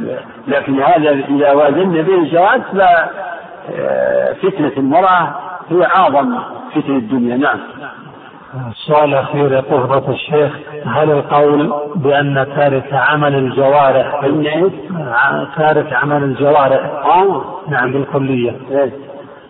لكن 0.47 0.81
هذا 0.81 1.09
إذا 1.11 1.51
وازنا 1.51 2.01
بين 2.01 2.23
الشهوات 2.23 2.61
ففتنة 4.41 4.71
المرأة 4.77 5.35
هي 5.71 5.85
أعظم 5.85 6.39
فتنة 6.75 6.95
الدنيا. 6.97 7.37
نعم. 7.37 7.59
السؤال 8.53 9.09
الأخير 9.09 9.51
يقول 9.51 9.87
فضيلة 9.87 10.09
الشيخ 10.09 10.53
هل 10.85 11.11
القول 11.11 11.73
بأن 11.95 12.47
تارك 12.55 12.93
عمل 12.93 13.35
الجوارح 13.35 14.21
تارك 15.57 15.93
عمل 15.93 16.23
الجوارح. 16.23 17.05
آه. 17.05 17.43
نعم 17.69 17.91
بالكلية. 17.91 18.55
إيه. 18.71 18.91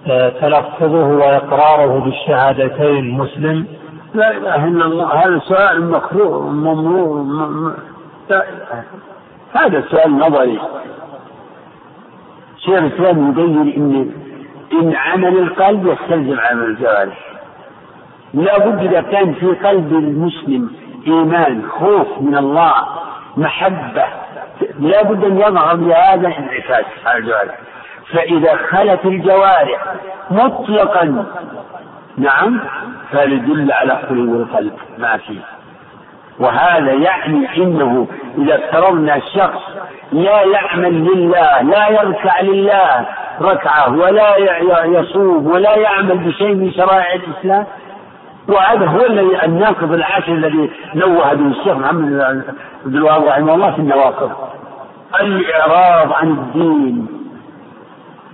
آه، 0.08 0.30
تلفظه 0.30 1.06
وإقراره 1.06 2.00
بالشهادتين 2.00 3.12
مسلم؟ 3.12 3.68
لا 4.14 4.32
إله 4.32 4.66
إلا 4.66 4.86
الله. 4.86 5.14
هذا 5.14 5.40
سؤال 5.40 5.92
مكروه 5.92 6.50
ممنوع 6.50 7.74
هذا 9.54 9.84
سؤال 9.92 10.18
نظري. 10.18 10.60
شيخ 12.58 12.78
الإسلام 12.78 13.30
يبين 13.30 13.74
إن 13.78 14.12
إن 14.74 14.96
عمل 14.96 15.38
القلب 15.38 15.88
يستلزم 15.88 16.40
عمل 16.40 16.64
الجوارح. 16.64 17.33
لا 18.34 18.58
بد 18.58 18.80
إذا 18.84 19.02
كان 19.02 19.34
في 19.34 19.46
قلب 19.46 19.94
المسلم 19.94 20.72
إيمان 21.08 21.64
خوف 21.70 22.08
من 22.22 22.38
الله 22.38 22.74
محبة 23.38 24.06
لا 24.80 25.04
بد 25.04 25.24
أن 25.24 25.38
يظهر 25.38 25.76
بهذا 25.76 26.28
الانعكاس 26.28 26.86
على 27.06 27.18
الجوارح 27.20 27.58
فإذا 28.14 28.56
خلت 28.56 29.06
الجوارح 29.06 29.96
مطلقا 30.32 31.26
نعم 32.18 32.60
فليدل 33.12 33.72
على 33.72 34.00
خلو 34.10 34.42
القلب 34.42 34.74
ما 34.98 35.18
فيه. 35.18 35.40
وهذا 36.40 36.92
يعني 36.92 37.58
إنه 37.58 38.08
إذا 38.38 38.56
افترضنا 38.56 39.16
الشخص 39.16 39.62
لا 40.12 40.42
يعمل 40.42 40.94
لله 40.94 41.62
لا 41.62 41.90
يركع 41.90 42.42
لله 42.42 43.06
ركعة 43.42 43.98
ولا 43.98 44.38
يصوم 44.86 45.48
ولا 45.48 45.76
يعمل 45.76 46.18
بشيء 46.18 46.56
من 46.56 46.72
شرائع 46.72 47.14
الإسلام 47.14 47.66
وهذا 48.48 48.86
هو 48.86 49.06
الذي 49.06 49.46
الناقض 49.46 49.92
العاشر 49.92 50.32
الذي 50.32 50.72
نوه 50.96 51.34
به 51.34 51.48
الشيخ 51.48 51.78
محمد 51.78 52.44
بن 52.86 52.98
الوهاب 52.98 53.24
رحمه 53.24 53.54
الله 53.54 53.72
في 53.72 53.80
النواقض. 53.80 54.32
الإعراض 55.22 56.14
عن 56.14 56.30
الدين. 56.30 57.08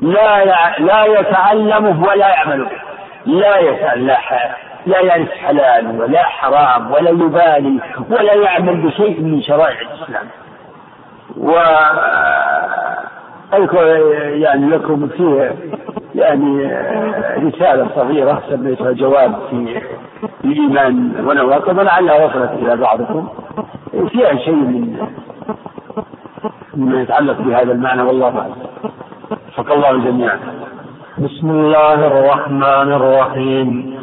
لا 0.01 0.45
لا 0.79 1.05
يتعلمه 1.05 2.03
ولا 2.03 2.27
يعمل 2.27 2.65
به 2.65 2.79
لا 3.25 3.61
لا 3.95 4.17
لا 4.85 4.99
يعرف 4.99 5.31
حلال 5.31 6.01
ولا 6.01 6.23
حرام 6.23 6.91
ولا 6.91 7.09
يبالي 7.09 7.79
ولا 8.09 8.33
يعمل 8.33 8.81
بشيء 8.81 9.21
من 9.21 9.41
شرائع 9.41 9.77
الإسلام. 9.81 10.27
و 11.37 11.51
أذكر 13.53 13.85
يعني 14.33 14.69
لكم 14.69 15.07
فيه 15.07 15.55
يعني 16.15 16.63
رسالة 17.37 17.87
صغيرة 17.95 18.41
سميتها 18.49 18.91
جواب 18.91 19.35
في 19.49 19.81
الإيمان 20.43 21.25
ونواقض 21.27 21.77
ولعلها 21.77 22.25
وصلت 22.25 22.51
إلى 22.51 22.75
بعضكم. 22.75 23.27
فيها 24.09 24.35
شيء 24.35 24.53
من 24.53 25.07
مما 26.75 27.01
يتعلق 27.01 27.41
بهذا 27.41 27.71
المعنى 27.71 28.01
والله 28.01 28.27
أعلم. 28.27 28.55
وفق 29.47 29.73
الله 29.73 29.97
جميعا. 29.97 30.39
بسم 31.17 31.49
الله 31.49 32.07
الرحمن 32.07 32.93
الرحيم. 32.93 33.95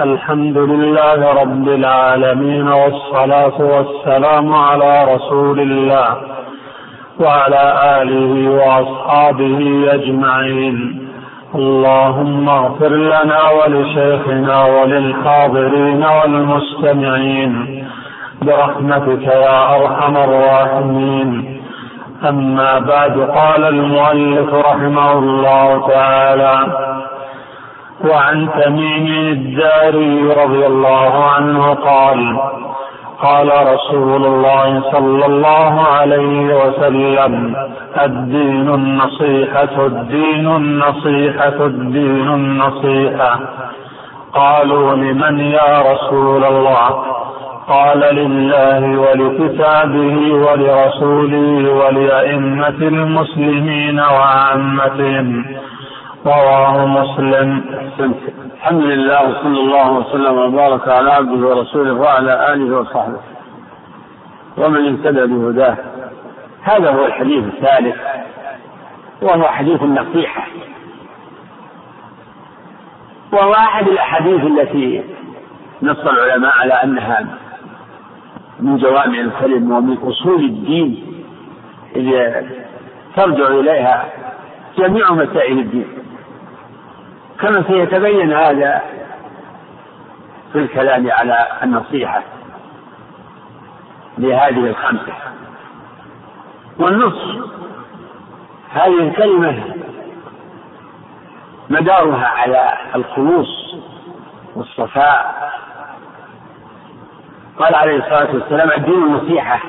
الحمد 0.00 0.58
لله 0.58 1.42
رب 1.42 1.68
العالمين 1.68 2.68
والصلاة 2.68 3.60
والسلام 3.60 4.54
على 4.54 5.14
رسول 5.14 5.60
الله. 5.60 6.16
وعلى 7.20 7.64
آله 8.02 8.50
وأصحابه 8.50 9.86
أجمعين. 9.92 11.08
اللهم 11.54 12.48
اغفر 12.48 12.88
لنا 12.88 13.50
ولشيخنا 13.50 14.64
وللحاضرين 14.64 16.04
والمستمعين. 16.04 17.84
برحمتك 18.42 19.22
يا 19.22 19.76
أرحم 19.76 20.16
الراحمين. 20.16 21.60
أما 22.28 22.78
بعد 22.78 23.20
قال 23.20 23.64
المؤلف 23.64 24.54
رحمه 24.54 25.12
الله 25.12 25.88
تعالى 25.88 26.56
وعن 28.10 28.48
تميم 28.64 29.06
الداري 29.32 30.32
رضي 30.42 30.66
الله 30.66 31.24
عنه 31.24 31.74
قال 31.74 32.38
قال 33.22 33.48
رسول 33.74 34.24
الله 34.26 34.82
صلى 34.92 35.26
الله 35.26 35.80
عليه 35.80 36.66
وسلم 36.66 37.56
الدين 38.02 38.74
النصيحة 38.74 39.86
الدين 39.86 40.46
النصيحة 40.56 41.66
الدين 41.66 42.28
النصيحة. 42.28 43.40
قالوا 44.34 44.94
لمن 44.94 45.40
يا 45.40 45.82
رسول 45.92 46.44
الله؟ 46.44 46.90
قال 47.68 47.98
لله 47.98 49.00
ولكتابه 49.00 50.16
ولرسوله 50.32 51.72
ولأئمة 51.72 52.68
المسلمين 52.68 54.00
وعامتهم. 54.00 55.44
رواه 56.26 56.86
مسلم. 56.86 57.64
الحمد 58.64 58.82
لله 58.82 59.28
وصلى 59.28 59.60
الله 59.60 59.92
وسلم 59.92 60.38
وبارك 60.38 60.88
على 60.88 61.10
عبده 61.10 61.46
ورسوله 61.48 61.92
وعلى 61.92 62.52
آله 62.52 62.76
وصحبه 62.76 63.20
ومن 64.56 64.88
اهتدى 64.88 65.26
بهداه. 65.26 65.76
هذا 66.62 66.90
هو 66.90 67.06
الحديث 67.06 67.44
الثالث 67.44 67.96
وهو 69.22 69.42
حديث 69.42 69.82
النصيحة. 69.82 70.46
وهو 73.32 73.52
أحد 73.52 73.88
الأحاديث 73.88 74.44
التي 74.44 75.04
نص 75.82 76.06
العلماء 76.06 76.52
على 76.52 76.74
أنها 76.74 77.26
من 78.60 78.76
جوامع 78.76 79.20
الكلم 79.20 79.72
ومن 79.72 79.96
أصول 79.98 80.44
الدين 80.44 81.06
اللي 81.96 82.46
ترجع 83.16 83.46
إليها 83.46 84.04
جميع 84.78 85.12
مسائل 85.12 85.58
الدين. 85.58 85.88
كما 87.40 87.64
سيتبين 87.68 88.32
هذا 88.32 88.82
في 90.52 90.58
الكلام 90.58 91.10
على 91.10 91.46
النصيحة 91.62 92.22
لهذه 94.18 94.66
الخمسة. 94.66 95.12
والنص 96.78 97.48
هذه 98.70 99.08
الكلمة 99.08 99.74
مدارها 101.70 102.26
على 102.26 102.72
الخلوص 102.94 103.74
والصفاء. 104.54 105.50
قال 107.58 107.74
عليه 107.74 107.96
الصلاة 107.96 108.34
والسلام 108.34 108.70
الدين 108.70 109.02
النصيحة 109.02 109.60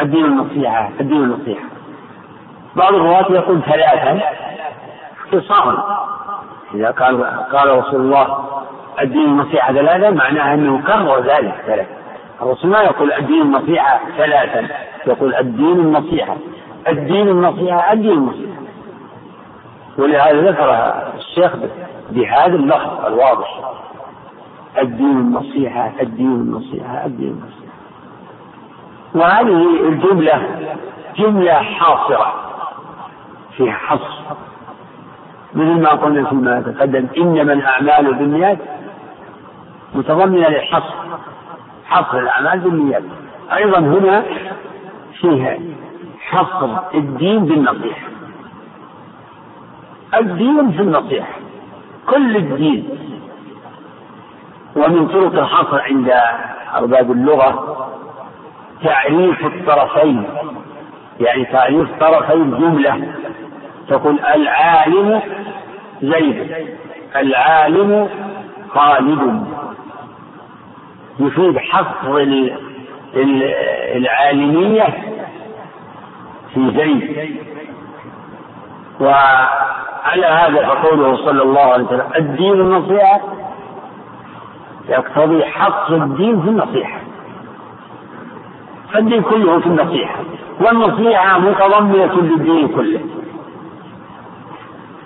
الدين 0.00 0.24
النصيحة 0.24 0.90
الدين 1.00 1.22
النصيحة. 1.22 1.64
بعض 2.76 2.94
الرواة 2.94 3.32
يقول 3.32 3.62
ثلاثا 3.62 4.20
اختصارا. 5.24 6.06
إذا 6.74 6.90
قال 6.90 7.24
قال 7.52 7.78
رسول 7.78 8.00
الله 8.00 8.38
الدين 9.02 9.24
النصيحة 9.24 9.72
ثلاثا 9.72 10.10
معناها 10.10 10.54
أنه 10.54 10.82
كرر 10.82 11.20
ذلك 11.20 11.54
ثلاثا 11.66 11.96
الرسول 12.42 12.70
ما 12.70 12.80
يقول 12.80 13.12
الدين 13.12 13.42
النصيحة 13.42 14.00
ثلاثا 14.16 14.68
يقول 15.06 15.34
الدين 15.34 15.80
النصيحة 15.80 16.36
الدين 16.88 17.28
النصيحة 17.28 17.92
الدين 17.92 18.12
النصيحة 18.12 18.56
ولهذا 19.98 20.50
ذكرها 20.50 21.12
الشيخ 21.16 21.52
بهذا 22.10 22.54
اللفظ 22.54 23.06
الواضح. 23.06 23.60
الدين 24.78 25.10
النصيحة 25.10 25.92
الدين 26.00 26.26
النصيحة 26.32 27.06
الدين 27.06 27.28
النصيحة. 27.28 27.76
وهذه 29.14 29.88
الجملة 29.88 30.42
جملة 31.16 31.52
حاصرة 31.52 32.34
فيها 33.56 33.72
حصر. 33.72 34.36
مثل 35.56 35.80
ما 35.82 35.88
قلنا 35.88 36.28
فيما 36.28 36.60
تقدم 36.60 37.06
إنما 37.16 37.52
الأعمال 37.52 38.14
بالنيات 38.14 38.58
متضمنة 39.94 40.48
للحصر. 40.48 40.94
حصر 41.86 42.18
الأعمال 42.18 42.60
بالنيات. 42.60 43.02
أيضا 43.56 43.78
هنا 43.78 44.22
فيها 45.20 45.58
حصر 46.20 46.94
الدين 46.94 47.44
بالنصيحة. 47.44 48.08
الدين 50.14 50.72
في 50.72 50.82
النصيحة. 50.82 51.34
كل 52.06 52.36
الدين. 52.36 52.88
ومن 54.76 55.08
طرق 55.08 55.34
الحصر 55.38 55.80
عند 55.80 56.12
أرباب 56.74 57.10
اللغة 57.10 57.86
تعريف 58.84 59.46
الطرفين. 59.46 60.24
يعني 61.20 61.44
تعريف 61.44 61.88
طرفي 62.00 62.32
الجملة. 62.34 63.14
تقول 63.88 64.20
العالم 64.34 65.22
زيد 66.02 66.52
العالم 67.16 68.08
خالد. 68.68 69.46
يفيد 71.20 71.58
حصر 71.58 72.24
العالمية 73.96 74.88
في 76.54 76.70
زيد. 76.70 77.36
وعلى 79.00 80.26
هذا 80.26 80.66
فقوله 80.66 81.16
صلى 81.16 81.42
الله 81.42 81.60
عليه 81.60 81.84
وسلم 81.84 82.10
الدين 82.16 82.52
النصيحة 82.52 83.20
يقتضي 84.88 85.44
حصر 85.44 85.94
الدين 85.94 86.42
في 86.42 86.48
النصيحة. 86.48 87.00
فالدين 88.92 89.22
كله 89.22 89.60
في 89.60 89.66
النصيحة. 89.66 90.18
والنصيحة 90.60 91.38
متضمنة 91.38 92.14
للدين 92.14 92.68
كله. 92.68 93.00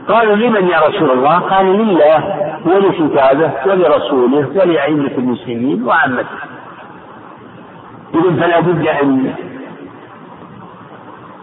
قالوا 0.08 0.36
لمن 0.36 0.68
يا 0.68 0.78
رسول 0.78 1.10
الله؟ 1.10 1.38
قال 1.38 1.66
لله 1.66 2.54
ولكتابه 2.66 3.52
ولرسوله 3.66 4.48
ولأئمة 4.54 5.10
المسلمين 5.18 5.82
وعامته. 5.84 6.38
إذا 8.14 8.40
فلا 8.40 8.60
بد 8.60 8.86
أن 8.86 9.34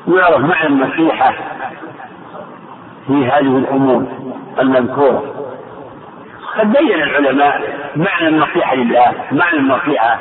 يعرف 0.07 0.39
معنى 0.39 0.67
النصيحة 0.67 1.33
في 3.07 3.25
هذه 3.25 3.57
الأمور 3.57 4.05
المذكورة. 4.59 5.23
قد 6.59 6.73
بين 6.73 7.03
العلماء 7.03 7.61
معنى 7.95 8.27
النصيحة 8.27 8.75
لله، 8.75 9.13
معنى 9.31 9.57
النصيحة 9.59 10.19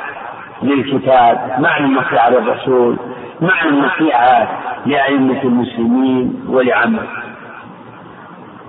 للكتاب، 0.63 1.55
معنى 1.59 1.85
النصيحة 1.85 2.29
للرسول، 2.29 2.97
معنى 3.41 3.69
النصيحة 3.69 4.47
لأئمة 4.85 5.43
المسلمين 5.43 6.45
ولعامته. 6.49 7.26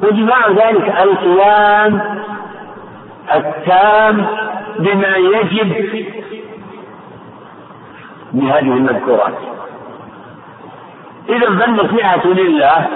وجماع 0.02 0.48
ذلك 0.48 0.96
القيام 1.00 2.00
التام 3.34 4.26
بما 4.78 5.16
يجب 5.16 5.72
بهذه 8.32 8.60
المذكورات. 8.60 9.34
إذا 11.28 11.46
فالنصيحة 11.58 12.26
لله 12.26 12.86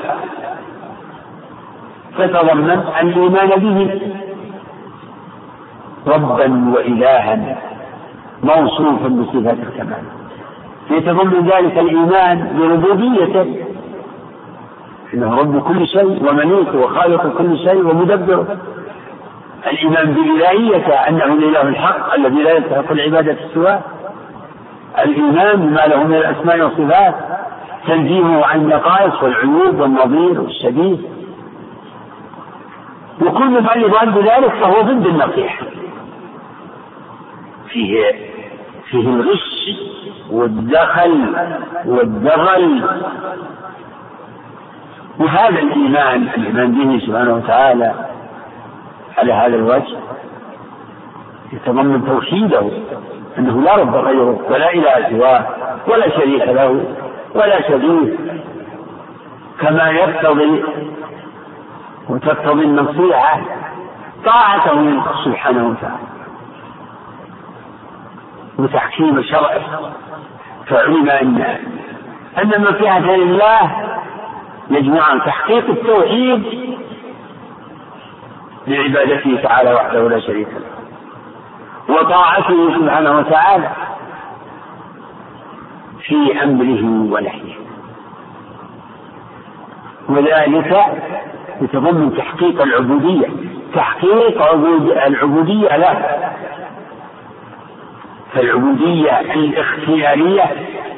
تتضمن 2.19 2.83
الإيمان 3.01 3.49
به 3.49 4.01
ربا 6.07 6.73
وإلها 6.75 7.59
موصوفا 8.43 9.09
بصفات 9.09 9.59
الكمال. 9.59 10.03
يتضمن 10.91 11.49
ذلك 11.49 11.79
الإيمان 11.79 12.57
بربوبيته 12.59 13.72
إنه 15.15 15.39
رب 15.39 15.63
كل 15.63 15.87
شيء 15.87 16.29
ومليك 16.29 16.75
وخالق 16.75 17.39
كل 17.39 17.59
شيء 17.59 17.87
ومدبر. 17.87 18.47
الإيمان 19.67 20.15
بالالهيه 20.15 20.87
أنه 21.09 21.25
الإله 21.25 21.63
الحق 21.63 22.15
الذي 22.15 22.43
لا 22.43 22.57
يستحق 22.57 22.93
العبادة 22.93 23.37
سواه. 23.55 23.81
الإيمان 25.05 25.57
بما 25.57 25.87
له 25.87 26.05
من 26.05 26.15
الأسماء 26.15 26.61
والصفات 26.61 27.15
تنزيهه 27.87 28.45
عن 28.47 28.61
النقائص 28.61 29.23
والعيوب 29.23 29.81
والنظير 29.81 30.41
والشبيه 30.41 30.97
وكل 33.23 33.63
ما 33.63 33.73
يضاد 33.77 34.19
ذلك 34.19 34.53
فهو 34.61 34.83
ضد 34.83 35.07
النصيحة. 35.07 35.67
فيه 37.69 38.13
فيه 38.91 39.09
الغش 39.09 39.53
والدخل 40.31 41.35
والدغل. 41.87 42.83
وهذا 45.19 45.59
الإيمان 45.59 46.29
الإيمان 46.37 46.73
به 46.73 47.07
سبحانه 47.07 47.35
وتعالى 47.35 47.95
على 49.19 49.33
هذا 49.33 49.57
الوجه 49.57 49.97
يتضمن 51.53 52.07
توحيده 52.07 52.71
أنه 53.39 53.63
لا 53.63 53.77
رب 53.77 53.95
غيره 53.95 54.41
ولا 54.51 54.75
إله 54.75 55.11
سواه 55.11 55.47
ولا 55.89 56.09
شريك 56.09 56.49
له 56.49 56.85
ولا 57.35 57.69
شبيه 57.69 58.17
كما 59.61 59.91
يقتضي 59.91 60.65
وتقتضي 62.09 62.65
النصيحة 62.65 63.41
طاعته 64.25 65.03
سبحانه 65.25 65.69
وتعالى 65.69 66.13
وتحكيم 68.59 69.23
شرعه 69.23 69.61
فعلم 70.67 71.11
أن 71.11 71.43
أن 72.39 72.55
النصيحة 72.55 72.99
لله 72.99 73.71
يجمعان 74.71 75.21
تحقيق 75.21 75.71
التوحيد 75.71 76.43
لعبادته 78.67 79.39
تعالى 79.43 79.75
وحده 79.75 80.09
لا 80.09 80.21
شريك 80.21 80.49
له 80.49 80.73
وطاعته 81.97 82.79
سبحانه 82.79 83.19
وتعالى 83.19 83.71
في 86.07 86.43
أمره 86.43 87.13
ونهيه 87.13 87.55
وذلك 90.09 90.85
يتضمن 91.61 92.17
تحقيق 92.17 92.63
العبودية. 92.63 93.29
تحقيق 93.75 94.43
عبود 94.43 94.91
العبودية 94.91 95.77
له 95.77 96.19
فالعبودية 98.35 99.21
الاختيارية 99.21 100.43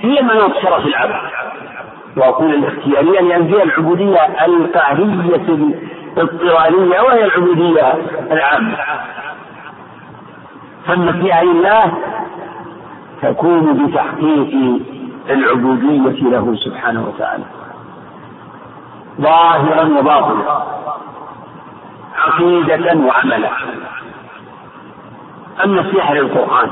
هي 0.01 0.23
مناط 0.23 0.53
شرف 0.63 0.87
العبد. 0.87 1.15
وأقول 2.17 2.55
الاختيارية 2.55 3.21
لأن 3.21 3.47
فيها 3.47 3.63
العبودية 3.63 4.45
القهرية 4.47 5.75
اضطرارية 6.19 7.01
وهي 7.01 7.25
العبودية 7.25 7.93
العامة. 8.31 8.77
فالنصيحة 10.87 11.43
لله 11.45 11.93
تكون 13.23 13.87
بتحقيق 13.87 14.81
العبودية 15.31 16.29
له 16.31 16.55
سبحانه 16.55 17.09
وتعالى. 17.09 17.45
ظاهرا 19.21 19.99
وباطنا 19.99 20.65
عقيدة 22.17 22.97
وعملا. 23.07 23.51
النصيحة 25.65 26.15
للقرآن 26.15 26.71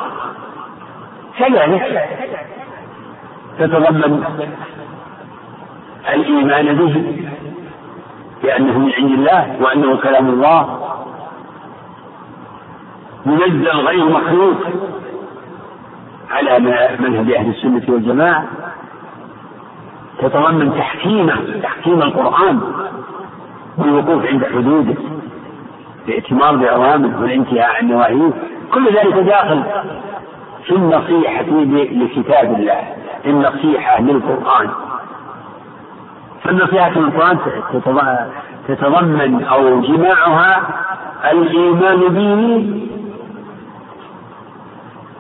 كذلك 1.39 2.09
تتضمن 3.59 4.25
الإيمان 6.09 6.77
به 6.77 7.27
بأنه 8.43 8.79
من 8.79 8.93
عند 8.93 9.11
الله 9.11 9.57
وأنه 9.61 9.97
كلام 9.97 10.29
الله. 10.29 10.79
منزل 13.27 13.69
غير 13.69 14.05
مخلوق 14.05 14.57
على 16.31 16.59
منهج 16.99 17.33
أهل 17.33 17.51
السنة 17.51 17.83
والجماعة. 17.89 18.45
تتضمن 20.19 20.75
تحكيمه 20.75 21.61
تحكيم 21.63 22.03
القرآن 22.03 22.61
والوقوف 23.79 24.27
عند 24.27 24.45
حدوده 24.45 24.95
الائتمار 26.09 26.57
بأوامره 26.57 27.23
والانتهاء 27.23 27.77
عن 27.77 27.89
نواهيه. 27.89 28.31
كل 28.75 28.87
ذلك 28.95 29.15
داخل 29.15 29.63
في 30.65 30.75
النصيحة 30.77 31.47
لكتاب 31.93 32.55
الله 32.55 32.95
النصيحة 33.27 34.01
للقرآن. 34.01 34.71
فالنصيحة 36.45 36.91
للقرآن 36.91 37.39
تتضمن 38.69 39.45
أو 39.45 39.81
جماعها 39.81 40.63
الإيمان 41.31 41.99
به 42.01 42.43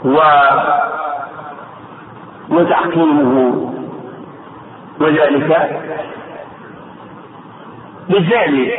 و 0.04 0.18
وتحكيمه 2.50 3.72
وذلك 5.00 5.80
بفعل 8.08 8.72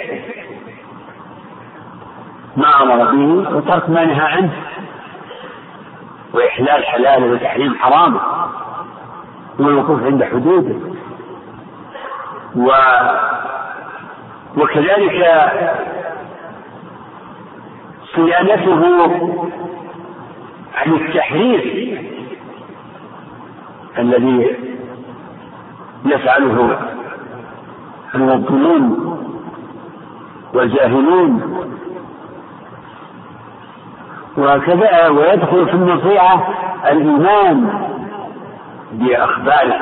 ما 2.58 2.82
أمر 2.84 3.12
به 3.12 3.56
وترك 3.58 3.90
ما 3.90 4.06
نهى 4.06 4.22
عنه 4.22 4.52
وإحلال 6.34 6.86
حلاله 6.86 7.26
وتحريم 7.32 7.76
حرامه 7.76 8.22
والوقوف 9.60 10.04
عند 10.04 10.24
حدوده. 10.24 10.93
و 12.56 12.72
وكذلك 14.58 15.52
صيانته 18.16 18.82
عن 20.76 20.94
التحريف 20.94 22.00
الذي 24.00 24.56
يفعله 26.06 26.80
المبطلون 28.16 29.14
والجاهلون. 30.54 31.60
وكذا 34.38 35.08
ويدخل 35.08 35.66
في 35.66 35.74
النصيحة 35.74 36.48
الإيمان 36.92 37.88
بأخباره. 38.92 39.80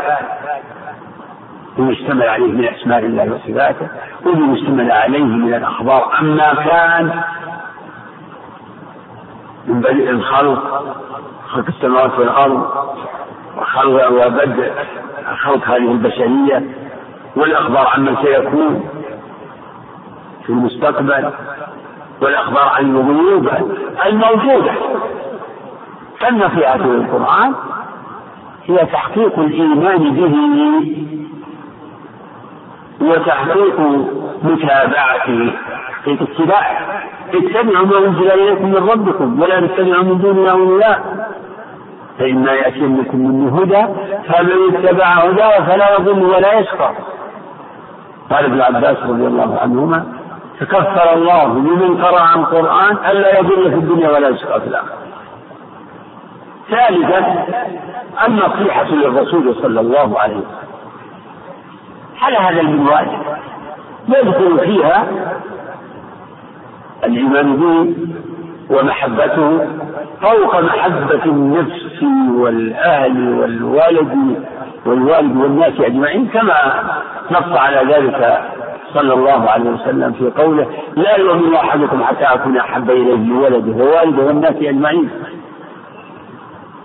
بما 1.77 1.91
اشتمل 1.91 2.23
عليه 2.23 2.51
من 2.51 2.67
أسماء 2.67 2.99
الله 2.99 3.33
وصفاته 3.33 3.87
وبما 4.25 4.53
اشتمل 4.53 4.91
عليه 4.91 5.23
من 5.23 5.53
الأخبار. 5.53 6.19
أما 6.19 6.53
كان 6.53 7.21
من 9.67 9.81
بدء 9.81 10.09
الخلق 10.09 10.85
خلق 11.47 11.65
السماوات 11.67 12.19
والأرض 12.19 12.67
وخلق 13.57 14.11
وبدء 14.11 14.71
خلق 15.43 15.67
هذه 15.67 15.91
البشرية 15.91 16.65
والأخبار 17.35 17.87
عمن 17.87 18.15
سيكون 18.23 18.89
في 20.43 20.49
المستقبل 20.49 21.29
والأخبار 22.21 22.69
عن 22.69 22.95
الغيوب 22.95 23.49
الموجودة. 24.05 24.71
فالنصيحة 26.19 26.77
للقرآن 26.77 27.53
هي 28.65 28.77
تحقيق 28.77 29.39
الإيمان 29.39 30.13
به 30.13 30.35
وتحقيق 33.01 33.79
متابعته 34.43 35.51
تحقيق 36.05 36.21
اتباعه 36.21 37.03
اتبعوا 37.33 37.85
ما 37.85 37.97
أنزل 37.97 38.31
إليكم 38.31 38.65
من 38.65 38.89
ربكم 38.89 39.41
ولا 39.41 39.67
تتبعوا 39.67 40.03
من 40.03 40.17
دونه 40.17 40.51
أولياء 40.51 41.27
فإما 42.19 42.51
يأتينكم 42.51 43.17
مني 43.17 43.63
هدى 43.63 43.87
فمن 44.27 44.75
اتبع 44.75 45.05
هداه 45.05 45.59
فلا 45.59 45.95
يضل 45.95 46.23
ولا 46.23 46.59
يشقى. 46.59 46.91
قال 48.31 48.45
ابن 48.45 48.61
عباس 48.61 48.97
رضي 48.97 49.27
الله 49.27 49.59
عنهما 49.61 50.05
تكفر 50.59 51.13
الله 51.13 51.45
لمن 51.45 52.03
قرأ 52.03 52.35
القرآن 52.35 52.97
ألا 53.11 53.39
يضل 53.39 53.71
في 53.71 53.75
الدنيا 53.75 54.09
ولا 54.09 54.29
يشقى 54.29 54.61
في 54.61 54.67
الآخرة. 54.67 54.97
ثالثا 56.69 57.45
النصيحة 58.27 58.89
للرسول 58.91 59.55
صلى 59.55 59.79
الله 59.79 60.19
عليه 60.19 60.35
وسلم. 60.35 60.70
على 62.21 62.37
هذا 62.37 62.61
المنوال 62.61 63.07
يدخل 64.07 64.59
فيها 64.59 65.07
الإيمان 67.03 67.55
به 67.57 67.95
ومحبته 68.77 69.67
فوق 70.21 70.59
محبة 70.59 71.25
النفس 71.25 72.03
والأهل 72.33 73.33
والوالد 73.39 74.43
والوالد 74.85 75.37
والناس 75.37 75.73
أجمعين 75.79 76.27
كما 76.27 76.53
نص 77.31 77.57
على 77.57 77.93
ذلك 77.93 78.41
صلى 78.93 79.13
الله 79.13 79.49
عليه 79.49 79.69
وسلم 79.69 80.11
في 80.13 80.41
قوله 80.41 80.67
لا 80.95 81.17
يؤمن 81.17 81.55
أحدكم 81.55 82.03
حتى 82.03 82.23
أكون 82.23 82.57
أحب 82.57 82.89
إليه 82.89 83.15
من 83.15 83.31
ولده 83.31 83.83
ووالده 83.83 84.23
والناس 84.23 84.55
أجمعين. 84.55 85.09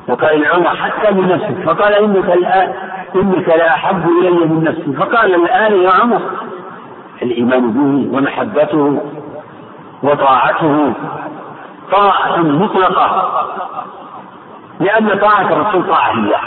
وقال 0.09 0.41
لعمر 0.41 0.69
حتى 0.69 1.11
من 1.15 1.29
نفسك 1.29 1.65
فقال 1.67 1.95
إنك 1.95 2.31
الآن 2.31 2.73
إنك 3.15 3.49
لا 3.49 3.69
أحب 3.75 4.09
إلي 4.21 4.31
من 4.31 4.65
نفسي. 4.65 4.93
فقال 4.93 5.35
الآن 5.35 5.73
يا 5.83 5.91
عمر 5.91 6.21
الإيمان 7.23 7.71
به 7.73 8.17
ومحبته 8.19 9.03
وطاعته 10.03 10.93
طاعة 11.93 12.37
مطلقة 12.37 13.33
لأن 14.81 15.19
طاعة 15.19 15.53
الرسول 15.53 15.87
طاعة 15.89 16.13
لله. 16.17 16.39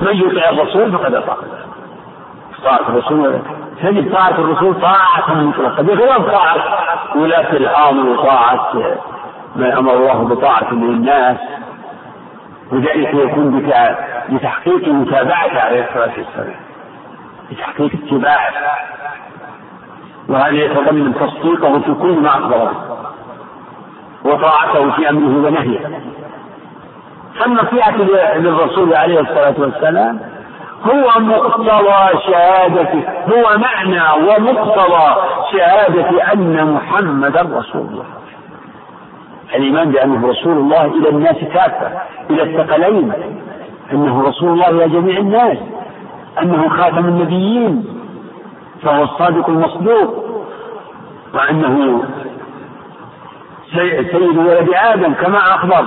من 0.00 0.16
يطع 0.16 0.48
الرسول 0.50 0.92
فقد 0.92 1.14
أطاع 1.14 1.36
طاعة 2.64 2.80
الرسول 2.88 3.38
تجد 3.82 4.12
طاعة 4.12 4.30
الرسول 4.30 4.74
طاعة 4.80 5.34
مطلقة 5.34 5.82
بخلاف 5.82 6.30
طاعة 6.30 6.56
ولاة 7.16 7.52
الأمر 7.52 8.08
وطاعة 8.10 8.72
ما 9.56 9.78
أمر 9.78 9.94
الله 9.94 10.14
بطاعة 10.24 10.74
من 10.74 10.90
الناس 10.90 11.36
وذلك 12.72 13.14
يكون 13.14 13.50
بتحقيق 14.30 14.88
متابعته 14.88 15.60
عليه 15.60 15.84
الصلاة 15.88 16.12
والسلام. 16.18 16.54
بتحقيق 17.50 17.90
اتباعه 18.04 18.52
وهذا 20.28 20.56
يتضمن 20.56 21.14
تصديقه 21.14 21.80
في 21.80 21.94
كل 21.94 22.20
ما 22.20 22.28
أخبر 22.28 22.58
به 22.58 22.96
وطاعته 24.24 24.90
في 24.90 25.10
أمره 25.10 25.46
ونهيه. 25.46 26.00
فالنصيحة 27.40 27.96
للرسول 28.36 28.94
عليه 28.94 29.20
الصلاة 29.20 29.54
والسلام؟ 29.58 30.20
هو 30.82 31.20
مقتضى 31.20 32.18
شهادته. 32.26 33.02
هو 33.34 33.58
معنى 33.58 34.24
ومقتضى 34.26 35.16
شهادة 35.52 36.32
أن 36.32 36.72
محمدا 36.72 37.40
رسول 37.42 37.80
الله. 37.80 38.04
الإيمان 39.54 39.90
بأنه 39.90 40.28
رسول 40.28 40.52
الله 40.52 40.84
إلى 40.84 41.08
الناس 41.08 41.36
كافة 41.54 41.92
إلى 42.30 42.42
الثقلين. 42.42 43.12
أنه 43.92 44.22
رسول 44.22 44.48
الله 44.48 44.68
إلى 44.70 44.88
جميع 44.88 45.18
الناس 45.18 45.58
أنه 46.42 46.68
خاتم 46.68 47.08
النبيين 47.08 47.84
فهو 48.82 49.04
الصادق 49.04 49.48
المصدوق 49.48 50.24
وأنه 51.34 52.02
سيد 54.12 54.38
ولد 54.38 54.70
آدم 54.74 55.12
كما 55.12 55.38
أخبر 55.38 55.86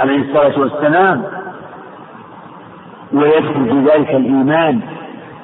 عليه 0.00 0.18
الصلاة 0.22 0.60
والسلام. 0.60 1.24
ويدخل 3.12 3.64
في 3.70 3.80
ذلك 3.90 4.10
الإيمان 4.10 4.80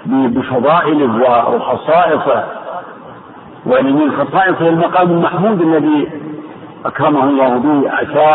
بفضائله 0.07 1.23
وخصائصه 1.55 2.45
وأن 3.67 3.93
من 3.93 4.13
خصائصه 4.13 4.69
المقام 4.69 5.11
المحمود 5.11 5.63
الذي 5.63 6.09
أكرمه 6.85 7.25
الله 7.25 7.59
به 7.59 7.91
عسى 7.91 8.27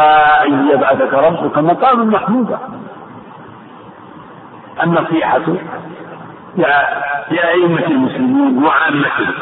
أن 0.47 0.69
يبعثك 0.73 1.13
ربك 1.13 1.57
مقاما 1.57 2.03
محمودا. 2.03 2.57
النصيحة 4.83 5.41
يا 6.57 6.67
يا 7.31 7.49
أئمة 7.49 7.87
المسلمين 7.87 8.63
وعامتهم. 8.63 9.33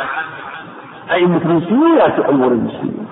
أئمة 1.12 1.42
المسلمين 1.46 1.92
ولاة 1.92 2.30
أمور 2.30 2.52
المسلمين. 2.52 3.08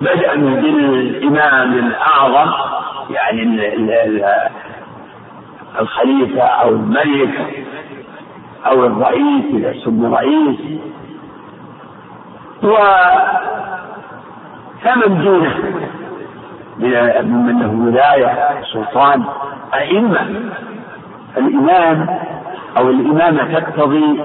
بدءا 0.00 0.34
بالإمام 0.36 1.72
الأعظم 1.72 2.52
يعني 3.10 3.42
الخليفة 5.80 6.42
أو 6.42 6.68
الملك 6.68 7.64
أو 8.66 8.86
الرئيس 8.86 9.44
إذا 9.54 9.72
سمي 9.84 10.06
رئيس. 10.16 10.80
و 12.62 12.76
فمن 14.82 15.24
دونه 15.24 15.54
من 17.22 17.58
له 17.60 17.86
ولاية 17.86 18.62
سلطان 18.72 19.24
أئمة. 19.74 20.26
الإمام 21.36 22.18
أو 22.78 22.90
الإمامة 22.90 23.58
تقتضي 23.58 24.20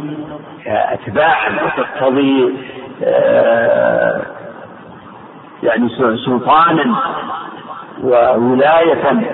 أتباعا 0.68 1.50
وتقتضي 1.50 2.54
آه، 3.04 4.22
يعني 5.64 5.90
سلطانا 6.26 6.96
وولاية. 8.04 9.34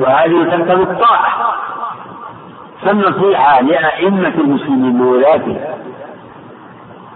وهذه 0.00 0.44
تقتضي 0.44 0.82
الطاعة. 0.82 1.50
فالنصيحة 2.82 3.60
لأئمة 3.60 4.28
المسلمين 4.38 5.00
وولاته 5.00 5.56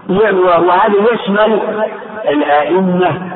وهذا 0.09 0.93
يشمل 1.13 1.59
الأئمة 2.29 3.31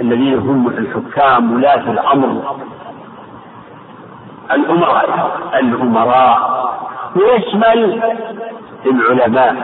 الذين 0.00 0.38
هم 0.38 0.68
الحكام 0.68 1.54
ولاة 1.54 1.90
الأمر. 1.90 2.56
الأمراء 4.52 5.30
الأمراء. 5.54 6.54
ويشمل 7.16 8.02
العلماء. 8.86 9.56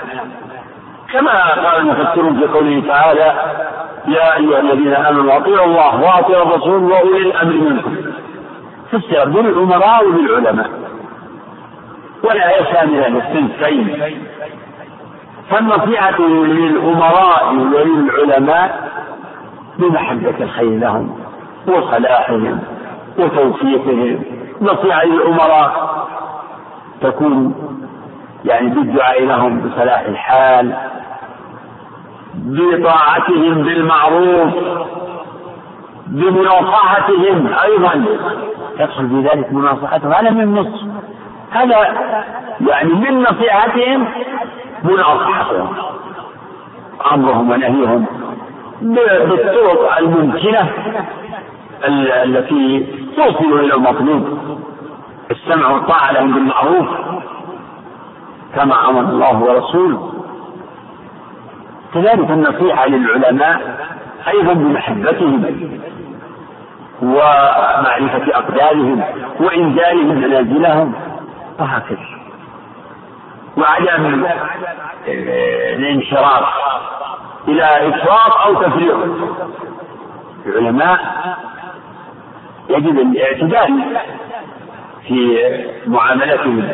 كما 1.12 1.48
قال 1.54 1.76
المفسرون 1.76 2.38
في 2.38 2.46
قوله 2.46 2.82
تعالى 2.88 3.34
يا 4.08 4.36
أيها 4.36 4.60
الذين 4.60 4.94
آمنوا 4.94 5.36
أطيعوا 5.36 5.66
الله 5.66 6.00
وأطيعوا 6.00 6.42
الرسول 6.42 6.82
وأولي 6.82 7.16
الأمر 7.16 7.52
منكم. 7.54 7.96
فسر 8.92 9.28
بالأمراء 9.28 10.08
وبالعلماء 10.08 10.70
والآية 12.24 12.72
شاملة 12.72 13.08
للصنفين 13.08 14.16
فالنصيحة 15.50 16.20
للأمراء 16.20 17.54
وللعلماء 17.54 18.90
بمحبة 19.80 20.34
الخير 20.40 20.78
لهم 20.78 21.16
وصلاحهم 21.68 22.60
وتوفيقهم. 23.18 24.24
نصيحة 24.62 25.04
للأمراء 25.04 25.90
تكون 27.00 27.54
يعني 28.44 28.68
بالدعاء 28.68 29.24
لهم 29.24 29.60
بصلاح 29.60 30.00
الحال 30.00 30.76
بطاعتهم 32.34 33.54
بالمعروف 33.62 34.54
بمناصحتهم 36.06 37.48
أيضا. 37.64 38.04
تدخل 38.78 39.08
في 39.08 39.20
ذلك 39.20 39.52
مناصحتهم 39.52 40.12
هذا 40.12 40.30
من 40.30 40.54
نص 40.54 40.84
هذا 41.50 41.76
يعني 42.68 42.92
من 42.92 43.22
نصيحتهم 43.22 44.08
مناصحتهم. 44.84 45.68
أمرهم 47.12 47.50
ونهيهم. 47.50 48.06
بالطرق 48.80 49.98
الممكنة 49.98 50.72
التي 52.24 52.86
توصل 53.16 53.58
إلى 53.58 53.74
المطلوب. 53.74 54.38
السمع 55.30 55.70
والطاعة 55.70 56.12
لهم 56.12 56.34
بالمعروف 56.34 56.88
كما 58.56 58.88
أمر 58.88 59.00
الله 59.00 59.42
ورسوله. 59.42 60.12
كذلك 61.94 62.30
النصيحة 62.30 62.86
للعلماء 62.86 63.86
أيضا 64.28 64.52
بمحبتهم 64.52 65.44
ومعرفة 67.02 68.36
أقدارهم 68.36 69.02
وإنزالهم 69.40 70.16
منازلهم 70.18 70.94
وهكذا. 71.58 72.06
وعدم 73.56 74.26
الانحراف 75.08 76.44
إلى 77.48 77.88
إفراط 77.88 78.46
أو 78.46 78.62
تفريط 78.62 78.96
العلماء 80.46 80.98
يجب 82.70 82.98
الاعتدال 82.98 83.84
في 85.08 85.38
معاملتهم 85.86 86.68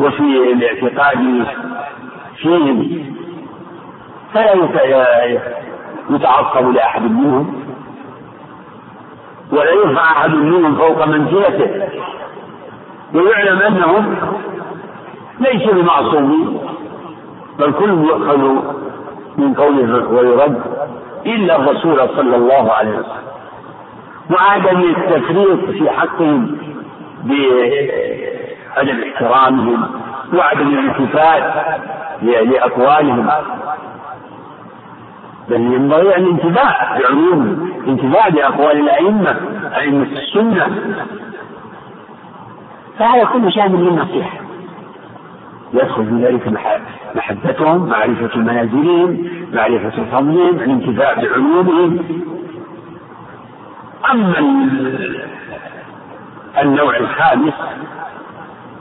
وفي 0.00 0.52
الاعتقاد 0.52 1.46
فيهم. 2.36 3.06
فلا 4.34 4.54
يتعصب 6.10 6.70
لأحد 6.70 7.02
منهم 7.02 7.64
ولا 9.52 9.70
يرفع 9.70 10.02
أحد 10.02 10.30
منهم 10.30 10.76
فوق 10.76 11.06
منزلته. 11.06 11.88
ويعلم 13.14 13.58
أنهم 13.58 14.16
ليسوا 15.40 15.72
بمعصومين 15.72 16.60
بل 17.58 17.72
كل 17.72 17.90
يؤخذ 17.90 18.76
من 19.38 19.54
قوله 19.54 20.08
ويرد 20.08 20.60
إلا 21.26 21.56
الرسول 21.56 22.08
صلى 22.16 22.36
الله 22.36 22.72
عليه 22.72 22.90
وسلم. 22.90 23.26
وعدم 24.30 24.80
التفريط 24.80 25.70
في 25.70 25.90
حقهم 25.90 26.58
بعدم 27.24 29.02
احترامهم 29.02 29.90
وعدم 30.34 30.68
الالتفات 30.68 31.42
لأقوالهم. 32.22 33.30
بل 35.48 35.60
ينبغي 35.60 36.16
الانتباه 36.16 36.98
بعلوم 36.98 37.70
الانتباه 37.84 38.28
بأقوال 38.28 38.80
الأئمة 38.80 39.36
أئمة 39.76 40.06
السنة. 40.12 40.66
فهذا 42.98 43.24
كله 43.24 43.50
شامل 43.50 43.84
للنصيحة 43.84 44.45
يدخل 45.76 46.06
في 46.06 46.24
ذلك 46.24 46.60
محبتهم 47.14 47.88
معرفة 47.88 48.38
منازلهم 48.38 49.30
معرفة 49.52 50.04
فضلهم 50.12 50.56
الانتفاع 50.56 51.14
بعلومهم. 51.14 52.04
أما 54.10 54.38
النوع 56.62 56.96
الخامس 56.96 57.54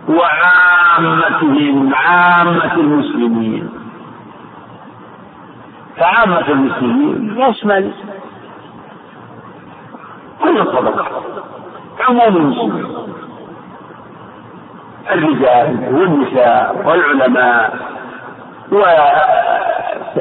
وعامتهم 0.10 1.94
عامة 1.96 2.74
المسلمين. 2.74 3.70
فعامة 5.98 6.48
المسلمين 6.50 7.38
يشمل 7.40 7.92
كل 10.44 10.60
الطبقات 10.60 11.24
عموم 12.10 12.38
المسلمين. 12.38 12.86
الرجال 15.12 15.96
والنساء 15.96 16.82
والعلماء 16.86 17.78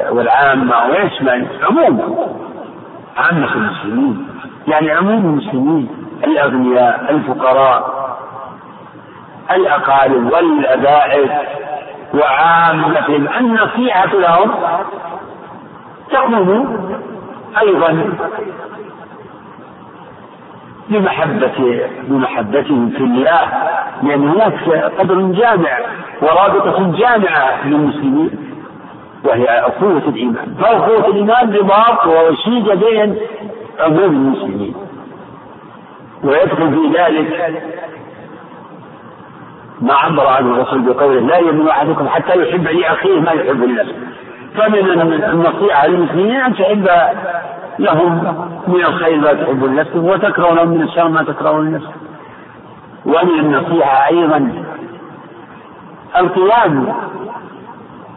والعامة 0.09 0.75
ويشمل 0.89 1.47
عموم 1.63 2.17
عامة 3.17 3.53
المسلمين. 3.55 4.27
يعني 4.67 4.91
عموم 4.91 5.25
المسلمين 5.25 5.89
الأغنياء 6.23 7.05
الفقراء 7.09 8.05
الأقارب 9.51 10.31
والأباعد 10.33 11.29
وعامتهم. 12.13 13.27
النصيحة 13.39 14.05
لهم 14.13 14.51
تقوم 16.11 16.77
أيضا 17.61 18.13
بمحبة 20.89 21.81
بمحبتهم 22.03 22.89
في 22.89 23.03
الله. 23.03 23.41
لأن 24.03 24.27
هناك 24.27 24.53
قدر 24.99 25.21
جامع 25.21 25.77
ورابطة 26.21 26.97
جامعة 26.97 27.67
للمسلمين 27.67 28.29
وهي 29.23 29.45
أخوة 29.45 30.01
الإيمان. 30.07 30.55
فأخوة 30.61 31.07
الإيمان 31.07 31.55
رباط 31.55 32.05
ووشيجة 32.05 32.73
بين 32.73 33.15
عموم 33.79 33.99
المسلمين. 33.99 34.75
ويدخل 36.23 36.73
في 36.73 36.97
ذلك 36.99 37.53
ما 39.81 39.93
عبر 39.93 40.27
عنه 40.27 40.55
الرسول 40.55 40.81
بقوله 40.81 41.19
لا 41.19 41.37
يؤمن 41.37 41.67
أحدكم 41.67 42.07
حتى 42.07 42.41
يحب 42.41 42.67
لأخيه 42.67 43.19
ما 43.19 43.31
يحب 43.31 43.63
لنفسه. 43.63 43.95
فمن 44.55 45.01
النصيحة 45.23 45.87
للمسلمين 45.87 46.35
أن 46.35 46.55
تحب 46.55 46.89
لهم 47.79 48.13
من 48.67 48.85
الخير 48.85 49.17
ما 49.17 49.33
تحب 49.33 49.63
لنفسك 49.63 49.95
وتكره 49.95 50.53
لهم 50.53 50.67
من 50.67 50.81
الشر 50.81 51.07
ما 51.07 51.23
تكره 51.23 51.61
لنفسك 51.61 51.95
ومن 53.05 53.39
النصيحة 53.39 54.07
أيضا. 54.07 54.63
القيام 56.17 56.93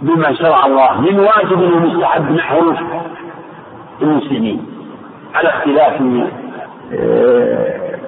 بما 0.02 0.34
شرع 0.34 0.66
الله 0.66 1.00
من 1.00 1.20
واجب 1.20 1.60
ومستحب 1.60 2.32
نحو 2.32 2.74
المسلمين 4.02 4.66
على 5.34 5.48
اختلاف 5.48 6.02
آه، 6.92 7.98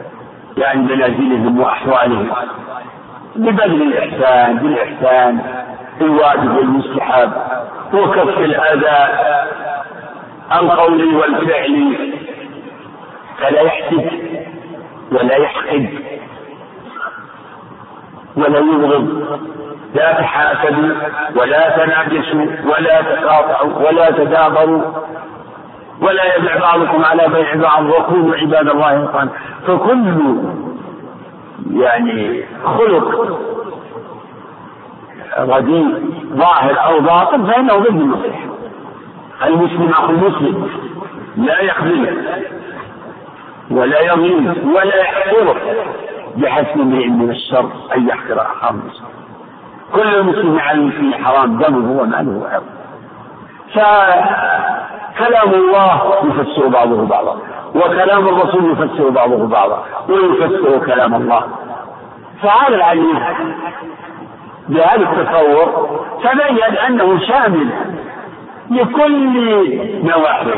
يعني 0.57 0.83
منازلهم 0.83 1.61
وأحوالهم. 1.61 2.29
ببذل 3.37 3.83
الإحسان 3.83 4.57
بالإحسان 4.59 5.41
الواجب 6.01 6.57
والمستحب 6.57 7.33
وكف 7.95 8.39
الأذى 8.39 9.09
القول 10.53 11.15
والفعل 11.17 11.97
فلا 13.39 13.61
يحسد 13.61 14.11
ولا 15.13 15.37
يحقد 15.37 15.89
ولا 18.37 18.59
يبغض 18.59 19.39
لا 19.95 20.13
تحاسدوا 20.13 20.95
ولا 21.37 21.69
تناجسوا 21.77 22.47
ولا 22.67 23.03
تقاطعوا 23.03 23.89
ولا 23.89 24.11
تدابروا 24.11 24.83
ولا 26.01 26.37
يبع 26.37 26.59
بعضكم 26.61 27.05
على 27.05 27.29
بيع 27.29 27.55
بعض 27.55 27.85
وكونوا 27.87 28.37
عباد 28.37 28.69
الله 28.69 29.05
إخوانا. 29.05 29.31
فكل 29.67 30.37
يعني 31.71 32.45
خلق 32.65 33.39
رديء 35.39 35.89
ظاهر 36.35 36.85
أو 36.85 37.01
باطن 37.01 37.47
فإنه 37.47 37.79
ضد 37.79 37.87
النصيحة 37.87 38.51
المسلم 39.45 39.89
أخو 39.91 40.11
المسلم 40.11 40.71
لا 41.37 41.61
يخذله 41.61 42.17
ولا 43.71 44.01
يظلم. 44.01 44.73
ولا 44.75 44.97
يحقره 44.97 45.57
بحسب 46.37 46.81
امرئ 46.81 47.07
من 47.07 47.31
الشر 47.31 47.71
أن 47.97 48.09
يحقر 48.09 48.43
أخاه 48.43 48.71
المسلم 48.71 49.07
كل 49.95 50.15
المسلم 50.15 50.59
على 50.59 50.79
المسلم 50.79 51.15
حرام. 51.25 51.59
دمه 51.59 52.01
وماله 52.01 52.39
وعرضه 52.39 52.67
فكلام 53.75 55.55
الله 55.55 56.15
يفسر 56.25 56.69
بعضه 56.69 57.07
بعضا. 57.07 57.39
وكلام 57.75 58.29
الرسول 58.29 58.73
يفسر 58.73 59.09
بعضه 59.09 59.47
بعضا. 59.47 59.85
ويفسر 60.09 60.79
كلام 60.87 61.15
الله. 61.15 61.45
فهذا 62.43 62.75
العليم 62.75 63.19
بهذا 64.69 65.13
التصور 65.13 66.01
تبين 66.25 66.77
أنه 66.77 67.19
شامل 67.19 67.71
لكل 68.71 69.35
نواحي 70.05 70.51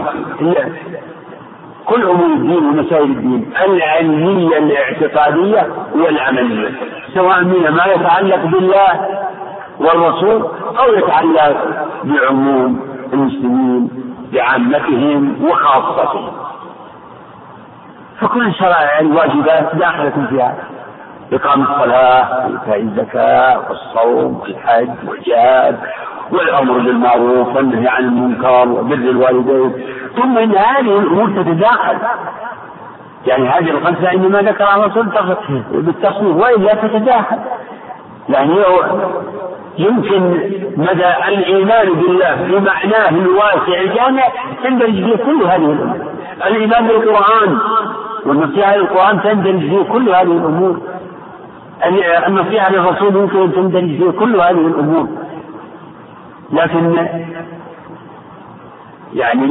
كل 1.86 2.02
أمور 2.02 2.32
الدين 2.32 2.64
ومسائل 2.64 3.02
الدين 3.02 3.52
العلمية 3.64 4.58
الاعتقادية 4.58 5.66
والعملية 5.94 6.70
سواء 7.14 7.44
من 7.44 7.68
ما 7.70 7.84
يتعلق 7.86 8.44
بالله 8.44 9.08
والرسول 9.78 10.48
أو 10.78 10.92
يتعلق 10.94 11.56
بعموم 12.04 12.80
المسلمين 13.12 13.90
بعامتهم 14.32 15.44
وخاصتهم. 15.44 16.32
فكل 18.20 18.54
شرائع 18.54 19.00
الواجبات 19.00 19.74
داخلة 19.74 20.26
في 20.30 20.42
هذا. 20.42 20.64
إقام 21.32 21.62
الصلاة 21.62 22.46
وإيتاء 22.46 22.80
الزكاة 22.80 23.60
والصوم 23.68 24.40
والحج 24.40 25.08
والجهاد 25.08 25.78
والأمر 26.32 26.78
بالمعروف 26.78 27.56
والنهي 27.56 27.88
عن 27.88 28.04
المنكر 28.04 28.68
وبر 28.68 28.94
الوالدين. 28.94 29.72
ثم 30.16 30.38
إن 30.38 30.56
هذه 30.56 30.98
الأمور 30.98 31.30
تتداخل 31.30 31.96
يعني 33.26 33.48
هذه 33.48 33.70
الخمسة 33.70 34.12
إنما 34.12 34.42
ذكرها 34.42 34.76
الرسول 34.76 35.06
بالتصنيف 35.72 36.36
وإلا 36.36 36.74
تتداخل. 36.74 37.36
يعني 38.28 38.54
يمكن 39.78 40.20
مدى 40.76 41.08
الإيمان 41.28 41.92
بالله 41.92 42.34
بمعناه 42.34 43.08
الواسع 43.08 43.80
الجامع 43.80 44.22
تندرج 44.64 45.04
فيه 45.04 45.16
كل 45.16 45.42
هذه 45.42 45.56
الأمور. 45.56 45.96
الإيمان 46.46 46.86
بالقرآن 46.88 47.58
والنصيحة 48.26 48.76
للقرآن 48.76 49.22
تندرج 49.22 49.60
فيه 49.60 49.82
كل 49.82 50.08
هذه 50.08 50.22
الأمور. 50.22 50.80
النصيحة 52.26 52.72
للرسول 52.72 53.16
يمكن 53.16 53.42
أن 53.42 53.52
تندرج 53.52 53.96
فيه 53.98 54.10
كل 54.10 54.40
هذه 54.40 54.66
الأمور. 54.66 55.08
لكن 56.52 57.06
يعني 59.14 59.46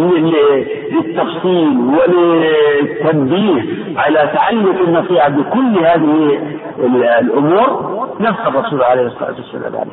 للتفصيل 0.91 1.77
وللتنبيه 1.79 3.63
على 3.99 4.29
تعلق 4.33 4.81
النصيحة 4.87 5.29
بكل 5.29 5.77
هذه 5.85 6.39
الأمور 7.19 7.99
نص 8.19 8.47
الرسول 8.47 8.83
عليه 8.83 9.01
الصلاة 9.07 9.31
والسلام 9.35 9.75
عليه. 9.75 9.91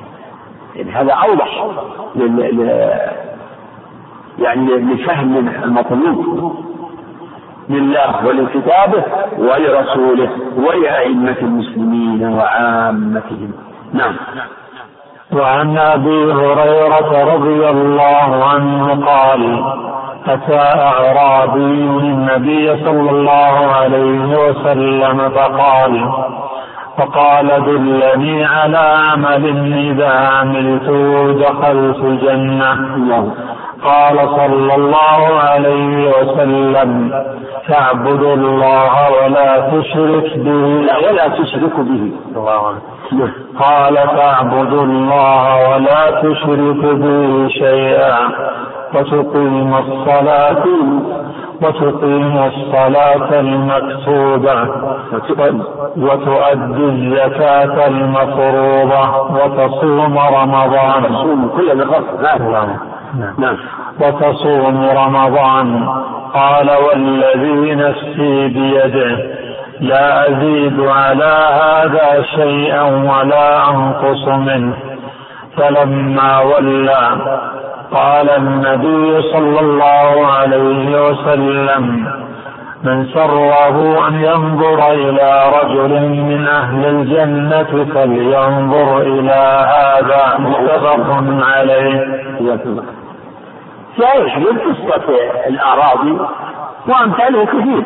يعني 0.76 0.90
هذا 0.90 1.12
أوضح 1.12 1.66
لل... 2.16 2.70
يعني 4.38 4.66
لفهم 4.76 5.48
المطلوب 5.64 6.54
لله 7.68 8.26
ولكتابه 8.26 9.04
ولرسوله 9.38 10.30
ولأئمة 10.56 11.36
المسلمين 11.42 12.24
وعامتهم. 12.28 13.52
نعم. 13.92 14.14
وعن 15.32 15.78
أبي 15.78 16.32
هريرة 16.32 17.34
رضي 17.34 17.68
الله 17.68 18.44
عنه 18.44 19.06
قال 19.06 19.64
أتى 20.26 20.58
أعرابي 20.58 21.84
النبي 22.08 22.84
صلى 22.84 23.10
الله 23.10 23.54
عليه 23.80 24.48
وسلم 24.48 25.30
فقال 25.30 26.10
فقال 26.98 27.64
دلني 27.64 28.44
على 28.44 28.78
عمل 28.78 29.44
إذا 29.90 30.10
عملته 30.10 31.32
دخلت 31.32 31.98
الجنه 32.04 32.74
قال 33.84 34.16
صلى 34.28 34.74
الله 34.74 35.38
عليه 35.40 36.10
وسلم 36.10 37.12
تعبد 37.68 38.22
الله 38.22 38.92
ولا 39.22 39.60
تشرك 39.60 40.36
به. 40.36 40.82
لا 40.86 40.98
ولا 40.98 41.28
تشرك 41.28 41.76
به. 41.76 42.12
قال 43.60 43.94
تعبد 43.94 44.72
الله 44.72 45.70
ولا 45.70 46.10
تشرك 46.22 46.82
به 46.94 47.48
شيئا 47.48 48.18
وتقيم 48.94 49.74
الصلاة 49.74 50.64
وتقيم 51.62 52.38
الصلاة 52.38 53.40
المكتوبة 53.40 54.68
وتؤدي 55.96 56.84
الزكاة 56.84 57.86
المفروضة 57.86 59.20
وتصوم 59.32 60.18
رمضان. 60.18 61.02
تصوم 61.04 61.50
كل 61.56 61.78
نعم. 62.22 63.34
نعم. 63.38 63.56
وتصوم 64.00 64.84
رمضان. 64.84 65.88
قال 66.34 66.70
والذي 66.70 67.74
نفسي 67.74 68.48
بيده 68.48 69.47
لا 69.80 70.30
أزيد 70.30 70.80
على 70.80 71.34
هذا 71.62 72.22
شيئا 72.22 72.82
ولا 72.82 73.70
أنقص 73.70 74.28
منه. 74.28 74.74
فلما 75.56 76.40
ولى 76.40 77.08
قال 77.92 78.30
النبي 78.30 79.22
صلى 79.22 79.60
الله 79.60 80.26
عليه 80.26 81.08
وسلم 81.08 82.06
من 82.84 83.06
سره 83.06 84.08
أن 84.08 84.14
ينظر 84.14 84.92
إلى 84.92 85.52
رجل 85.62 86.08
من 86.08 86.46
أهل 86.48 86.86
الجنة 86.86 87.84
فلينظر 87.94 89.00
إلى 89.00 89.66
هذا. 89.74 90.38
متفق 90.38 91.06
عليه. 91.46 92.06
جاء 93.98 94.38
من 94.38 94.58
قصة 94.58 95.04
الأعرابي 95.46 96.18
وأمثاله 96.88 97.44
كثير 97.44 97.82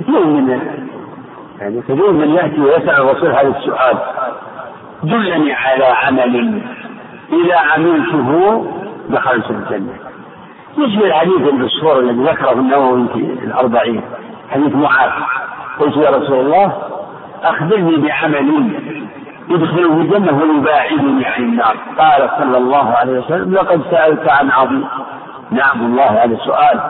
كثير 0.00 0.26
من 0.26 0.83
يعني 1.60 1.82
كثير 1.82 2.12
من 2.12 2.34
يأتي 2.34 2.60
ويسأل 2.60 2.90
الرسول 2.90 3.30
هذا 3.30 3.48
السؤال. 3.58 3.98
دلني 5.02 5.52
على 5.52 5.84
عمل 5.84 6.62
إذا 7.32 7.56
عملته 7.56 8.64
دخلت 9.08 9.50
الجنة. 9.50 9.94
يشبه 10.78 11.06
الحديث 11.06 11.48
المشهور 11.48 11.98
الذي 11.98 12.24
ذكره 12.24 12.52
النووي 12.52 13.08
في 13.08 13.44
الأربعين 13.44 14.02
حديث 14.50 14.74
معاذ. 14.74 15.10
قلت 15.80 15.96
يا 15.96 16.10
رسول 16.10 16.40
الله 16.40 16.72
أخبرني 17.42 17.96
بعمل 17.96 18.70
يدخله 19.48 19.92
الجنة 19.92 20.42
ويباعدني 20.42 21.26
عن 21.26 21.42
النار. 21.42 21.76
قال 21.98 22.30
صلى 22.38 22.58
الله 22.58 22.90
عليه 22.90 23.18
وسلم 23.18 23.54
لقد 23.54 23.82
سألت 23.90 24.28
عن 24.28 24.50
عظيم. 24.50 24.84
نعم 25.50 25.86
الله 25.86 26.24
هذا 26.24 26.36
سؤال 26.36 26.80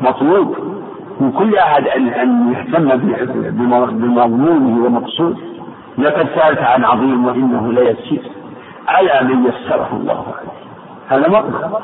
مطلوب. 0.00 0.79
من 1.20 1.32
كل 1.32 1.56
أحد 1.56 1.88
أن 1.88 2.54
يهتم 2.54 2.96
بمضمونه 3.90 4.86
ومقصود 4.86 5.38
لقد 5.98 6.28
سألت 6.34 6.58
عن 6.58 6.84
عظيم 6.84 7.26
وإنه 7.26 7.72
ليسير 7.72 8.22
على 8.88 9.20
من 9.22 9.44
يسره 9.46 9.88
الله 9.92 10.24
عليه. 10.38 10.60
هذا 11.08 11.28
مطلب 11.28 11.74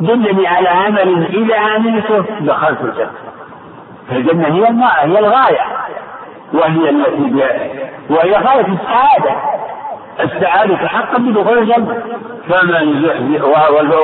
دلني 0.00 0.46
على 0.46 0.68
عمل 0.68 1.26
إذا 1.26 1.58
عملته 1.58 2.24
دخلت 2.40 2.80
الجنة. 2.80 3.10
فالجنة 4.08 4.46
هي 4.46 4.68
هي 5.04 5.18
الغاية. 5.18 5.64
وهي 6.54 6.90
التي 6.90 7.30
وهي 8.10 8.32
غاية 8.32 8.66
السعادة. 8.66 9.36
السعادة 10.20 10.76
حقا 10.76 11.18
بدخول 11.18 11.58
الجنة. 11.58 12.02
فمن 12.48 12.74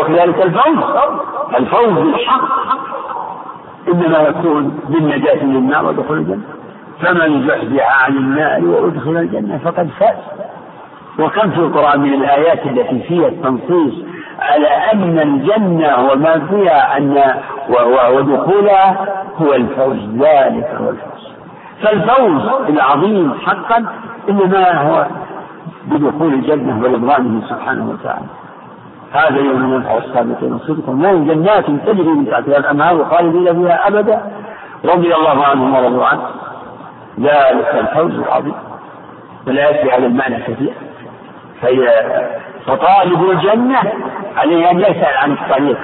وكذلك 0.01 0.43
الفوز. 0.43 0.85
الفوز 1.59 1.89
بالحق. 1.89 2.43
إنما 3.89 4.19
يكون 4.19 4.81
بالنجاة 4.89 5.45
من 5.45 5.57
النار 5.57 5.87
ودخول 5.87 6.19
الجنة. 6.19 6.43
فمن 7.01 7.49
زحزح 7.49 8.05
عن 8.05 8.17
النار 8.17 8.65
وأدخل 8.65 9.17
الجنة 9.17 9.59
فقد 9.65 9.89
فاز. 10.01 10.17
وكم 11.19 11.51
في 11.51 11.59
القرآن 11.59 12.01
من 12.01 12.15
الآيات 12.15 12.67
التي 12.67 13.03
فيها 13.03 13.29
التنصيص 13.29 13.95
على 14.41 14.69
أن 14.69 15.19
الجنة 15.19 16.11
وما 16.13 16.39
فيها 16.51 16.99
أن 16.99 17.35
ودخولها 18.15 19.09
هو 19.37 19.55
الفوز. 19.55 19.97
ذلك 19.97 20.77
هو 20.81 20.91
الفوز. 20.91 21.33
فالفوز 21.83 22.69
العظيم 22.69 23.35
حقا 23.35 23.85
إنما 24.29 24.81
هو 24.81 25.07
بدخول 25.87 26.35
الجنة 26.35 26.83
ورضوانه 26.83 27.49
سبحانه 27.49 27.91
وتعالى. 27.91 28.27
هذا 29.13 29.37
يوم 29.37 29.75
ينفع 29.75 29.99
الصادقين 29.99 30.59
صدقهم 30.59 31.03
لهم 31.03 31.25
جنات 31.25 31.67
تجري 31.67 32.09
من 32.09 32.31
تحتها 32.31 32.59
الأنهار 32.59 33.05
خالدين 33.05 33.63
فيها 33.63 33.89
أبدا. 33.89 34.23
رضي 34.85 35.15
الله 35.15 35.45
عنهم 35.45 35.75
ورضوا 35.75 36.07
عنه. 36.07 36.23
ذلك 37.21 37.75
الفوز 37.75 38.19
العظيم. 38.19 38.55
والآيات 39.47 39.93
هذا 39.93 40.07
المعنى 40.07 40.43
كثير. 40.43 40.73
فهي 41.63 41.89
فطالب 42.67 43.31
الجنة 43.31 43.79
عليه 44.37 44.71
أن 44.71 44.81
يسأل 44.81 45.17
عن 45.17 45.33
الطريق. 45.33 45.79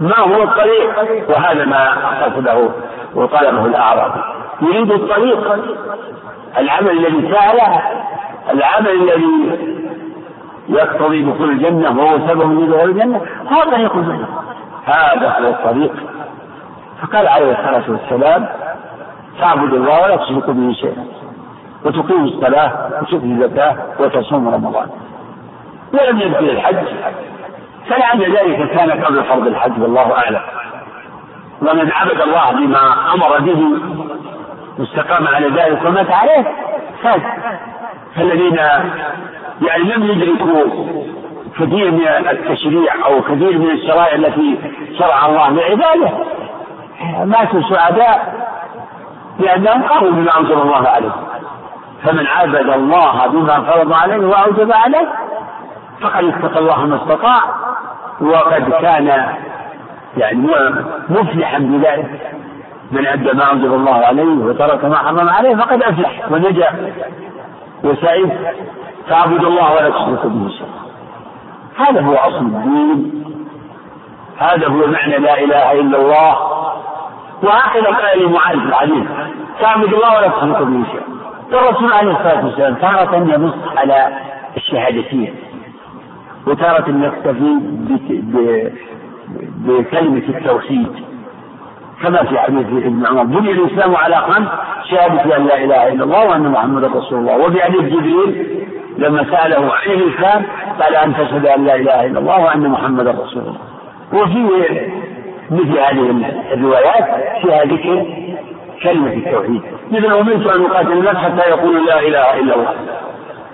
ما 0.00 0.18
هو 0.18 0.42
الطريق؟ 0.42 1.30
وهذا 1.30 1.64
ما 1.64 1.90
قصده 2.24 2.68
وطلبه 3.14 3.66
الأعرابي 3.66 4.20
يريد 4.62 4.92
الطريق. 4.92 5.58
العمل 6.58 6.90
الذي 6.90 7.28
فعله 7.32 7.82
العمل 8.50 8.88
الذي 8.88 9.83
يقتضي 10.68 11.22
دخول 11.22 11.50
الجنة 11.50 12.00
وهو 12.00 12.28
سبب 12.28 12.60
لدخول 12.60 12.90
الجنة 12.90 13.20
هو 13.52 13.70
طريق 13.70 13.96
الجنة 13.96 14.28
هذا 14.84 15.28
هو 15.40 15.48
الطريق. 15.48 15.92
فقال 17.02 17.28
عليه 17.28 17.52
الصلاة 17.52 17.90
والسلام 17.90 18.48
تعبد 19.40 19.72
الله 19.74 20.02
ولا 20.02 20.16
تشرك 20.16 20.50
به 20.50 20.72
شيئا. 20.72 21.04
وتقيم 21.84 22.24
الصلاة 22.24 22.88
وتؤتي 23.02 23.26
الزكاة 23.26 23.76
وتصوم 23.98 24.48
رمضان. 24.48 24.88
ولم 25.92 26.20
يذكر 26.20 26.40
الحج. 26.40 26.86
فلعل 27.88 28.36
ذلك 28.36 28.70
كان 28.70 29.04
قبل 29.04 29.24
فرض 29.24 29.46
الحج 29.46 29.82
والله 29.82 30.12
أعلم. 30.16 30.40
ومن 31.62 31.92
عبد 31.92 32.20
الله 32.20 32.50
بما 32.52 33.12
أمر 33.14 33.38
به 33.40 33.66
واستقام 34.78 35.28
على 35.28 35.48
ذلك 35.48 35.84
ومات 35.84 36.10
عليه 36.10 36.44
فاز. 37.02 37.20
فالذين 38.16 38.58
يعني 39.62 39.82
لم 39.84 40.04
يدركوا 40.04 40.64
كثير 41.58 41.90
من 41.90 42.28
التشريع 42.30 43.06
أو 43.06 43.22
كثير 43.22 43.58
من 43.58 43.70
الشرائع 43.70 44.14
التي 44.14 44.58
شرع 44.98 45.26
الله 45.26 45.50
لعباده. 45.50 46.10
ماتوا 47.24 47.60
سعداء 47.70 48.44
لأنهم 49.38 49.82
قاموا 49.82 50.10
بما 50.10 50.38
أنزل 50.38 50.52
الله 50.52 50.88
عليه 50.88 51.12
فمن 52.04 52.26
عبد 52.26 52.54
الله 52.54 53.26
بما 53.26 53.60
فرض 53.60 53.92
عليه 53.92 54.26
وأوجب 54.26 54.72
عليه 54.72 55.08
فقد 56.00 56.24
اتقى 56.24 56.58
الله 56.58 56.86
ما 56.86 56.96
استطاع 56.96 57.40
وقد 58.20 58.70
كان 58.70 59.06
يعني 60.16 60.48
مفلحا 61.08 61.58
بذلك. 61.58 62.32
من 62.92 63.06
أدى 63.06 63.32
ما 63.32 63.52
أنزل 63.52 63.74
الله 63.74 63.94
عليه 63.94 64.44
وترك 64.44 64.84
ما 64.84 64.96
حرم 64.96 65.28
عليه 65.28 65.56
فقد 65.56 65.82
أفلح 65.82 66.32
ونجا 66.32 66.92
وسعيد. 67.84 68.32
تعبد 69.08 69.44
الله 69.44 69.72
ولا 69.74 69.90
تشرك 69.90 70.26
به 70.26 70.48
شيئا. 70.48 70.74
هذا 71.76 72.00
هو 72.00 72.14
أصل 72.14 72.44
الدين. 72.46 73.24
هذا 74.38 74.68
هو 74.68 74.86
معنى 74.86 75.18
لا 75.18 75.44
إله 75.44 75.72
إلا 75.72 75.98
الله. 76.00 76.36
وهكذا 77.42 77.86
قال 77.86 78.22
لمعاذ 78.22 78.56
العليم. 78.56 79.08
تعبد 79.60 79.92
الله 79.94 80.16
ولا 80.16 80.28
تشرك 80.28 80.62
به 80.62 80.84
شيئا. 80.92 81.04
الرسول 81.52 81.92
عليه 81.92 82.10
الصلاة 82.10 82.44
والسلام 82.44 82.74
تارة 82.74 83.16
ينص 83.16 83.54
على 83.76 84.08
الشهادتين. 84.56 85.34
وتارة 86.46 86.88
يكتفي 86.88 87.58
بكلمة 89.66 90.22
التوحيد. 90.28 90.92
كما 92.02 92.22
في 92.24 92.38
حديث 92.38 92.66
ابن 92.66 93.06
عمر. 93.06 93.22
بني 93.22 93.50
الإسلام 93.50 93.96
على 93.96 94.16
خمس 94.16 94.48
شهادة 94.90 95.36
أن 95.36 95.46
لا 95.46 95.56
إله 95.64 95.92
إلا 95.92 96.04
الله 96.04 96.28
وأن 96.28 96.50
محمدا 96.50 96.86
رسول 96.86 97.18
الله. 97.18 97.38
وفي 97.38 97.62
حديث 97.62 97.80
جبريل 97.80 98.64
لما 98.98 99.24
سأله 99.24 99.72
عن 99.74 99.90
الإسلام 99.90 100.42
قال 100.80 100.96
أن 100.96 101.14
تشهد 101.14 101.46
أن 101.46 101.64
لا 101.64 101.74
إله 101.74 102.04
إلا 102.06 102.18
الله 102.18 102.44
وأن 102.44 102.68
محمدا 102.68 103.10
رسول 103.10 103.42
الله. 103.42 103.58
وفي 104.12 104.48
مثل 105.50 105.78
هذه 105.78 106.32
الروايات 106.52 107.04
فيها 107.42 107.64
ذكر 107.64 108.06
كلمة 108.82 109.12
التوحيد. 109.12 109.62
مثل 109.90 110.06
أمرت 110.06 110.46
أن 110.46 110.64
أقاتل 110.64 110.92
الناس 110.92 111.16
حتى 111.16 111.50
يقولوا 111.50 111.86
لا 111.86 111.98
إله 112.00 112.34
إلا 112.40 112.54
الله. 112.54 112.74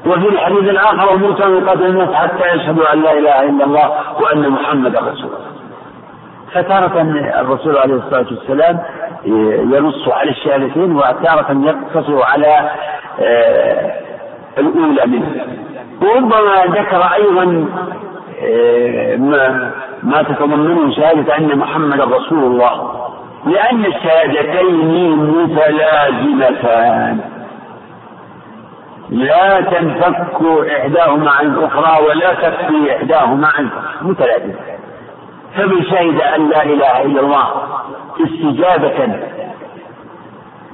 وفي 0.07 0.29
الحديث 0.29 0.59
الآخر 0.59 1.13
أمرت 1.13 1.41
أن 1.41 1.63
أقاتل 1.63 1.87
الناس 1.87 2.15
حتى 2.15 2.49
يشهدوا 2.55 2.93
أن 2.93 3.03
لا 3.03 3.13
إله 3.13 3.43
إلا 3.43 3.65
الله 3.65 3.91
وأن 4.21 4.49
محمدا 4.49 4.99
رسول 5.01 5.25
الله. 5.31 5.51
فتارة 6.53 7.01
الرسول 7.41 7.77
عليه 7.77 7.95
الصلاة 7.95 8.27
والسلام 8.31 8.79
ينص 9.75 10.09
على 10.09 10.31
الشهادتين 10.31 10.97
وتارة 10.97 11.57
يقتصر 11.65 12.23
على 12.25 12.71
آه، 13.21 13.93
الأولى 14.61 15.07
منه. 15.07 15.45
وربما 16.03 16.65
ذكر 16.67 17.03
أيضا 17.15 17.67
آه، 18.43 19.17
ما 19.17 19.71
ما 20.03 20.23
تتضمنه 20.23 20.95
شهادة 20.97 21.39
أن 21.39 21.59
محمدا 21.59 22.05
رسول 22.05 22.39
الله. 22.45 23.01
لأن 23.47 23.85
الشهادتين 23.85 25.17
متلازمتان. 25.17 27.21
لا 29.11 29.61
تنفك 29.61 30.43
إحداهما 30.79 31.31
عن 31.31 31.47
الأخرى 31.47 32.07
ولا 32.07 32.35
تكفي 32.35 32.97
إحداهما 32.97 33.49
عن 33.49 33.69
متلازمتان 34.03 34.79
فمن 35.57 35.83
شهد 35.85 36.21
أن 36.21 36.49
لا 36.49 36.63
إله 36.63 37.03
إلا 37.03 37.21
الله 37.21 37.47
استجابة 38.21 39.19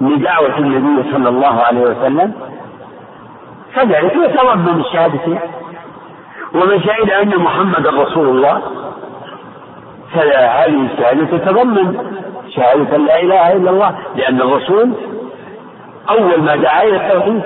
لدعوة 0.01 0.59
النبي 0.59 1.13
صلى 1.13 1.29
الله 1.29 1.61
عليه 1.63 1.81
وسلم 1.81 2.33
فذلك 3.77 4.15
يتضمن 4.15 4.81
الشهادتين 4.81 5.39
ومن 6.55 6.81
شهد 6.81 7.11
أن 7.11 7.39
محمدا 7.39 7.91
رسول 7.91 8.29
الله 8.29 8.63
فهذه 10.15 10.89
الشهادة 10.93 11.39
تتضمن 11.39 11.99
شهادة 12.49 12.97
لا 12.97 13.21
إله 13.21 13.53
إلا 13.53 13.71
الله 13.71 13.95
لأن 14.17 14.41
الرسول 14.41 14.93
أول 16.11 16.43
ما 16.43 16.57
دعا 16.57 16.83
إلى 16.83 16.97
التوحيد 16.97 17.43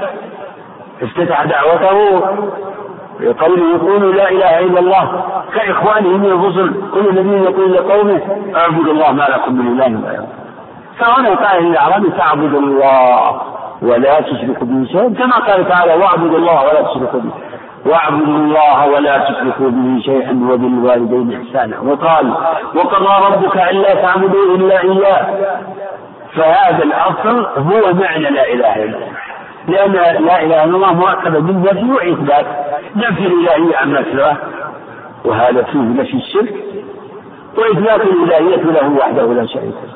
افتتح 1.02 1.44
دعوته 1.44 2.20
قوله 3.40 3.74
يقول 3.74 4.16
لا 4.16 4.30
إله 4.30 4.58
إلا 4.58 4.80
الله 4.80 5.24
كاخوانه 5.54 6.08
من 6.08 6.26
الرسل 6.26 6.74
كل 6.94 7.14
نبي 7.14 7.44
يقول 7.50 7.72
لقومه 7.72 8.20
اعبدوا 8.56 8.92
الله 8.92 9.12
ما 9.12 9.22
لكم 9.22 9.54
من 9.54 9.66
إله 9.66 10.00
غيره. 10.08 10.26
فهنا 10.98 11.34
قال 11.34 11.64
للاعراب 11.64 12.16
تعبدوا 12.18 12.60
الله. 12.60 13.40
ولا 13.82 14.20
تشركوا 14.20 14.66
به 14.66 14.86
شيئا. 14.92 15.08
كما 15.08 15.36
قال 15.38 15.68
تعالى 15.68 15.94
واعبدوا 15.94 16.38
الله 16.38 16.62
ولا 16.62 16.82
تشركوا 16.82 17.20
به. 17.20 17.30
واعبدوا 17.86 18.36
الله 18.36 18.88
ولا 18.88 19.18
تشركوا 19.18 19.70
به 19.70 20.00
شيئا 20.02 20.32
وبالوالدين 20.50 21.40
احسانا. 21.40 21.80
وقال 21.80 22.26
وقضى 22.74 23.26
ربك 23.26 23.56
ألا 23.56 23.94
تعبدوا 23.94 24.56
إلا 24.56 24.82
إياه. 24.82 25.26
فهذا 26.36 26.82
الأصل 26.84 27.46
هو 27.58 27.94
معنى 27.94 28.30
لا 28.30 28.52
إله 28.52 28.84
إلا 28.84 28.96
الله. 28.96 29.12
لأن 29.68 29.92
لا 29.92 30.10
إله 30.18 30.44
إلا 30.44 30.64
الله 30.64 30.94
مركبة 30.94 31.40
من 31.40 31.62
نفي 31.62 31.92
وإثبات. 31.92 32.46
نفي 32.96 33.26
الإلهية 33.26 33.76
عما 33.76 34.04
سواه. 34.12 34.36
وهذا 35.24 35.62
فيه 35.62 35.78
نفي 35.78 36.16
الشرك. 36.16 36.54
وإثبات 37.58 38.00
الإلهية 38.00 38.56
له 38.56 38.88
وحده 38.98 39.26
لا 39.32 39.46
شريك 39.46 39.74
له. 39.84 39.89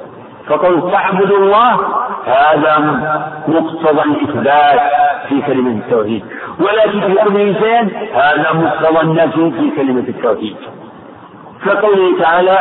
فقول 0.49 0.93
تعبد 0.93 1.33
الله 1.33 1.81
هذا 2.27 2.79
مقتضى 3.49 4.03
الإثبات 4.03 4.81
في 5.29 5.43
كلمة 5.43 5.71
التوحيد. 5.71 6.25
ولا 6.61 6.87
تشرك 6.87 7.33
به 7.33 7.57
شيئا 7.61 7.91
هذا 8.15 8.53
مقتضى 8.53 9.01
النفي 9.01 9.51
في 9.51 9.71
كلمة 9.77 10.05
التوحيد. 10.09 10.57
كقوله 11.65 12.21
تعالى 12.21 12.59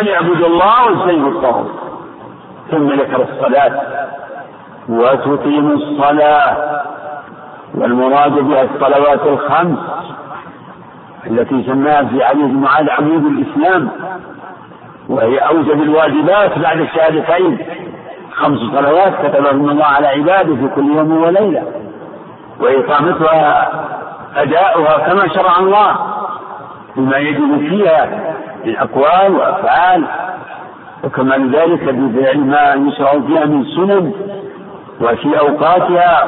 أن 0.00 0.08
اعبدوا 0.08 0.46
الله 0.46 0.84
واجتنبوا 0.84 1.30
الطاغوت. 1.30 1.70
ثم 2.70 2.88
ذكر 2.88 3.22
الصلاة. 3.22 3.80
وتقيم 4.88 5.70
الصلاة. 5.70 6.56
والمراد 7.74 8.32
بها 8.32 8.62
الصلوات 8.62 9.26
الخمس 9.26 9.78
التي 11.26 11.62
سماها 11.62 12.04
في 12.04 12.24
حديث 12.24 12.50
معاذ 12.50 12.90
عمود 12.90 13.24
الإسلام. 13.24 13.90
وهي 15.08 15.38
أوجب 15.38 15.82
الواجبات 15.82 16.58
بعد 16.58 16.80
الشهادتين. 16.80 17.58
خمس 18.32 18.58
صلوات 18.58 19.26
كتبهن 19.26 19.70
الله 19.70 19.84
على 19.84 20.06
عباده 20.06 20.54
في 20.54 20.68
كل 20.74 20.96
يوم 20.96 21.22
وليلة. 21.22 21.62
وإقامتها 22.60 23.70
أداؤها 24.36 24.98
كما 24.98 25.28
شرع 25.28 25.58
الله 25.58 25.96
بما 26.96 27.16
يجب 27.16 27.68
فيها 27.68 28.34
من 28.64 28.76
أقوال 28.76 29.36
وأفعال 29.36 30.04
وكمال 31.04 31.56
ذلك 31.56 31.84
بفعل 31.84 32.38
ما 32.38 32.74
يشرع 32.88 33.10
فيها 33.10 33.44
من 33.44 33.64
سنن 33.64 34.12
وفي 35.00 35.38
أوقاتها 35.38 36.24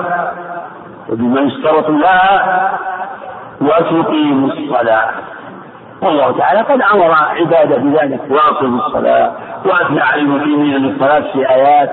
وبما 1.09 1.41
يشترط 1.41 1.91
لها 1.91 2.71
وتقيموا 3.61 4.49
الصلاة. 4.49 5.11
والله 6.03 6.39
تعالى 6.39 6.61
قد 6.61 6.83
أمر 6.95 7.13
عباده 7.13 7.77
بذلك 7.77 8.21
وأقيموا 8.31 8.87
الصلاة 8.87 9.33
وأثنى 9.67 10.01
على 10.01 10.21
المقيمين 10.21 10.75
للصلاة 10.77 11.33
في 11.33 11.51
آيات 11.51 11.91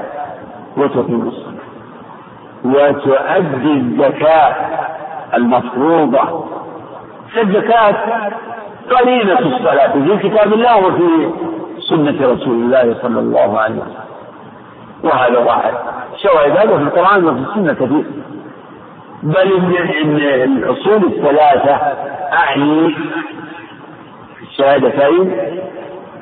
وتقيموا 0.78 1.32
الصلاة. 1.32 1.58
وتؤدي 2.66 3.74
الزكاة 3.74 4.56
المفروضة. 5.34 6.46
الزكاة 7.38 7.96
قرينة 8.92 9.40
الصلاة 9.40 9.92
في 9.92 10.30
كتاب 10.30 10.54
الله 10.54 10.78
وفي 10.78 11.30
سنة 11.80 12.28
رسول 12.34 12.56
الله 12.56 12.96
صلى 13.02 13.20
الله 13.20 13.60
عليه 13.60 13.76
وسلم. 13.76 14.08
وهذا 15.04 15.40
ظاهر 15.40 15.74
شواهد 16.24 16.52
هذا 16.52 16.78
في 16.78 16.84
القرآن 16.84 17.26
وفي 17.26 17.40
السنة 17.50 17.74
كثير. 17.74 18.06
بل 19.24 19.52
إن 20.04 20.16
الأصول 20.44 20.96
الثلاثة 21.06 21.76
أعني 22.34 22.96
الشهادتين 24.58 25.38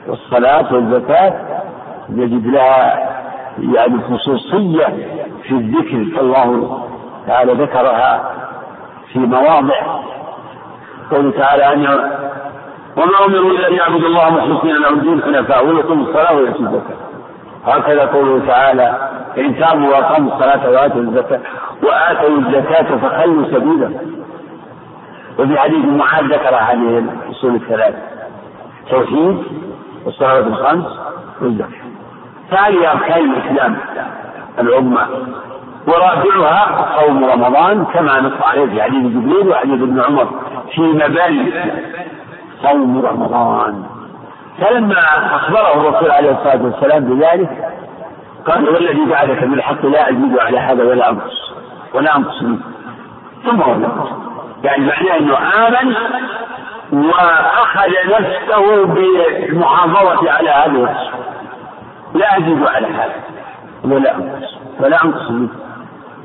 والصلاة 0.08 0.74
والزكاة 0.74 1.34
يجد 2.10 2.48
لها 2.48 3.10
يعني 3.60 4.02
خصوصية 4.02 4.86
في 5.44 5.52
الذكر. 5.52 6.22
الله 6.22 6.80
تعالى 7.28 7.54
ذكرها 7.54 8.32
في 9.14 9.20
مواضع. 9.20 10.02
قوله 11.12 11.32
تعالى 11.32 11.74
أن 11.74 11.82
وما 12.98 13.26
أمروا 13.26 13.52
إلا 13.52 13.68
أن 13.68 13.74
يعبدوا 13.74 14.08
الله 14.08 14.30
مخلصين 14.30 14.76
له 14.76 14.90
الدين 14.90 15.22
حنفاء 15.24 15.66
ويقيموا 15.66 16.06
الصلاة 16.06 16.36
ويؤتوا 16.36 16.66
الزكاة. 16.66 16.96
هكذا 17.66 18.06
قوله 18.06 18.48
تعالى 18.48 19.10
إن 19.38 19.60
تابوا 19.60 19.88
وأقاموا 19.88 20.34
الصلاة 20.34 20.70
وآتوا 20.70 21.02
الزكاة 21.02 21.40
وآتوا 21.84 22.38
الزكاة 22.38 22.98
فخلوا 22.98 23.46
سبيلا. 23.46 23.92
وفي 25.40 25.58
حديث 25.58 25.86
معاذ 25.86 26.26
ذكر 26.26 26.56
هذه 26.56 26.98
الأصول 27.00 27.56
الثلاث 27.56 28.15
توحيد 28.90 29.44
والصلاة 30.06 30.40
الخمس 30.40 31.00
والزكاة 31.42 31.86
هذه 32.52 32.92
أركان 32.92 33.32
الإسلام 33.32 33.78
الأمة. 34.60 35.08
ورابعها 35.88 36.96
صوم 37.00 37.26
رمضان 37.26 37.86
كما 37.86 38.22
نص 38.22 38.42
عليه 38.42 38.66
في 38.66 38.82
حديث 38.82 39.04
جبريل 39.04 39.50
وحديث 39.50 39.82
ابن 39.82 40.02
عمر 40.02 40.28
في 40.76 40.82
مباني 40.82 41.54
صوم 42.62 43.06
رمضان. 43.06 43.84
فلما 44.60 45.00
أخبره 45.36 45.74
الرسول 45.74 46.12
عليه 46.12 46.32
الصلاة 46.32 46.64
والسلام 46.64 47.04
بذلك 47.04 47.72
قال 48.48 48.70
والذي 48.70 49.06
بعدك 49.06 49.44
بالحق 49.44 49.86
لا 49.86 50.10
أزيد 50.10 50.40
على 50.40 50.60
هذا 50.60 50.84
ولا 50.84 51.10
أنقص. 51.10 51.54
ولا 51.94 52.18
أنقص 52.18 52.42
منه. 52.44 52.60
ثم 53.46 53.60
ولا 53.62 53.90
يعني 54.64 54.86
معناه 54.86 55.18
أنه 55.18 55.38
آمن 55.38 55.96
وأخذ 56.92 57.90
نفسه 58.08 58.86
بالمحافظة 58.86 60.32
على 60.32 60.50
هذا 60.50 60.66
الوصف 60.66 61.14
لا 62.14 62.38
أزيد 62.38 62.68
على 62.68 62.88
هذا 62.88 63.14
ولا 63.84 64.16
أنقص 64.16 64.56
ولا 64.80 65.04
أنقص 65.06 65.32
منه. 65.32 65.50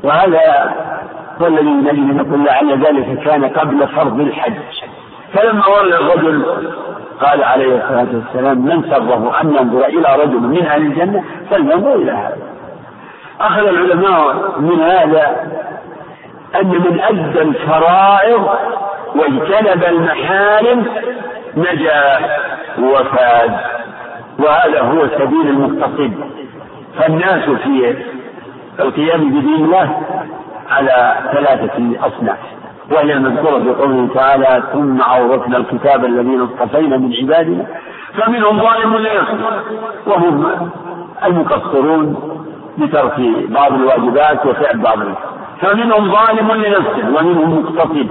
وهذا 0.04 0.74
هو 1.40 1.46
الذي 1.46 1.70
نجد 1.70 2.16
نقول 2.16 2.44
لعل 2.44 2.84
ذلك 2.84 3.24
كان 3.24 3.44
قبل 3.44 3.88
فرض 3.88 4.20
الحج. 4.20 4.54
فلما 5.32 5.66
ولى 5.66 5.96
الرجل 5.96 6.66
قال 7.20 7.44
عليه 7.44 7.76
الصلاة 7.76 8.08
والسلام 8.14 8.58
من 8.58 8.82
سره 8.90 9.40
أن 9.40 9.54
ينظر 9.54 9.86
إلى 9.86 10.22
رجل 10.22 10.40
من 10.40 10.66
أهل 10.66 10.82
الجنة 10.82 11.24
فلينظر 11.50 11.94
إلى 11.94 12.12
هذا. 12.12 12.36
أخذ 13.40 13.66
العلماء 13.66 14.54
من 14.58 14.80
هذا 14.80 15.36
أن 16.60 16.68
من 16.68 17.00
أدى 17.00 17.42
الفرائض 17.42 18.48
واجتنب 19.14 19.84
المحارم 19.84 20.86
نجا 21.56 22.18
وفاز. 22.78 23.50
وهذا 24.38 24.80
هو 24.80 25.08
سبيل 25.08 25.46
المقتصد 25.48 26.14
فالناس 26.98 27.44
في 27.44 27.96
القيام 28.80 29.30
بدين 29.30 29.64
الله 29.64 30.00
على 30.70 31.14
ثلاثة 31.32 32.06
أصناف. 32.06 32.38
وهي 32.90 33.12
المذكورة 33.12 33.58
في 33.58 33.70
قوله 33.70 34.08
تعالى 34.14 34.62
ثم 34.72 35.00
أورثنا 35.00 35.56
الكتاب 35.56 36.04
الذين 36.04 36.40
اصطفينا 36.40 36.96
من 36.96 37.14
عبادنا 37.22 37.66
فمنهم 38.14 38.60
ظالم 38.60 38.96
لنفسه 38.96 39.62
وهم 40.06 40.70
المقصرون 41.24 42.16
بترك 42.78 43.14
بعض 43.48 43.72
الواجبات 43.72 44.46
وفعل 44.46 44.78
بعض 44.78 44.98
فمنهم 45.60 46.12
ظالم 46.12 46.52
لنفسه 46.52 47.08
ومنهم 47.08 47.58
مقتصد. 47.58 48.08